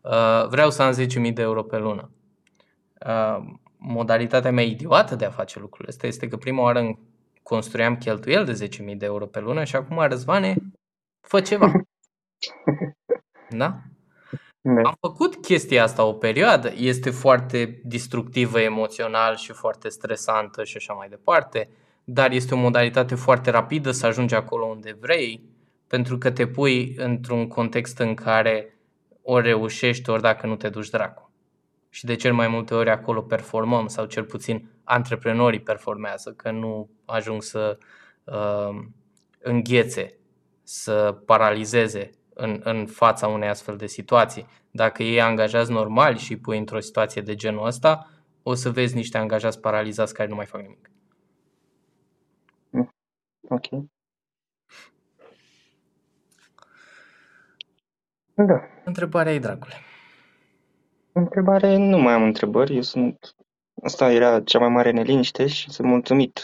Uh, 0.00 0.46
vreau 0.48 0.70
să 0.70 0.82
am 0.82 0.92
10.000 1.26 1.32
de 1.32 1.42
euro 1.42 1.62
pe 1.62 1.78
lună. 1.78 2.10
Uh, 3.06 3.44
modalitatea 3.76 4.50
mea 4.50 4.64
idiotă 4.64 5.14
de 5.14 5.24
a 5.24 5.30
face 5.30 5.58
lucrurile 5.58 5.90
astea 5.90 6.08
este 6.08 6.28
că 6.28 6.36
prima 6.36 6.62
oară 6.62 6.98
construiam 7.42 7.96
cheltuiel 7.96 8.44
de 8.44 8.68
10.000 8.92 8.96
de 8.96 9.06
euro 9.06 9.26
pe 9.26 9.40
lună 9.40 9.64
și 9.64 9.76
acum, 9.76 9.98
Răzvane, 9.98 10.56
fă 11.20 11.40
ceva. 11.40 11.72
Da? 13.48 13.80
Da. 14.60 14.80
Am 14.82 14.96
făcut 15.00 15.36
chestia 15.36 15.82
asta 15.82 16.04
o 16.04 16.12
perioadă, 16.12 16.72
este 16.76 17.10
foarte 17.10 17.80
distructivă 17.84 18.60
emoțional 18.60 19.36
și 19.36 19.52
foarte 19.52 19.88
stresantă 19.88 20.64
și 20.64 20.76
așa 20.76 20.92
mai 20.92 21.08
departe, 21.08 21.68
dar 22.04 22.30
este 22.30 22.54
o 22.54 22.58
modalitate 22.58 23.14
foarte 23.14 23.50
rapidă 23.50 23.90
să 23.90 24.06
ajungi 24.06 24.34
acolo 24.34 24.64
unde 24.64 24.96
vrei, 25.00 25.42
pentru 25.86 26.18
că 26.18 26.30
te 26.30 26.46
pui 26.46 26.94
într-un 26.96 27.48
context 27.48 27.98
în 27.98 28.14
care 28.14 28.78
ori 29.22 29.46
reușești, 29.46 30.10
ori 30.10 30.22
dacă 30.22 30.46
nu 30.46 30.56
te 30.56 30.68
duci 30.68 30.90
dracu. 30.90 31.25
Și 31.96 32.04
de 32.04 32.14
cel 32.14 32.34
mai 32.34 32.48
multe 32.48 32.74
ori 32.74 32.90
acolo 32.90 33.22
performăm, 33.22 33.86
sau 33.86 34.04
cel 34.04 34.24
puțin 34.24 34.70
antreprenorii 34.84 35.60
performează, 35.60 36.32
că 36.32 36.50
nu 36.50 36.90
ajung 37.04 37.42
să 37.42 37.78
uh, 38.24 38.84
înghețe, 39.38 40.18
să 40.62 41.22
paralizeze 41.26 42.10
în, 42.34 42.60
în 42.64 42.86
fața 42.86 43.28
unei 43.28 43.48
astfel 43.48 43.76
de 43.76 43.86
situații. 43.86 44.46
Dacă 44.70 45.02
ei 45.02 45.20
angajați 45.20 45.70
normal 45.70 46.16
și 46.16 46.32
îi 46.32 46.38
pui 46.38 46.58
într-o 46.58 46.80
situație 46.80 47.22
de 47.22 47.34
genul 47.34 47.66
ăsta, 47.66 48.10
o 48.42 48.54
să 48.54 48.70
vezi 48.70 48.94
niște 48.94 49.18
angajați 49.18 49.60
paralizați 49.60 50.14
care 50.14 50.28
nu 50.28 50.34
mai 50.34 50.46
fac 50.46 50.60
nimic. 50.60 50.90
Ok. 53.48 53.66
Da. 58.34 58.60
Întrebarea 58.84 59.34
e, 59.34 59.38
dragule. 59.38 59.74
Întrebare, 61.16 61.76
nu 61.76 61.98
mai 61.98 62.12
am 62.12 62.22
întrebări. 62.22 62.74
Eu 62.74 62.82
sunt... 62.82 63.34
Asta 63.82 64.12
era 64.12 64.42
cea 64.42 64.58
mai 64.58 64.68
mare 64.68 64.90
neliniște 64.90 65.46
și 65.46 65.70
sunt 65.70 65.88
mulțumit 65.88 66.40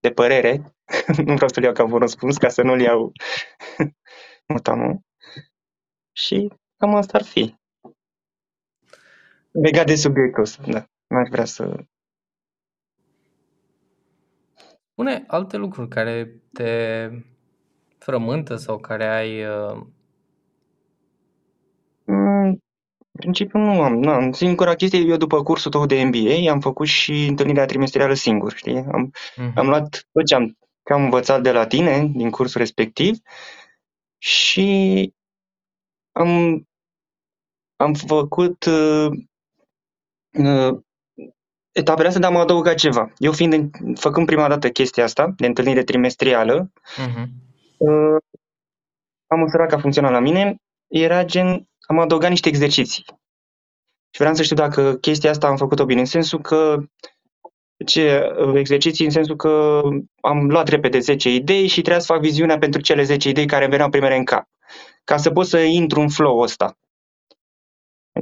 de 0.00 0.10
părere. 0.10 0.56
nu 1.26 1.34
vreau 1.34 1.48
să-l 1.48 1.62
iau 1.62 1.72
ca 1.72 1.84
un 1.84 1.98
răspuns, 1.98 2.36
ca 2.36 2.48
să 2.48 2.62
nu-l 2.62 2.80
iau 2.80 3.12
mutamul. 4.52 5.00
Și 6.12 6.52
cam 6.76 6.94
asta 6.94 7.18
ar 7.18 7.24
fi. 7.24 7.54
Legat 9.50 9.86
de 9.86 9.94
subiectul 9.94 10.42
ăsta, 10.42 10.62
da. 10.66 10.84
N-aș 11.06 11.28
vrea 11.28 11.44
să... 11.44 11.84
Spune 14.90 15.24
alte 15.26 15.56
lucruri 15.56 15.88
care 15.88 16.42
te 16.52 17.10
frământă 17.98 18.56
sau 18.56 18.78
care 18.78 19.04
ai... 19.04 19.44
Uh... 19.46 19.86
Mm, 22.04 22.62
În 23.07 23.07
principiu 23.18 23.58
nu 23.58 23.82
am. 23.82 23.94
Nu 23.98 24.10
am. 24.10 24.32
Singura 24.32 24.74
chestie, 24.74 24.98
eu 24.98 25.16
după 25.16 25.42
cursul 25.42 25.70
tău 25.70 25.86
de 25.86 26.02
MBA 26.04 26.50
am 26.50 26.60
făcut 26.60 26.86
și 26.86 27.26
întâlnirea 27.26 27.66
trimestrială 27.66 28.14
singur, 28.14 28.52
știi? 28.54 28.84
Am, 28.92 29.12
mhm. 29.36 29.52
am 29.58 29.68
luat 29.68 30.06
tot 30.12 30.26
ce 30.26 30.34
am, 30.34 30.46
ce 30.82 30.92
am 30.92 31.02
învățat 31.02 31.42
de 31.42 31.52
la 31.52 31.66
tine 31.66 32.10
din 32.14 32.30
cursul 32.30 32.60
respectiv 32.60 33.16
și 34.18 35.12
am, 36.12 36.62
am 37.76 37.94
făcut 37.94 38.64
uh, 38.64 39.10
uh, 40.38 40.78
etapele 41.72 42.06
astea, 42.06 42.20
dar 42.22 42.30
am 42.30 42.36
adăugat 42.36 42.74
ceva. 42.74 43.12
Eu 43.16 43.32
fiind, 43.32 43.52
în, 43.52 43.94
făcând 43.94 44.26
prima 44.26 44.48
dată 44.48 44.70
chestia 44.70 45.04
asta, 45.04 45.32
de 45.36 45.46
întâlnire 45.46 45.82
trimestrială, 45.84 46.72
Mhm. 46.96 47.28
uh, 47.76 48.16
am 49.26 49.38
măsurat 49.38 49.68
că 49.68 49.74
a 49.74 49.78
funcționat 49.78 50.10
la 50.10 50.20
mine, 50.20 50.56
era 50.88 51.24
gen, 51.24 51.68
am 51.88 51.98
adăugat 51.98 52.30
niște 52.30 52.48
exerciții. 52.48 53.04
Și 54.10 54.18
vreau 54.18 54.34
să 54.34 54.42
știu 54.42 54.56
dacă 54.56 54.94
chestia 54.94 55.30
asta 55.30 55.46
am 55.46 55.56
făcut-o 55.56 55.84
bine, 55.84 56.00
în 56.00 56.06
sensul 56.06 56.40
că 56.40 56.78
ce 57.86 58.34
exerciții 58.54 59.04
în 59.04 59.10
sensul 59.10 59.36
că 59.36 59.80
am 60.20 60.46
luat 60.50 60.68
repede 60.68 60.98
10 60.98 61.30
idei 61.30 61.66
și 61.66 61.80
trebuia 61.80 61.98
să 61.98 62.12
fac 62.12 62.20
viziunea 62.20 62.58
pentru 62.58 62.80
cele 62.80 63.02
10 63.02 63.28
idei 63.28 63.46
care 63.46 63.62
îmi 63.62 63.70
veneau 63.70 63.90
primele 63.90 64.16
în 64.16 64.24
cap. 64.24 64.48
Ca 65.04 65.16
să 65.16 65.30
pot 65.30 65.46
să 65.46 65.58
intru 65.58 66.00
în 66.00 66.08
flow 66.08 66.38
ăsta. 66.38 66.78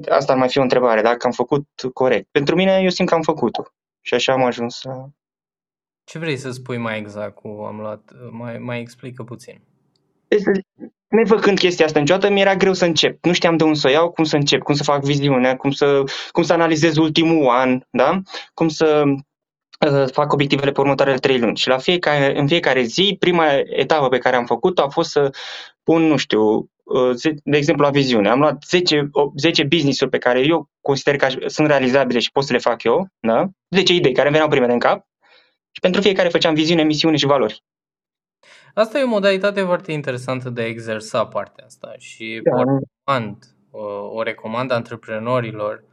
Asta 0.09 0.33
ar 0.33 0.39
mai 0.39 0.49
fi 0.49 0.59
o 0.59 0.63
întrebare, 0.63 1.03
dacă 1.03 1.27
am 1.27 1.33
făcut 1.33 1.69
corect. 1.93 2.29
Pentru 2.31 2.55
mine, 2.55 2.81
eu 2.83 2.89
simt 2.89 3.09
că 3.09 3.15
am 3.15 3.23
făcut-o. 3.23 3.63
Și 4.01 4.15
așa 4.15 4.33
am 4.33 4.43
ajuns 4.43 4.79
să... 4.79 5.05
Ce 6.05 6.19
vrei 6.19 6.37
să 6.37 6.51
spui 6.51 6.77
mai 6.77 6.99
exact 6.99 7.35
cu 7.35 7.49
am 7.49 7.81
luat? 7.81 8.13
Mai, 8.31 8.59
mai 8.59 8.81
explică 8.81 9.25
puțin. 9.25 9.61
Nefăcând 11.09 11.59
chestia 11.59 11.85
asta 11.85 11.99
niciodată, 11.99 12.33
mi-era 12.33 12.55
greu 12.55 12.73
să 12.73 12.85
încep. 12.85 13.25
Nu 13.25 13.33
știam 13.33 13.57
de 13.57 13.65
unde 13.65 13.79
să 13.79 13.87
o 13.87 13.91
iau, 13.91 14.11
cum 14.11 14.25
să 14.25 14.37
încep, 14.37 14.63
cum 14.63 14.75
să 14.75 14.83
fac 14.83 15.03
viziunea, 15.05 15.57
cum 15.57 15.71
să, 15.71 16.03
cum 16.31 16.43
să 16.43 16.53
analizez 16.53 16.97
ultimul 16.97 17.49
an, 17.49 17.81
da? 17.91 18.21
cum 18.55 18.69
să 18.69 19.03
uh, 19.91 20.05
fac 20.13 20.33
obiectivele 20.33 20.73
pe 20.73 20.81
următoarele 20.81 21.19
trei 21.19 21.39
luni. 21.39 21.57
Și 21.57 21.69
la 21.69 21.79
fiecare, 21.79 22.39
în 22.39 22.47
fiecare 22.47 22.83
zi, 22.83 23.17
prima 23.19 23.47
etapă 23.65 24.09
pe 24.09 24.19
care 24.19 24.37
am 24.37 24.45
făcut-o 24.47 24.83
a 24.83 24.89
fost 24.89 25.11
să 25.11 25.31
pun, 25.83 26.03
nu 26.03 26.17
știu, 26.17 26.43
uh, 26.83 27.11
ze- 27.15 27.35
de 27.45 27.57
exemplu 27.57 27.85
la 27.85 27.91
viziune. 27.91 28.29
Am 28.29 28.39
luat 28.39 28.65
10, 28.67 29.09
o- 29.13 29.31
10 29.37 29.65
business-uri 29.65 30.11
pe 30.11 30.19
care 30.19 30.41
eu 30.41 30.69
consider 30.81 31.17
că 31.17 31.25
aș- 31.25 31.35
sunt 31.47 31.67
realizabile 31.67 32.19
și 32.19 32.31
pot 32.31 32.45
să 32.45 32.53
le 32.53 32.59
fac 32.59 32.83
eu, 32.83 33.07
da? 33.21 33.49
10 33.71 33.93
idei 33.95 34.13
care 34.13 34.23
îmi 34.27 34.33
veneau 34.33 34.49
primele 34.49 34.73
în 34.73 34.79
cap 34.79 35.07
și 35.71 35.81
pentru 35.81 36.01
fiecare 36.01 36.29
făceam 36.29 36.55
viziune, 36.55 36.83
misiune 36.83 37.17
și 37.17 37.27
valori. 37.27 37.63
Asta 38.79 38.99
e 38.99 39.03
o 39.03 39.07
modalitate 39.09 39.63
foarte 39.63 39.93
interesantă 39.93 40.51
de 40.51 40.61
a 40.61 40.67
exersa 40.67 41.27
partea 41.27 41.65
asta 41.65 41.95
și 41.99 42.41
Da. 42.43 42.57
o 42.57 42.65
recomand, 42.65 43.45
o, 43.71 43.83
o 43.91 44.23
recomand 44.23 44.71
antreprenorilor. 44.71 45.85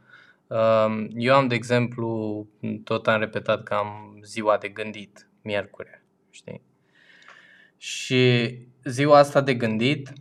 Um, 0.46 1.08
Eu 1.14 1.34
am, 1.34 1.46
de 1.46 1.54
exemplu, 1.54 2.46
tot 2.84 3.06
am 3.06 3.20
repetat 3.20 3.62
că 3.62 3.74
am 3.74 4.18
ziua 4.22 4.56
de 4.56 4.68
gândit, 4.68 5.28
miercuri, 5.42 6.02
știi? 6.30 6.62
Și 7.76 8.54
ziua 8.84 9.18
asta 9.18 9.40
de 9.40 9.54
gândit, 9.54 10.12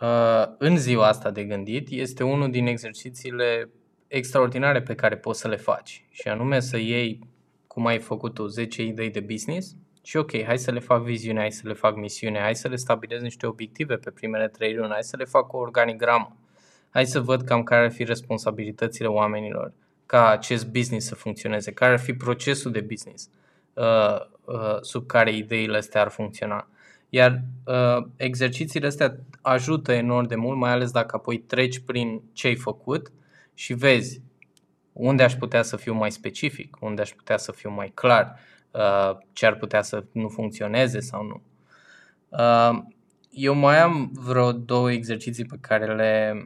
uh, 0.00 0.44
în 0.58 0.76
ziua 0.76 1.06
asta 1.06 1.30
de 1.30 1.44
gândit, 1.44 1.88
este 1.90 2.24
unul 2.24 2.50
din 2.50 2.66
exercițiile 2.66 3.70
extraordinare 4.06 4.82
pe 4.82 4.94
care 4.94 5.16
poți 5.16 5.40
să 5.40 5.48
le 5.48 5.56
faci. 5.56 6.06
Și 6.10 6.28
anume 6.28 6.60
să 6.60 6.76
iei, 6.76 7.20
cum 7.66 7.86
ai 7.86 7.98
făcut 7.98 8.34
tu, 8.34 8.46
10 8.46 8.82
idei 8.82 9.10
de 9.10 9.20
business 9.20 9.76
și 10.06 10.16
ok, 10.16 10.42
hai 10.44 10.58
să 10.58 10.70
le 10.70 10.78
fac 10.78 11.02
viziune, 11.02 11.38
hai 11.38 11.52
să 11.52 11.62
le 11.64 11.72
fac 11.72 11.96
misiune, 11.96 12.38
hai 12.38 12.54
să 12.54 12.68
le 12.68 12.76
stabilez 12.76 13.20
niște 13.22 13.46
obiective 13.46 13.96
pe 13.96 14.10
primele 14.10 14.48
trei 14.48 14.74
luni, 14.74 14.92
hai 14.92 15.02
să 15.02 15.16
le 15.16 15.24
fac 15.24 15.52
o 15.52 15.58
organigramă, 15.58 16.36
hai 16.90 17.06
să 17.06 17.20
văd 17.20 17.42
cam 17.42 17.62
care 17.62 17.84
ar 17.84 17.92
fi 17.92 18.04
responsabilitățile 18.04 19.08
oamenilor 19.08 19.72
ca 20.06 20.28
acest 20.28 20.66
business 20.66 21.06
să 21.06 21.14
funcționeze, 21.14 21.72
care 21.72 21.92
ar 21.92 21.98
fi 21.98 22.12
procesul 22.12 22.72
de 22.72 22.80
business 22.80 23.30
uh, 23.72 24.20
uh, 24.44 24.80
sub 24.80 25.06
care 25.06 25.36
ideile 25.36 25.76
astea 25.76 26.00
ar 26.00 26.08
funcționa. 26.08 26.68
Iar 27.08 27.42
uh, 27.64 28.06
exercițiile 28.16 28.86
astea 28.86 29.16
ajută 29.42 29.92
enorm 29.92 30.26
de 30.26 30.36
mult, 30.36 30.58
mai 30.58 30.70
ales 30.70 30.90
dacă 30.90 31.16
apoi 31.16 31.38
treci 31.38 31.78
prin 31.78 32.22
ce 32.32 32.46
ai 32.46 32.56
făcut 32.56 33.12
și 33.54 33.72
vezi 33.72 34.20
unde 34.92 35.22
aș 35.22 35.34
putea 35.34 35.62
să 35.62 35.76
fiu 35.76 35.94
mai 35.94 36.10
specific, 36.10 36.76
unde 36.80 37.00
aș 37.02 37.10
putea 37.10 37.36
să 37.36 37.52
fiu 37.52 37.70
mai 37.70 37.90
clar, 37.94 38.32
uh, 38.32 38.54
ce 39.32 39.46
ar 39.46 39.56
putea 39.56 39.82
să 39.82 40.04
nu 40.12 40.28
funcționeze 40.28 41.00
sau 41.00 41.22
nu. 41.22 41.42
Uh, 42.28 42.82
eu 43.30 43.54
mai 43.54 43.80
am 43.80 44.10
vreo 44.12 44.52
două 44.52 44.92
exerciții 44.92 45.44
pe 45.44 45.56
care 45.60 45.94
le, 45.94 46.42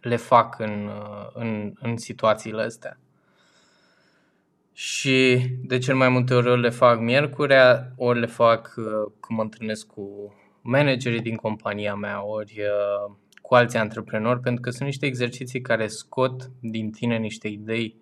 le 0.00 0.16
fac 0.16 0.58
în, 0.58 0.86
uh, 0.86 1.28
în, 1.32 1.72
în 1.80 1.96
situațiile 1.96 2.62
astea. 2.62 2.98
Și 4.72 5.46
de 5.62 5.78
cel 5.78 5.94
mai 5.96 6.08
multe 6.08 6.34
ori 6.34 6.48
ori 6.48 6.60
le 6.60 6.70
fac 6.70 7.00
miercurea, 7.00 7.92
ori 7.96 8.18
le 8.18 8.26
fac 8.26 8.74
uh, 8.76 8.84
când 9.20 9.38
mă 9.38 9.42
întâlnesc 9.42 9.86
cu 9.86 10.34
managerii 10.60 11.20
din 11.20 11.36
compania 11.36 11.94
mea, 11.94 12.24
ori 12.24 12.60
uh, 12.60 13.14
cu 13.42 13.54
alți 13.54 13.76
antreprenori, 13.76 14.40
pentru 14.40 14.60
că 14.60 14.70
sunt 14.70 14.84
niște 14.84 15.06
exerciții 15.06 15.60
care 15.60 15.86
scot 15.86 16.50
din 16.60 16.90
tine 16.90 17.16
niște 17.16 17.48
idei 17.48 17.96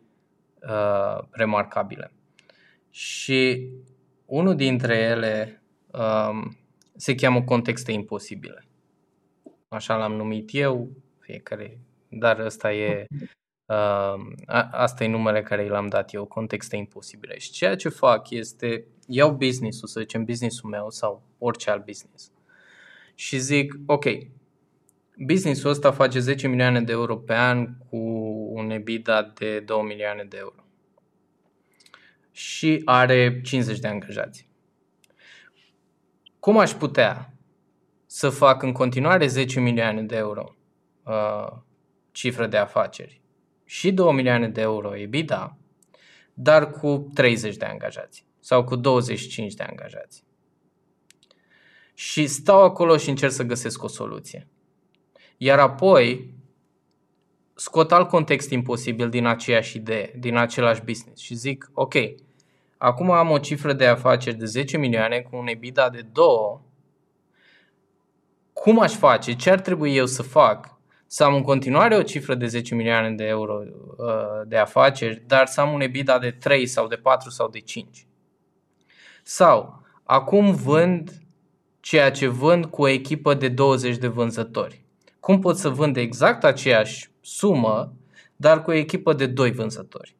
uh, 0.62 1.24
remarcabile. 1.30 2.12
Și 2.92 3.68
unul 4.26 4.54
dintre 4.54 4.96
ele 4.96 5.62
um, 5.92 6.56
se 6.96 7.14
cheamă 7.14 7.42
contexte 7.42 7.92
imposibile. 7.92 8.64
Așa 9.68 9.96
l-am 9.96 10.12
numit 10.12 10.48
eu, 10.52 10.90
fiecare, 11.18 11.78
dar 12.08 12.38
ăsta 12.38 12.72
e 12.72 13.06
Uh, 13.66 14.20
a- 14.46 14.68
asta 14.72 15.04
e 15.04 15.08
numele 15.08 15.42
care 15.42 15.64
i 15.64 15.68
l-am 15.68 15.86
dat 15.88 16.12
eu, 16.14 16.24
contexte 16.24 16.76
imposibile. 16.76 17.38
Și 17.38 17.50
ceea 17.50 17.76
ce 17.76 17.88
fac 17.88 18.30
este, 18.30 18.84
iau 19.06 19.30
business-ul, 19.34 19.88
să 19.88 20.00
zicem 20.00 20.24
business-ul 20.24 20.70
meu 20.70 20.90
sau 20.90 21.22
orice 21.38 21.70
alt 21.70 21.84
business 21.84 22.30
și 23.14 23.38
zic, 23.38 23.74
ok, 23.86 24.04
business-ul 25.26 25.70
ăsta 25.70 25.90
face 25.92 26.18
10 26.18 26.48
milioane 26.48 26.80
de 26.82 26.92
euro 26.92 27.16
pe 27.16 27.34
an 27.34 27.76
cu 27.88 27.96
un 28.52 28.70
EBITDA 28.70 29.22
de 29.22 29.60
2 29.60 29.82
milioane 29.82 30.24
de 30.24 30.36
euro. 30.36 30.61
Și 32.32 32.52
și 32.62 32.82
are 32.84 33.40
50 33.40 33.78
de 33.78 33.88
angajați. 33.88 34.48
Cum 36.38 36.58
aș 36.58 36.72
putea 36.72 37.34
să 38.06 38.28
fac 38.28 38.62
în 38.62 38.72
continuare 38.72 39.26
10 39.26 39.60
milioane 39.60 40.02
de 40.02 40.16
euro 40.16 40.54
uh, 41.04 41.52
cifră 42.10 42.46
de 42.46 42.56
afaceri 42.56 43.20
și 43.64 43.92
2 43.92 44.12
milioane 44.12 44.48
de 44.48 44.60
euro 44.60 44.96
EBITDA, 44.96 45.56
dar 46.34 46.70
cu 46.70 47.10
30 47.14 47.56
de 47.56 47.64
angajați 47.64 48.26
sau 48.40 48.64
cu 48.64 48.76
25 48.76 49.54
de 49.54 49.62
angajați. 49.62 50.24
Și 51.94 52.26
stau 52.26 52.62
acolo 52.62 52.96
și 52.96 53.08
încerc 53.08 53.32
să 53.32 53.42
găsesc 53.42 53.82
o 53.82 53.88
soluție. 53.88 54.48
Iar 55.36 55.58
apoi 55.58 56.34
scot 57.54 57.92
alt 57.92 58.08
context 58.08 58.50
imposibil 58.50 59.08
din 59.08 59.26
aceeași 59.26 59.76
idee, 59.76 60.14
din 60.18 60.36
același 60.36 60.82
business 60.82 61.22
și 61.22 61.34
zic, 61.34 61.70
ok, 61.72 61.94
acum 62.82 63.10
am 63.10 63.30
o 63.30 63.38
cifră 63.38 63.72
de 63.72 63.86
afaceri 63.86 64.36
de 64.36 64.44
10 64.44 64.76
milioane 64.76 65.20
cu 65.20 65.36
un 65.36 65.46
EBITDA 65.46 65.90
de 65.90 66.00
2, 66.12 66.26
cum 68.52 68.80
aș 68.80 68.92
face, 68.92 69.32
ce 69.32 69.50
ar 69.50 69.60
trebui 69.60 69.96
eu 69.96 70.06
să 70.06 70.22
fac 70.22 70.76
să 71.06 71.24
am 71.24 71.34
în 71.34 71.42
continuare 71.42 71.96
o 71.96 72.02
cifră 72.02 72.34
de 72.34 72.46
10 72.46 72.74
milioane 72.74 73.10
de 73.10 73.24
euro 73.24 73.62
uh, 73.62 74.06
de 74.46 74.56
afaceri, 74.56 75.22
dar 75.26 75.46
să 75.46 75.60
am 75.60 75.72
un 75.72 75.80
EBITDA 75.80 76.18
de 76.18 76.30
3 76.30 76.66
sau 76.66 76.86
de 76.86 76.96
4 76.96 77.30
sau 77.30 77.48
de 77.48 77.58
5. 77.58 78.06
Sau, 79.22 79.82
acum 80.04 80.54
vând 80.54 81.10
ceea 81.80 82.10
ce 82.10 82.26
vând 82.26 82.64
cu 82.64 82.82
o 82.82 82.88
echipă 82.88 83.34
de 83.34 83.48
20 83.48 83.96
de 83.96 84.06
vânzători. 84.06 84.84
Cum 85.20 85.40
pot 85.40 85.56
să 85.56 85.68
vând 85.68 85.96
exact 85.96 86.44
aceeași 86.44 87.10
sumă, 87.20 87.92
dar 88.36 88.62
cu 88.62 88.70
o 88.70 88.74
echipă 88.74 89.12
de 89.12 89.26
2 89.26 89.50
vânzători? 89.50 90.16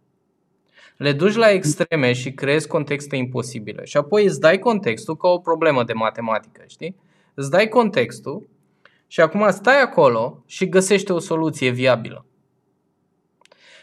Le 0.96 1.12
duci 1.12 1.34
la 1.34 1.50
extreme 1.50 2.12
și 2.12 2.32
creezi 2.32 2.68
contexte 2.68 3.16
imposibile. 3.16 3.84
Și 3.84 3.96
apoi 3.96 4.24
îți 4.24 4.40
dai 4.40 4.58
contextul 4.58 5.16
ca 5.16 5.28
o 5.28 5.38
problemă 5.38 5.84
de 5.84 5.92
matematică, 5.92 6.62
știi? 6.66 6.96
Îți 7.34 7.50
dai 7.50 7.68
contextul 7.68 8.48
și 9.06 9.20
acum 9.20 9.50
stai 9.50 9.80
acolo 9.80 10.42
și 10.46 10.68
găsește 10.68 11.12
o 11.12 11.18
soluție 11.18 11.70
viabilă. 11.70 12.26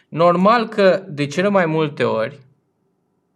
Normal 0.10 0.68
că 0.68 1.05
de 1.07 1.26
cele 1.26 1.47
mai 1.47 1.66
multe 1.66 2.03
ori 2.03 2.39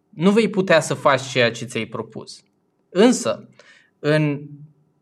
nu 0.09 0.31
vei 0.31 0.49
putea 0.49 0.79
să 0.79 0.93
faci 0.93 1.21
ceea 1.21 1.51
ce 1.51 1.65
ți-ai 1.65 1.85
propus. 1.85 2.43
Însă, 2.89 3.49
în, 3.99 4.41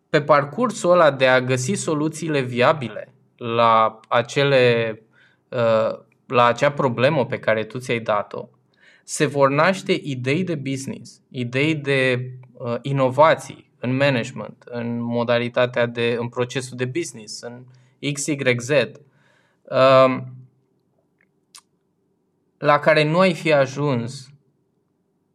pe 0.09 0.21
parcursul 0.21 0.91
ăla 0.91 1.11
de 1.11 1.27
a 1.27 1.41
găsi 1.41 1.73
soluțiile 1.73 2.41
viabile 2.41 3.13
la, 3.37 3.99
acele, 4.07 4.95
uh, 5.49 5.99
la 6.27 6.45
acea 6.45 6.71
problemă 6.71 7.25
pe 7.25 7.39
care 7.39 7.63
tu 7.63 7.77
ți-ai 7.79 7.99
dat-o, 7.99 8.47
se 9.03 9.25
vor 9.25 9.49
naște 9.49 9.99
idei 10.03 10.43
de 10.43 10.55
business, 10.55 11.21
idei 11.29 11.75
de 11.75 12.31
uh, 12.53 12.75
inovații 12.81 13.71
în 13.79 13.95
management, 13.95 14.63
în 14.65 15.01
modalitatea 15.01 15.85
de, 15.85 16.15
în 16.19 16.29
procesul 16.29 16.77
de 16.77 16.85
business, 16.85 17.41
în 17.41 17.63
XYZ, 18.13 18.69
uh, 18.69 20.17
la 22.57 22.79
care 22.79 23.03
nu 23.03 23.19
ai 23.19 23.33
fi 23.33 23.53
ajuns 23.53 24.29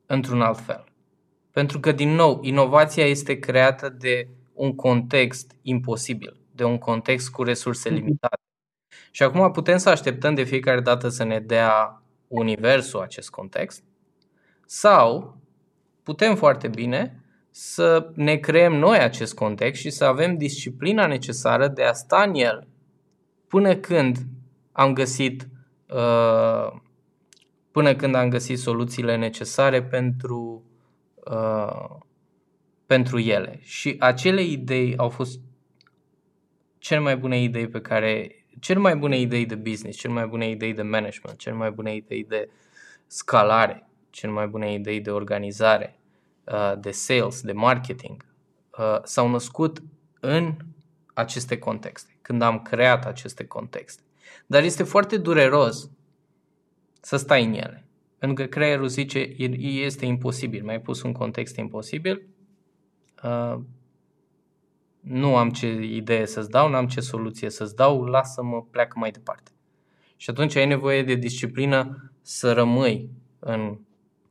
într-un 0.06 0.40
alt 0.40 0.58
fel. 0.58 0.84
Pentru 1.50 1.80
că, 1.80 1.92
din 1.92 2.10
nou, 2.10 2.38
inovația 2.42 3.06
este 3.06 3.38
creată 3.38 3.88
de 3.88 4.28
un 4.52 4.74
context 4.74 5.56
imposibil, 5.62 6.36
de 6.52 6.64
un 6.64 6.78
context 6.78 7.30
cu 7.30 7.42
resurse 7.42 7.88
mhm. 7.88 7.98
limitate. 7.98 8.40
Și 9.10 9.22
acum 9.22 9.50
putem 9.50 9.76
să 9.76 9.88
așteptăm 9.88 10.34
de 10.34 10.42
fiecare 10.42 10.80
dată 10.80 11.08
să 11.08 11.24
ne 11.24 11.40
dea 11.40 12.02
universul 12.28 13.00
acest 13.00 13.30
context 13.30 13.82
sau 14.66 15.36
putem 16.02 16.36
foarte 16.36 16.68
bine 16.68 17.20
să 17.50 18.10
ne 18.14 18.36
creăm 18.36 18.74
noi 18.74 18.98
acest 18.98 19.34
context 19.34 19.80
și 19.80 19.90
să 19.90 20.04
avem 20.04 20.36
disciplina 20.36 21.06
necesară 21.06 21.68
de 21.68 21.82
a 21.82 21.92
sta 21.92 22.22
în 22.22 22.34
el 22.34 22.68
până 23.48 23.76
când 23.76 24.16
am 24.72 24.92
găsit 24.92 25.48
uh, 25.88 26.80
până 27.70 27.94
când 27.94 28.14
am 28.14 28.28
găsit 28.28 28.58
soluțiile 28.58 29.16
necesare 29.16 29.82
pentru 29.82 30.64
uh, 31.14 31.96
pentru 32.86 33.18
ele. 33.18 33.58
Și 33.62 33.96
acele 33.98 34.42
idei 34.42 34.96
au 34.96 35.08
fost 35.08 35.40
cele 36.78 37.00
mai 37.00 37.16
bune 37.16 37.42
idei 37.42 37.68
pe 37.68 37.80
care 37.80 38.44
cele 38.60 38.78
mai 38.78 38.96
bune 38.96 39.18
idei 39.18 39.46
de 39.46 39.54
business, 39.54 39.98
cele 39.98 40.12
mai 40.12 40.26
bune 40.26 40.48
idei 40.48 40.74
de 40.74 40.82
management, 40.82 41.38
cele 41.38 41.54
mai 41.54 41.70
bune 41.70 41.94
idei 41.94 42.24
de 42.24 42.48
scalare, 43.06 43.88
cele 44.10 44.32
mai 44.32 44.46
bune 44.46 44.72
idei 44.72 45.00
de 45.00 45.10
organizare, 45.10 45.98
uh, 46.44 46.72
de 46.78 46.90
sales, 46.90 47.40
de 47.40 47.52
marketing, 47.52 48.24
uh, 48.78 48.98
s-au 49.02 49.28
născut 49.28 49.82
în 50.20 50.56
aceste 51.14 51.58
contexte, 51.58 52.18
când 52.22 52.42
am 52.42 52.62
creat 52.62 53.06
aceste 53.06 53.44
contexte. 53.44 54.02
Dar 54.46 54.62
este 54.62 54.82
foarte 54.82 55.16
dureros 55.16 55.90
să 57.00 57.16
stai 57.16 57.44
în 57.44 57.52
ele. 57.52 57.86
Pentru 58.18 58.44
că 58.44 58.48
creierul 58.50 58.88
zice, 58.88 59.18
este 59.60 60.06
imposibil, 60.06 60.64
mai 60.64 60.80
pus 60.80 61.02
un 61.02 61.12
context 61.12 61.56
imposibil, 61.56 62.26
uh, 63.22 63.58
nu 65.08 65.36
am 65.36 65.50
ce 65.50 65.66
idee 65.82 66.26
să-ți 66.26 66.50
dau, 66.50 66.68
nu 66.68 66.76
am 66.76 66.86
ce 66.86 67.00
soluție 67.00 67.50
să-ți 67.50 67.76
dau, 67.76 68.04
lasă-mă, 68.04 68.62
pleacă 68.70 68.98
mai 68.98 69.10
departe. 69.10 69.50
Și 70.16 70.30
atunci 70.30 70.56
ai 70.56 70.66
nevoie 70.66 71.02
de 71.02 71.14
disciplină 71.14 72.10
să 72.22 72.52
rămâi 72.52 73.10
în 73.38 73.78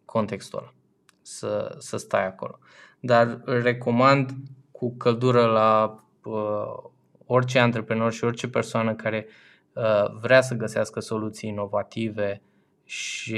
contextul 0.05 0.59
ăla, 0.59 0.73
să, 1.21 1.75
să 1.77 1.97
stai 1.97 2.25
acolo. 2.25 2.59
Dar 2.99 3.41
recomand 3.45 4.33
cu 4.71 4.95
căldură 4.97 5.45
la 5.45 6.03
uh, 6.23 6.89
orice 7.25 7.59
antreprenor 7.59 8.13
și 8.13 8.23
orice 8.23 8.47
persoană 8.47 8.95
care 8.95 9.27
uh, 9.73 10.05
vrea 10.21 10.41
să 10.41 10.55
găsească 10.55 10.99
soluții 10.99 11.49
inovative 11.49 12.41
și 12.83 13.37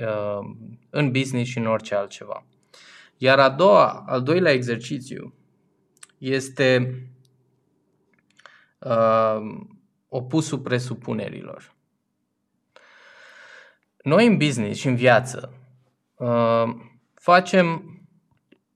uh, 0.00 0.50
în 0.90 1.10
business 1.10 1.50
și 1.50 1.58
în 1.58 1.66
orice 1.66 1.94
altceva. 1.94 2.44
Iar 3.16 3.38
a 3.38 3.48
doua, 3.48 4.04
al 4.06 4.22
doilea 4.22 4.52
exercițiu 4.52 5.34
este 6.20 6.94
uh, 8.78 9.40
opusul 10.08 10.58
presupunerilor. 10.58 11.74
Noi 14.02 14.26
în 14.26 14.36
business 14.36 14.78
și 14.78 14.86
în 14.86 14.96
viață 14.96 15.52
uh, 16.14 16.74
facem 17.14 17.84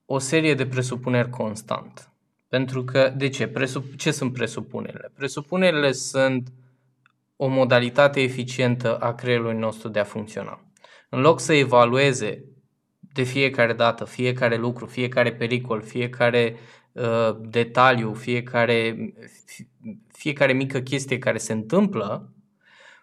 o 0.05 0.17
serie 0.17 0.53
de 0.53 0.67
presupuneri 0.67 1.29
constant. 1.29 2.09
Pentru 2.47 2.83
că, 2.83 3.13
de 3.17 3.29
ce? 3.29 3.47
Presup- 3.47 3.95
ce 3.97 4.11
sunt 4.11 4.33
presupunerile? 4.33 5.11
Presupunerile 5.15 5.91
sunt 5.91 6.51
o 7.35 7.47
modalitate 7.47 8.21
eficientă 8.21 8.97
a 8.97 9.13
creierului 9.13 9.57
nostru 9.57 9.89
de 9.89 9.99
a 9.99 10.03
funcționa. 10.03 10.59
În 11.09 11.21
loc 11.21 11.39
să 11.39 11.53
evalueze 11.53 12.43
de 12.99 13.23
fiecare 13.23 13.73
dată, 13.73 14.05
fiecare 14.05 14.55
lucru, 14.55 14.85
fiecare 14.85 15.33
pericol, 15.33 15.81
fiecare 15.81 16.55
uh, 16.95 17.37
detaliu, 17.39 18.13
fiecare, 18.13 19.13
fiecare 20.07 20.53
mică 20.53 20.79
chestie 20.79 21.17
care 21.17 21.37
se 21.37 21.53
întâmplă, 21.53 22.29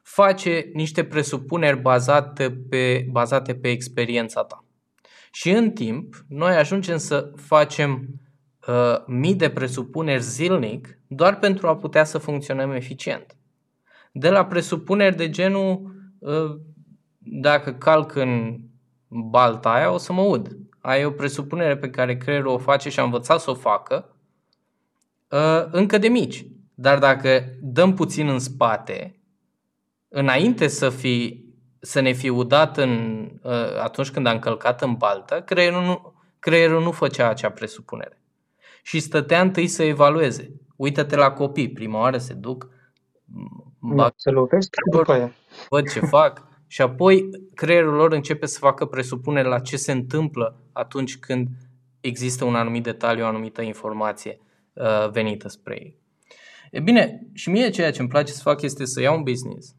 face 0.03 0.71
niște 0.73 1.05
presupuneri 1.05 1.81
bazate 1.81 2.51
pe, 2.51 3.07
bazate 3.11 3.55
pe 3.55 3.69
experiența 3.69 4.45
ta. 4.45 4.65
Și 5.33 5.51
în 5.51 5.71
timp, 5.71 6.25
noi 6.29 6.55
ajungem 6.55 6.97
să 6.97 7.33
facem 7.37 8.09
uh, 8.69 9.05
mii 9.07 9.35
de 9.35 9.51
presupuneri 9.51 10.23
zilnic 10.23 10.99
doar 11.07 11.39
pentru 11.39 11.69
a 11.69 11.77
putea 11.77 12.05
să 12.05 12.19
funcționăm 12.19 12.71
eficient. 12.71 13.37
De 14.13 14.31
la 14.31 14.47
presupuneri 14.47 15.17
de 15.17 15.31
genul, 15.31 15.95
uh, 16.19 16.57
dacă 17.19 17.73
calc 17.73 18.15
în 18.15 18.61
balta 19.09 19.73
aia, 19.73 19.93
o 19.93 19.99
să 19.99 20.13
mă 20.13 20.23
ud. 20.23 20.57
Ai 20.83 21.05
o 21.05 21.11
presupunere 21.11 21.77
pe 21.77 21.91
care 21.91 22.17
creierul 22.17 22.53
o 22.53 22.59
face 22.59 22.89
și 22.89 23.01
a 23.01 23.03
învățat 23.03 23.41
să 23.41 23.51
o 23.51 23.55
facă 23.55 24.17
uh, 25.29 25.67
încă 25.71 25.99
de 25.99 26.09
mici. 26.09 26.47
Dar 26.75 26.99
dacă 26.99 27.45
dăm 27.61 27.95
puțin 27.95 28.29
în 28.29 28.39
spate, 28.39 29.21
înainte 30.09 30.69
să, 30.69 30.91
fi, 30.91 31.45
să 31.81 32.01
ne 32.01 32.13
fi 32.13 32.29
udat 32.29 32.77
în, 32.77 33.25
uh, 33.43 33.81
atunci 33.83 34.11
când 34.11 34.27
am 34.27 34.39
călcat 34.39 34.83
în 34.83 34.95
baltă, 34.95 35.43
creierul 35.43 35.83
nu, 35.83 36.15
creierul 36.39 36.83
nu 36.83 36.91
făcea 36.91 37.29
acea 37.29 37.51
presupunere. 37.51 38.21
Și 38.83 39.01
stătea 39.01 39.41
întâi 39.41 39.67
să 39.67 39.83
evalueze. 39.83 40.53
Uită-te 40.77 41.17
la 41.17 41.31
copii, 41.31 41.73
prima 41.73 41.99
oară 41.99 42.19
se 42.19 42.35
duc, 42.35 42.69
bag, 43.79 44.13
să 44.17 44.31
lovesc 44.31 44.75
după 44.91 45.13
aia. 45.13 45.33
văd 45.69 45.91
ce 45.91 46.01
fac, 46.01 46.47
și 46.67 46.83
apoi 46.83 47.31
creierul 47.55 47.95
lor 47.95 48.13
începe 48.13 48.47
să 48.47 48.59
facă 48.59 48.87
presupunere 48.87 49.49
la 49.49 49.59
ce 49.59 49.77
se 49.77 49.93
întâmplă 49.93 50.62
atunci 50.73 51.19
când 51.19 51.49
există 52.01 52.45
un 52.45 52.55
anumit 52.55 52.83
detaliu, 52.83 53.25
o 53.25 53.27
anumită 53.27 53.63
informație 53.63 54.39
uh, 54.73 55.11
venită 55.11 55.49
spre 55.49 55.75
ei. 55.75 56.01
E 56.71 56.81
bine, 56.81 57.27
și 57.33 57.51
mie 57.51 57.71
ceea 57.71 57.91
ce 57.91 58.01
îmi 58.01 58.11
place 58.11 58.33
să 58.33 58.43
fac 58.43 58.63
este 58.63 58.85
să 58.85 59.01
iau 59.01 59.17
un 59.17 59.23
business 59.23 59.75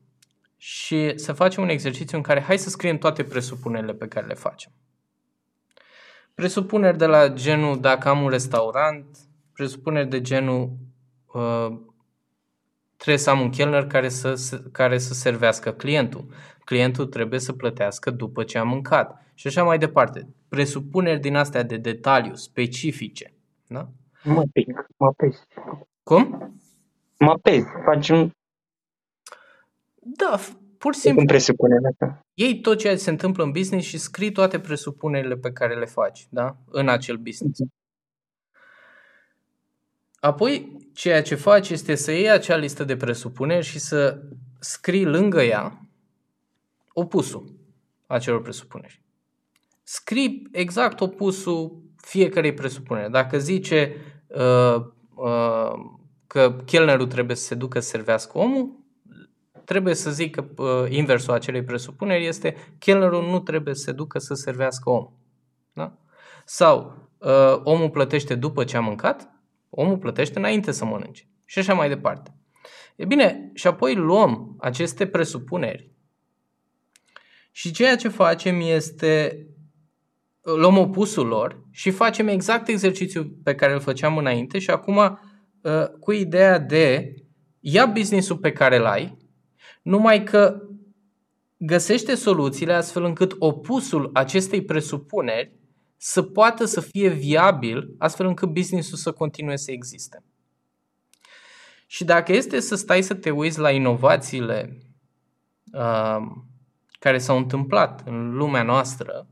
și 0.57 1.17
să 1.17 1.33
facem 1.33 1.63
un 1.63 1.69
exercițiu 1.69 2.17
în 2.17 2.23
care 2.23 2.41
hai 2.41 2.57
să 2.57 2.69
scriem 2.69 2.97
toate 2.97 3.23
presupunerile 3.23 3.93
pe 3.93 4.07
care 4.07 4.25
le 4.25 4.33
facem. 4.33 4.71
Presupuneri 6.33 6.97
de 6.97 7.05
la 7.05 7.27
genul 7.27 7.79
dacă 7.79 8.09
am 8.09 8.21
un 8.21 8.29
restaurant, 8.29 9.17
presupuneri 9.53 10.09
de 10.09 10.21
genul 10.21 10.71
uh, 11.33 11.67
trebuie 12.95 13.17
să 13.17 13.29
am 13.29 13.39
un 13.39 13.49
chelner 13.49 13.87
care 13.87 14.09
să, 14.09 14.61
care 14.71 14.97
să 14.97 15.13
servească 15.13 15.71
clientul. 15.71 16.25
Clientul 16.63 17.05
trebuie 17.05 17.39
să 17.39 17.53
plătească 17.53 18.11
după 18.11 18.43
ce 18.43 18.57
a 18.57 18.63
mâncat 18.63 19.22
și 19.33 19.47
așa 19.47 19.63
mai 19.63 19.77
departe. 19.77 20.27
Presupuneri 20.47 21.19
din 21.19 21.35
astea 21.35 21.63
de 21.63 21.77
detaliu, 21.77 22.35
specifice. 22.35 23.33
Da? 23.67 23.89
Mă 24.23 24.43
pic, 24.53 24.85
mă 24.97 25.11
pezi. 25.11 25.39
Cum? 26.03 26.53
Mă 27.19 27.37
pezi, 27.41 27.65
faci 27.85 28.09
un... 28.09 28.31
Da, 29.95 30.39
pur 30.77 30.93
și 30.93 30.99
simplu. 30.99 31.19
Cum 31.19 31.27
presupune 31.27 31.75
asta? 31.91 32.19
Iei 32.33 32.59
tot 32.59 32.77
ceea 32.77 32.93
ce 32.93 33.01
se 33.01 33.09
întâmplă 33.09 33.43
în 33.43 33.51
business 33.51 33.87
și 33.87 33.97
scrii 33.97 34.31
toate 34.31 34.59
presupunerile 34.59 35.35
pe 35.35 35.51
care 35.51 35.75
le 35.75 35.85
faci, 35.85 36.27
da? 36.29 36.57
În 36.65 36.89
acel 36.89 37.17
business. 37.17 37.59
Apoi, 40.19 40.77
ceea 40.93 41.21
ce 41.21 41.35
faci 41.35 41.69
este 41.69 41.95
să 41.95 42.11
iei 42.11 42.29
acea 42.29 42.55
listă 42.55 42.83
de 42.83 42.95
presupuneri 42.95 43.65
și 43.65 43.79
să 43.79 44.21
scrii 44.59 45.05
lângă 45.05 45.41
ea 45.41 45.87
opusul 46.93 47.55
acelor 48.07 48.41
presupuneri. 48.41 49.02
Scrii 49.83 50.47
exact 50.51 51.01
opusul 51.01 51.81
fiecarei 51.97 52.53
presupuneri. 52.53 53.11
Dacă 53.11 53.37
zice 53.37 53.95
uh, 54.27 54.75
uh, 55.15 55.73
că 56.27 56.55
chelnerul 56.65 57.07
trebuie 57.07 57.35
să 57.35 57.43
se 57.43 57.55
ducă 57.55 57.79
să 57.79 57.87
servească 57.87 58.37
omul, 58.37 58.83
trebuie 59.65 59.93
să 59.93 60.11
zic 60.11 60.35
că 60.35 60.63
uh, 60.63 60.89
inversul 60.89 61.33
acelei 61.33 61.63
presupuneri 61.63 62.25
este 62.25 62.55
chelnerul 62.79 63.23
nu 63.29 63.39
trebuie 63.39 63.73
să 63.73 63.81
se 63.81 63.91
ducă 63.91 64.19
să 64.19 64.33
servească 64.33 64.89
omul. 64.89 65.13
Da? 65.73 65.97
Sau 66.45 66.97
uh, 67.17 67.61
omul 67.63 67.89
plătește 67.89 68.35
după 68.35 68.63
ce 68.63 68.77
a 68.77 68.81
mâncat, 68.81 69.31
omul 69.69 69.97
plătește 69.97 70.39
înainte 70.39 70.71
să 70.71 70.85
mănânce. 70.85 71.27
Și 71.45 71.59
așa 71.59 71.73
mai 71.73 71.87
departe. 71.87 72.35
E 72.95 73.05
bine, 73.05 73.51
și 73.53 73.67
apoi 73.67 73.95
luăm 73.95 74.55
aceste 74.59 75.07
presupuneri 75.07 75.91
și 77.51 77.71
ceea 77.71 77.95
ce 77.95 78.07
facem 78.07 78.59
este 78.61 79.45
luăm 80.43 80.77
opusul 80.77 81.27
lor 81.27 81.61
și 81.71 81.91
facem 81.91 82.27
exact 82.27 82.67
exercițiul 82.67 83.37
pe 83.43 83.55
care 83.55 83.73
îl 83.73 83.79
făceam 83.79 84.17
înainte 84.17 84.59
și 84.59 84.69
acum 84.69 84.97
uh, 84.97 85.87
cu 85.99 86.11
ideea 86.11 86.59
de 86.59 87.13
ia 87.59 87.85
businessul 87.85 88.37
pe 88.37 88.51
care 88.51 88.77
îl 88.77 88.85
ai, 88.85 89.17
numai 89.81 90.23
că 90.23 90.61
găsește 91.57 92.15
soluțiile 92.15 92.73
astfel 92.73 93.03
încât 93.03 93.35
opusul 93.39 94.09
acestei 94.13 94.63
presupuneri 94.63 95.51
să 95.97 96.21
poată 96.21 96.65
să 96.65 96.81
fie 96.81 97.09
viabil, 97.09 97.95
astfel 97.97 98.25
încât 98.25 98.49
businessul 98.49 98.97
să 98.97 99.11
continue 99.11 99.55
să 99.55 99.71
existe. 99.71 100.23
Și 101.87 102.03
dacă 102.03 102.33
este 102.33 102.59
să 102.59 102.75
stai 102.75 103.01
să 103.01 103.13
te 103.13 103.29
uiți 103.29 103.59
la 103.59 103.71
inovațiile 103.71 104.77
uh, 105.73 106.17
care 106.99 107.17
s-au 107.17 107.37
întâmplat 107.37 108.01
în 108.05 108.33
lumea 108.33 108.63
noastră, 108.63 109.27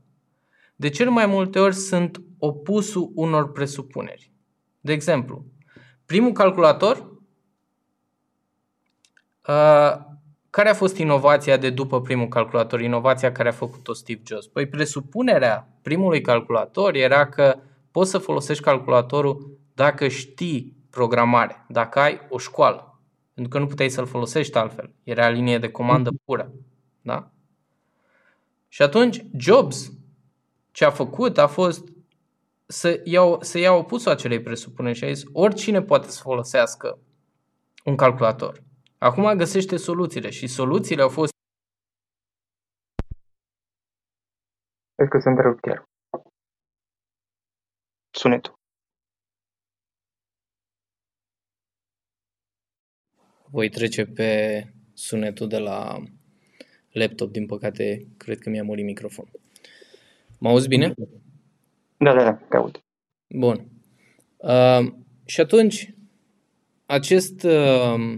de 0.82 0.88
cel 0.88 1.10
mai 1.10 1.26
multe 1.26 1.58
ori 1.58 1.74
sunt 1.74 2.22
opusul 2.38 3.10
unor 3.14 3.52
presupuneri. 3.52 4.32
De 4.80 4.92
exemplu, 4.92 5.44
primul 6.06 6.32
calculator, 6.32 6.96
uh, 9.48 9.96
care 10.50 10.68
a 10.68 10.74
fost 10.74 10.96
inovația 10.96 11.56
de 11.56 11.70
după 11.70 12.00
primul 12.00 12.28
calculator, 12.28 12.80
inovația 12.80 13.32
care 13.32 13.48
a 13.48 13.52
făcut-o 13.52 13.92
Steve 13.92 14.20
Jobs? 14.26 14.46
Păi 14.46 14.66
presupunerea 14.66 15.68
primului 15.82 16.20
calculator 16.20 16.94
era 16.94 17.28
că 17.28 17.58
poți 17.90 18.10
să 18.10 18.18
folosești 18.18 18.62
calculatorul 18.62 19.58
dacă 19.74 20.08
știi 20.08 20.76
programare, 20.90 21.64
dacă 21.68 21.98
ai 21.98 22.20
o 22.28 22.38
școală. 22.38 23.00
Pentru 23.34 23.52
că 23.52 23.58
nu 23.58 23.66
puteai 23.66 23.88
să-l 23.88 24.06
folosești 24.06 24.58
altfel. 24.58 24.94
Era 25.04 25.28
linie 25.28 25.58
de 25.58 25.70
comandă 25.70 26.10
pură. 26.24 26.52
Da? 27.00 27.30
Și 28.68 28.82
atunci 28.82 29.24
Jobs 29.36 29.92
ce 30.72 30.84
a 30.84 30.90
făcut 30.90 31.38
a 31.38 31.46
fost 31.46 31.88
să 32.66 33.00
iau, 33.04 33.42
să 33.42 33.58
ia 33.58 33.72
opusul 33.72 34.10
acelei 34.10 34.42
presupuneri 34.42 34.96
și 34.96 35.04
a 35.04 35.12
zis 35.12 35.24
oricine 35.32 35.82
poate 35.82 36.08
să 36.08 36.20
folosească 36.22 36.98
un 37.84 37.96
calculator. 37.96 38.62
Acum 38.98 39.36
găsește 39.36 39.76
soluțiile 39.76 40.30
și 40.30 40.46
soluțiile 40.46 41.02
au 41.02 41.08
fost 41.08 41.30
Cred 44.94 45.08
că 45.08 45.18
se 45.18 45.28
întrerup 45.28 45.60
chiar. 45.60 45.84
Sunetul. 48.10 48.54
Voi 53.50 53.68
trece 53.68 54.06
pe 54.06 54.62
sunetul 54.92 55.48
de 55.48 55.58
la 55.58 56.02
laptop, 56.90 57.30
din 57.30 57.46
păcate, 57.46 58.06
cred 58.16 58.38
că 58.38 58.50
mi-a 58.50 58.62
murit 58.62 58.84
microfonul. 58.84 59.41
Mă 60.42 60.48
auzi 60.48 60.68
bine? 60.68 60.94
Da, 61.96 62.14
da, 62.14 62.22
da, 62.22 62.32
te 62.32 62.56
aud. 62.56 62.82
Bun. 63.28 63.66
Uh, 64.36 64.92
și 65.24 65.40
atunci, 65.40 65.94
acest 66.86 67.42
uh, 67.42 68.14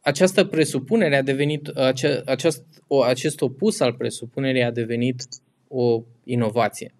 această 0.00 0.44
presupunere 0.44 1.16
a 1.16 1.22
devenit, 1.22 1.66
ace, 1.66 2.22
aceast, 2.24 2.64
o, 2.86 3.02
acest 3.02 3.40
opus 3.40 3.80
al 3.80 3.92
presupunerii 3.92 4.62
a 4.62 4.70
devenit 4.70 5.22
o 5.68 6.02
inovație. 6.24 6.94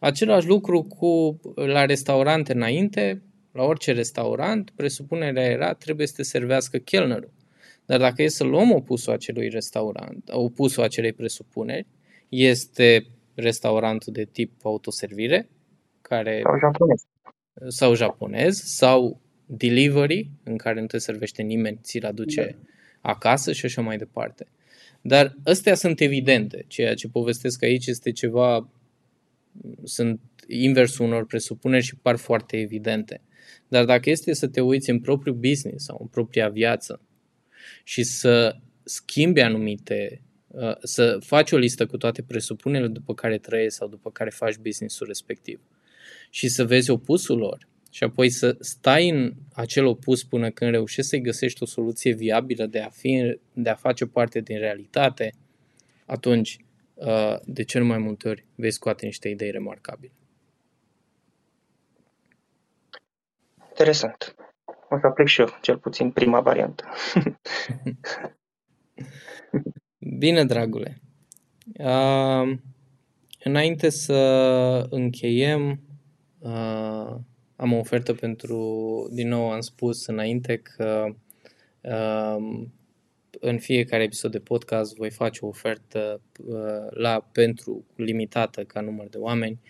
Același 0.00 0.46
lucru 0.46 0.82
cu 0.82 1.40
la 1.54 1.84
restaurante 1.84 2.52
înainte, 2.52 3.22
la 3.52 3.62
orice 3.62 3.92
restaurant, 3.92 4.70
presupunerea 4.76 5.44
era 5.44 5.72
trebuie 5.72 6.06
să 6.06 6.14
te 6.16 6.22
servească 6.22 6.78
chelnerul. 6.78 7.36
Dar 7.88 7.98
dacă 7.98 8.22
e 8.22 8.28
să 8.28 8.44
luăm 8.44 8.70
opusul 8.70 9.12
acelui 9.12 9.48
restaurant, 9.48 10.28
opusul 10.32 10.82
acelei 10.82 11.12
presupuneri, 11.12 11.86
este 12.28 13.06
restaurantul 13.34 14.12
de 14.12 14.24
tip 14.24 14.64
autoservire, 14.64 15.48
care, 16.00 16.40
Sau 16.42 16.58
japonez. 16.58 17.06
sau 17.68 17.94
japonez, 17.94 18.62
sau 18.64 19.20
delivery, 19.46 20.30
în 20.44 20.56
care 20.56 20.80
nu 20.80 20.86
te 20.86 20.98
servește 20.98 21.42
nimeni, 21.42 21.78
ți-l 21.82 22.04
aduce 22.04 22.56
acasă 23.00 23.52
și 23.52 23.64
așa 23.64 23.80
mai 23.82 23.96
departe. 23.96 24.46
Dar 25.00 25.34
astea 25.44 25.74
sunt 25.74 26.00
evidente. 26.00 26.64
Ceea 26.66 26.94
ce 26.94 27.08
povestesc 27.08 27.62
aici 27.62 27.86
este 27.86 28.12
ceva, 28.12 28.68
sunt 29.84 30.20
inversul 30.46 31.06
unor 31.06 31.26
presupuneri 31.26 31.84
și 31.84 31.96
par 31.96 32.16
foarte 32.16 32.56
evidente. 32.56 33.20
Dar 33.68 33.84
dacă 33.84 34.10
este 34.10 34.32
să 34.32 34.48
te 34.48 34.60
uiți 34.60 34.90
în 34.90 35.00
propriul 35.00 35.36
business 35.36 35.84
sau 35.84 35.98
în 36.00 36.06
propria 36.06 36.48
viață 36.48 37.00
și 37.84 38.02
să 38.02 38.56
schimbi 38.84 39.40
anumite, 39.40 40.22
uh, 40.46 40.76
să 40.82 41.18
faci 41.20 41.52
o 41.52 41.56
listă 41.56 41.86
cu 41.86 41.96
toate 41.96 42.22
presupunerile 42.22 42.88
după 42.88 43.14
care 43.14 43.38
trăiești 43.38 43.74
sau 43.74 43.88
după 43.88 44.10
care 44.10 44.30
faci 44.30 44.56
businessul 44.56 45.06
respectiv 45.06 45.60
și 46.30 46.48
să 46.48 46.64
vezi 46.64 46.90
opusul 46.90 47.38
lor 47.38 47.68
și 47.90 48.04
apoi 48.04 48.30
să 48.30 48.56
stai 48.60 49.08
în 49.08 49.32
acel 49.52 49.86
opus 49.86 50.24
până 50.24 50.50
când 50.50 50.70
reușești 50.70 51.10
să-i 51.10 51.20
găsești 51.20 51.62
o 51.62 51.66
soluție 51.66 52.12
viabilă 52.12 52.66
de 52.66 52.80
a, 52.80 52.88
fi, 52.88 53.38
de 53.52 53.70
a 53.70 53.74
face 53.74 54.06
parte 54.06 54.40
din 54.40 54.58
realitate, 54.58 55.34
atunci 56.06 56.56
uh, 56.94 57.36
de 57.44 57.64
cel 57.64 57.84
mai 57.84 57.98
multe 57.98 58.28
ori 58.28 58.44
vei 58.54 58.70
scoate 58.70 59.06
niște 59.06 59.28
idei 59.28 59.50
remarcabile. 59.50 60.12
Interesant. 63.68 64.34
O 64.90 64.98
să 64.98 65.06
aplic 65.06 65.26
și 65.26 65.40
eu, 65.40 65.48
cel 65.60 65.78
puțin 65.78 66.10
prima 66.10 66.40
variantă. 66.40 66.84
Bine, 70.18 70.44
dragule. 70.44 71.00
Uh, 71.78 72.58
înainte 73.44 73.88
să 73.88 74.16
încheiem, 74.90 75.80
uh, 76.38 77.14
am 77.56 77.72
o 77.72 77.76
ofertă 77.76 78.14
pentru, 78.14 79.08
din 79.12 79.28
nou 79.28 79.50
am 79.50 79.60
spus 79.60 80.06
înainte 80.06 80.56
că 80.56 81.14
uh, 81.80 82.66
în 83.40 83.58
fiecare 83.58 84.02
episod 84.02 84.30
de 84.30 84.38
podcast 84.38 84.96
voi 84.96 85.10
face 85.10 85.44
o 85.44 85.48
ofertă 85.48 86.20
uh, 86.46 86.86
la 86.90 87.28
pentru 87.32 87.84
limitată 87.96 88.64
ca 88.64 88.80
număr 88.80 89.08
de 89.08 89.18
oameni 89.18 89.60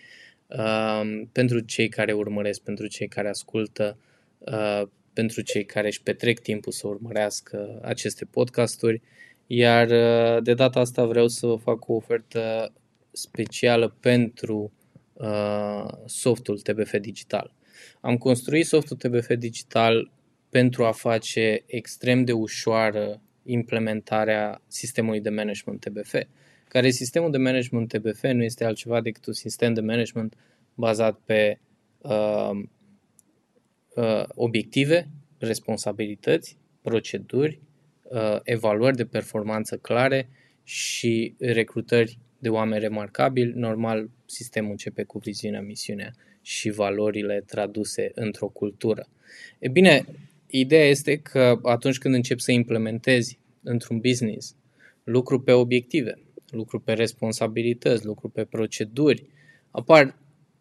uh, 0.47 1.21
pentru 1.31 1.59
cei 1.59 1.89
care 1.89 2.13
urmăresc, 2.13 2.61
pentru 2.61 2.87
cei 2.87 3.07
care 3.07 3.29
ascultă, 3.29 3.97
uh, 4.37 4.81
pentru 5.19 5.41
cei 5.41 5.65
care 5.65 5.87
își 5.87 6.01
petrec 6.01 6.39
timpul 6.39 6.71
să 6.71 6.87
urmărească 6.87 7.79
aceste 7.81 8.25
podcasturi. 8.25 9.01
Iar 9.47 9.89
uh, 9.89 10.43
de 10.43 10.53
data 10.53 10.79
asta 10.79 11.05
vreau 11.05 11.27
să 11.27 11.47
vă 11.47 11.55
fac 11.55 11.87
o 11.87 11.93
ofertă 11.93 12.73
specială 13.11 13.95
pentru 13.99 14.71
uh, 15.13 15.85
softul 16.05 16.59
TBF 16.59 16.97
Digital. 16.99 17.53
Am 18.01 18.17
construit 18.17 18.65
softul 18.65 18.97
TBF 18.97 19.33
Digital 19.37 20.11
pentru 20.49 20.85
a 20.85 20.91
face 20.91 21.63
extrem 21.65 22.23
de 22.23 22.31
ușoară 22.31 23.21
implementarea 23.43 24.61
sistemului 24.67 25.21
de 25.21 25.29
management 25.29 25.79
TBF, 25.79 26.15
care 26.67 26.89
sistemul 26.89 27.31
de 27.31 27.37
management 27.37 27.89
TBF 27.89 28.23
nu 28.23 28.43
este 28.43 28.65
altceva 28.65 29.01
decât 29.01 29.25
un 29.25 29.33
sistem 29.33 29.73
de 29.73 29.81
management 29.81 30.33
bazat 30.73 31.19
pe 31.25 31.59
uh, 31.97 32.59
uh, 33.99 34.23
obiective, 34.35 35.09
responsabilități, 35.37 36.57
proceduri, 36.81 37.59
uh, 38.03 38.39
evaluări 38.43 38.95
de 38.95 39.05
performanță 39.05 39.77
clare 39.77 40.29
și 40.63 41.35
recrutări 41.39 42.17
de 42.39 42.49
oameni 42.49 42.81
remarcabili. 42.81 43.53
Normal, 43.55 44.09
sistemul 44.25 44.71
începe 44.71 45.03
cu 45.03 45.17
viziunea, 45.17 45.61
misiunea 45.61 46.11
și 46.41 46.69
valorile 46.69 47.43
traduse 47.45 48.11
într-o 48.13 48.47
cultură. 48.47 49.07
E 49.59 49.67
bine, 49.67 50.05
ideea 50.47 50.85
este 50.85 51.17
că 51.17 51.59
atunci 51.63 51.97
când 51.97 52.15
începi 52.15 52.41
să 52.41 52.51
implementezi 52.51 53.39
într-un 53.63 53.99
business 53.99 54.55
lucru 55.03 55.41
pe 55.41 55.51
obiective, 55.51 56.19
lucru 56.49 56.79
pe 56.79 56.93
responsabilități, 56.93 58.05
lucru 58.05 58.29
pe 58.29 58.43
proceduri, 58.43 59.25
apar, 59.71 60.17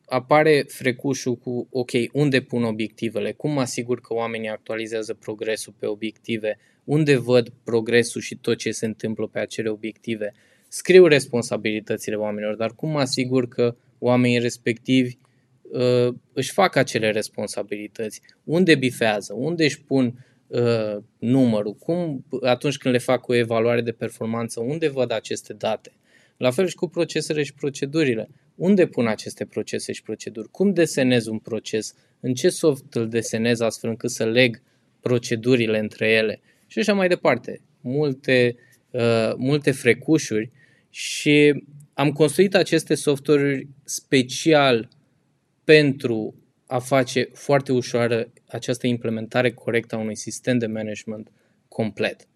apare 0.08 0.64
frecușul 0.68 1.36
cu, 1.36 1.68
ok, 1.70 1.90
unde 2.12 2.40
pun 2.40 2.64
obiectivele, 2.64 3.32
cum 3.32 3.52
mă 3.52 3.60
asigur 3.60 4.00
că 4.00 4.14
oamenii 4.14 4.48
actualizează 4.48 5.14
progresul 5.14 5.74
pe 5.78 5.86
obiective, 5.86 6.58
unde 6.84 7.16
văd 7.16 7.48
progresul 7.64 8.20
și 8.20 8.36
tot 8.36 8.56
ce 8.56 8.70
se 8.70 8.86
întâmplă 8.86 9.26
pe 9.26 9.38
acele 9.38 9.68
obiective. 9.68 10.34
Scriu 10.68 11.06
responsabilitățile 11.06 12.16
oamenilor, 12.16 12.56
dar 12.56 12.74
cum 12.74 12.90
mă 12.90 12.98
asigur 12.98 13.48
că 13.48 13.76
oamenii 13.98 14.38
respectivi 14.38 15.16
uh, 15.62 16.14
își 16.32 16.52
fac 16.52 16.76
acele 16.76 17.10
responsabilități? 17.10 18.20
Unde 18.44 18.74
bifează? 18.74 19.34
Unde 19.34 19.64
își 19.64 19.82
pun 19.82 20.26
uh, 20.46 20.96
numărul? 21.18 21.74
Cum, 21.74 22.24
atunci 22.42 22.76
când 22.76 22.94
le 22.94 23.00
fac 23.00 23.28
o 23.28 23.34
evaluare 23.34 23.80
de 23.80 23.92
performanță, 23.92 24.60
unde 24.60 24.88
văd 24.88 25.12
aceste 25.12 25.52
date? 25.52 25.92
La 26.36 26.50
fel 26.50 26.66
și 26.66 26.74
cu 26.74 26.88
procesele 26.88 27.42
și 27.42 27.54
procedurile. 27.54 28.28
Unde 28.58 28.86
pun 28.86 29.06
aceste 29.06 29.44
procese 29.44 29.92
și 29.92 30.02
proceduri? 30.02 30.48
Cum 30.50 30.72
desenez 30.72 31.26
un 31.26 31.38
proces? 31.38 31.94
În 32.20 32.34
ce 32.34 32.48
soft 32.48 32.94
îl 32.94 33.08
desenez 33.08 33.60
astfel 33.60 33.90
încât 33.90 34.10
să 34.10 34.24
leg 34.24 34.62
procedurile 35.00 35.78
între 35.78 36.10
ele? 36.10 36.40
Și 36.66 36.78
așa 36.78 36.92
mai 36.92 37.08
departe. 37.08 37.60
Multe, 37.80 38.56
uh, 38.90 39.32
multe 39.36 39.70
frecușuri 39.70 40.50
și 40.90 41.64
am 41.94 42.12
construit 42.12 42.54
aceste 42.54 42.94
software 42.94 43.66
special 43.84 44.88
pentru 45.64 46.34
a 46.66 46.78
face 46.78 47.28
foarte 47.32 47.72
ușoară 47.72 48.32
această 48.48 48.86
implementare 48.86 49.52
corectă 49.52 49.94
a 49.94 49.98
unui 49.98 50.16
sistem 50.16 50.58
de 50.58 50.66
management 50.66 51.30
complet. 51.68 52.28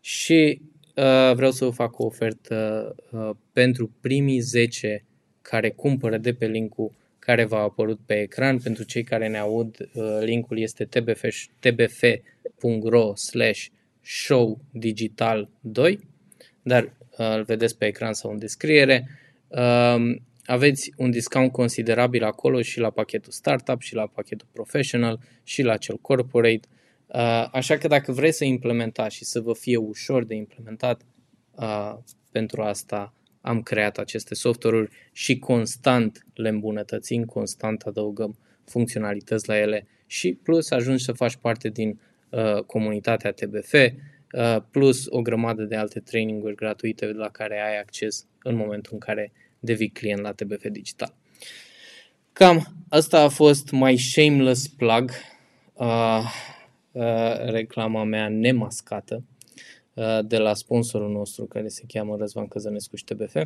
Și 0.00 0.60
uh, 0.96 1.34
vreau 1.34 1.50
să 1.50 1.64
vă 1.64 1.70
fac 1.70 1.98
o 1.98 2.04
ofertă 2.04 2.94
uh, 3.10 3.30
pentru 3.52 3.92
primii 4.00 4.40
10 4.40 5.04
care 5.48 5.70
cumpără 5.70 6.18
de 6.18 6.32
pe 6.34 6.46
linkul 6.46 6.92
care 7.18 7.44
v-a 7.44 7.60
apărut 7.60 8.00
pe 8.06 8.20
ecran. 8.20 8.58
Pentru 8.58 8.84
cei 8.84 9.02
care 9.04 9.28
ne 9.28 9.38
aud, 9.38 9.76
uh, 9.94 10.18
linkul 10.20 10.58
este 10.58 10.84
tbf, 10.84 11.24
tbf.ro 11.58 13.14
slash 13.14 13.66
show 14.00 14.60
digital 14.70 15.48
2, 15.60 15.98
dar 16.62 16.82
uh, 16.82 17.34
îl 17.36 17.42
vedeți 17.42 17.78
pe 17.78 17.86
ecran 17.86 18.12
sau 18.12 18.30
în 18.30 18.38
descriere. 18.38 19.08
Uh, 19.48 20.16
aveți 20.46 20.92
un 20.96 21.10
discount 21.10 21.52
considerabil 21.52 22.24
acolo 22.24 22.62
și 22.62 22.78
la 22.78 22.90
pachetul 22.90 23.32
startup 23.32 23.80
și 23.80 23.94
la 23.94 24.06
pachetul 24.06 24.48
professional 24.52 25.20
și 25.42 25.62
la 25.62 25.76
cel 25.76 25.96
corporate. 25.96 26.68
Uh, 27.06 27.48
așa 27.52 27.76
că 27.76 27.88
dacă 27.88 28.12
vreți 28.12 28.36
să 28.36 28.44
implementați 28.44 29.16
și 29.16 29.24
să 29.24 29.40
vă 29.40 29.54
fie 29.54 29.76
ușor 29.76 30.24
de 30.24 30.34
implementat, 30.34 31.00
uh, 31.54 31.94
pentru 32.32 32.62
asta 32.62 33.14
am 33.44 33.62
creat 33.62 33.98
aceste 33.98 34.34
software-uri 34.34 34.90
și 35.12 35.38
constant 35.38 36.26
le 36.34 36.48
îmbunătățim, 36.48 37.24
constant 37.24 37.82
adăugăm 37.82 38.38
funcționalități 38.64 39.48
la 39.48 39.58
ele 39.58 39.86
și 40.06 40.32
plus 40.42 40.70
ajungi 40.70 41.04
să 41.04 41.12
faci 41.12 41.36
parte 41.36 41.68
din 41.68 42.00
uh, 42.28 42.62
comunitatea 42.66 43.32
TBF, 43.32 43.72
uh, 43.72 44.56
plus 44.70 45.06
o 45.08 45.22
grămadă 45.22 45.62
de 45.62 45.76
alte 45.76 46.00
traininguri 46.00 46.54
gratuite 46.54 47.06
la 47.06 47.28
care 47.28 47.60
ai 47.60 47.78
acces 47.78 48.26
în 48.42 48.54
momentul 48.54 48.92
în 48.92 48.98
care 48.98 49.32
devii 49.58 49.90
client 49.90 50.20
la 50.20 50.32
TBF 50.32 50.66
Digital. 50.70 51.14
Cam 52.32 52.74
asta 52.88 53.20
a 53.20 53.28
fost 53.28 53.70
mai 53.70 53.96
shameless 53.96 54.68
plug, 54.68 55.10
uh, 55.72 56.22
uh, 56.92 57.44
reclama 57.44 58.04
mea 58.04 58.28
nemascată 58.28 59.14
uh, 59.14 59.33
de 60.24 60.38
la 60.38 60.54
sponsorul 60.54 61.10
nostru 61.10 61.44
care 61.44 61.68
se 61.68 61.84
cheamă 61.86 62.16
Răzvan 62.16 62.46
Căzănescu 62.46 62.96
și 62.96 63.04
TBF 63.04 63.36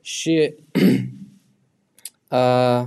și 0.00 0.54
uh, 2.30 2.84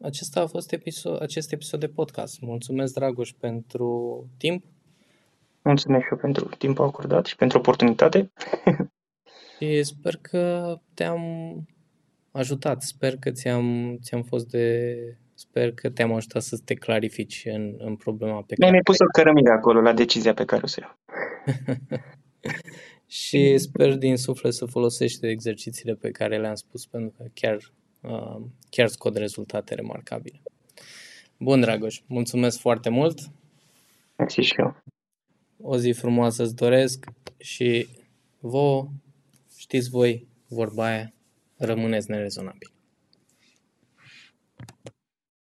acesta 0.00 0.40
a 0.40 0.46
fost 0.46 0.72
episod, 0.72 1.22
acest 1.22 1.52
episod 1.52 1.80
de 1.80 1.88
podcast. 1.88 2.40
Mulțumesc, 2.40 2.94
Dragoș, 2.94 3.32
pentru 3.32 4.26
timp. 4.36 4.64
Mulțumesc 5.62 6.04
și 6.04 6.12
eu 6.12 6.18
pentru 6.18 6.48
timpul 6.58 6.84
acordat 6.84 7.26
și 7.26 7.36
pentru 7.36 7.58
oportunitate. 7.58 8.32
și 9.58 9.82
sper 9.82 10.16
că 10.16 10.76
te-am 10.94 11.22
ajutat. 12.30 12.82
Sper 12.82 13.16
că 13.16 13.30
ți-am, 13.30 13.98
ți-am 14.02 14.22
fost 14.22 14.48
de... 14.48 14.96
Sper 15.34 15.72
că 15.72 15.90
te-am 15.90 16.12
ajutat 16.12 16.42
să 16.42 16.60
te 16.64 16.74
clarifici 16.74 17.42
în, 17.46 17.74
în 17.78 17.96
problema 17.96 18.42
pe 18.42 18.54
care... 18.54 18.70
Mi-ai 18.70 18.82
pus 18.82 18.98
o 18.98 19.04
cărămidă 19.04 19.50
acolo 19.50 19.80
la 19.80 19.92
decizia 19.92 20.34
pe 20.34 20.44
care 20.44 20.62
o 20.64 20.66
să 20.66 20.80
iau. 20.80 20.98
și 23.20 23.58
sper 23.58 23.96
din 23.96 24.16
suflet 24.16 24.52
să 24.52 24.64
folosești 24.64 25.26
exercițiile 25.26 25.94
pe 25.94 26.10
care 26.10 26.38
le-am 26.38 26.54
spus, 26.54 26.86
pentru 26.86 27.14
că 27.16 27.24
chiar 27.34 27.58
Uh, 28.04 28.40
chiar 28.70 28.88
scot 28.88 29.16
rezultate 29.16 29.74
remarcabile. 29.74 30.42
Bun, 31.38 31.60
Dragoș, 31.60 32.00
mulțumesc 32.06 32.58
foarte 32.58 32.88
mult. 32.88 33.18
Mersi 34.16 34.40
și 34.40 34.54
eu. 34.58 34.82
O 35.60 35.76
zi 35.76 35.92
frumoasă 35.92 36.42
îți 36.42 36.54
doresc 36.54 37.06
și 37.38 37.88
vouă, 38.38 38.88
știți 39.56 39.90
voi, 39.90 40.26
vorba 40.48 40.86
aia, 40.86 41.12
rămâneți 41.56 42.10
nerezonabil. 42.10 42.70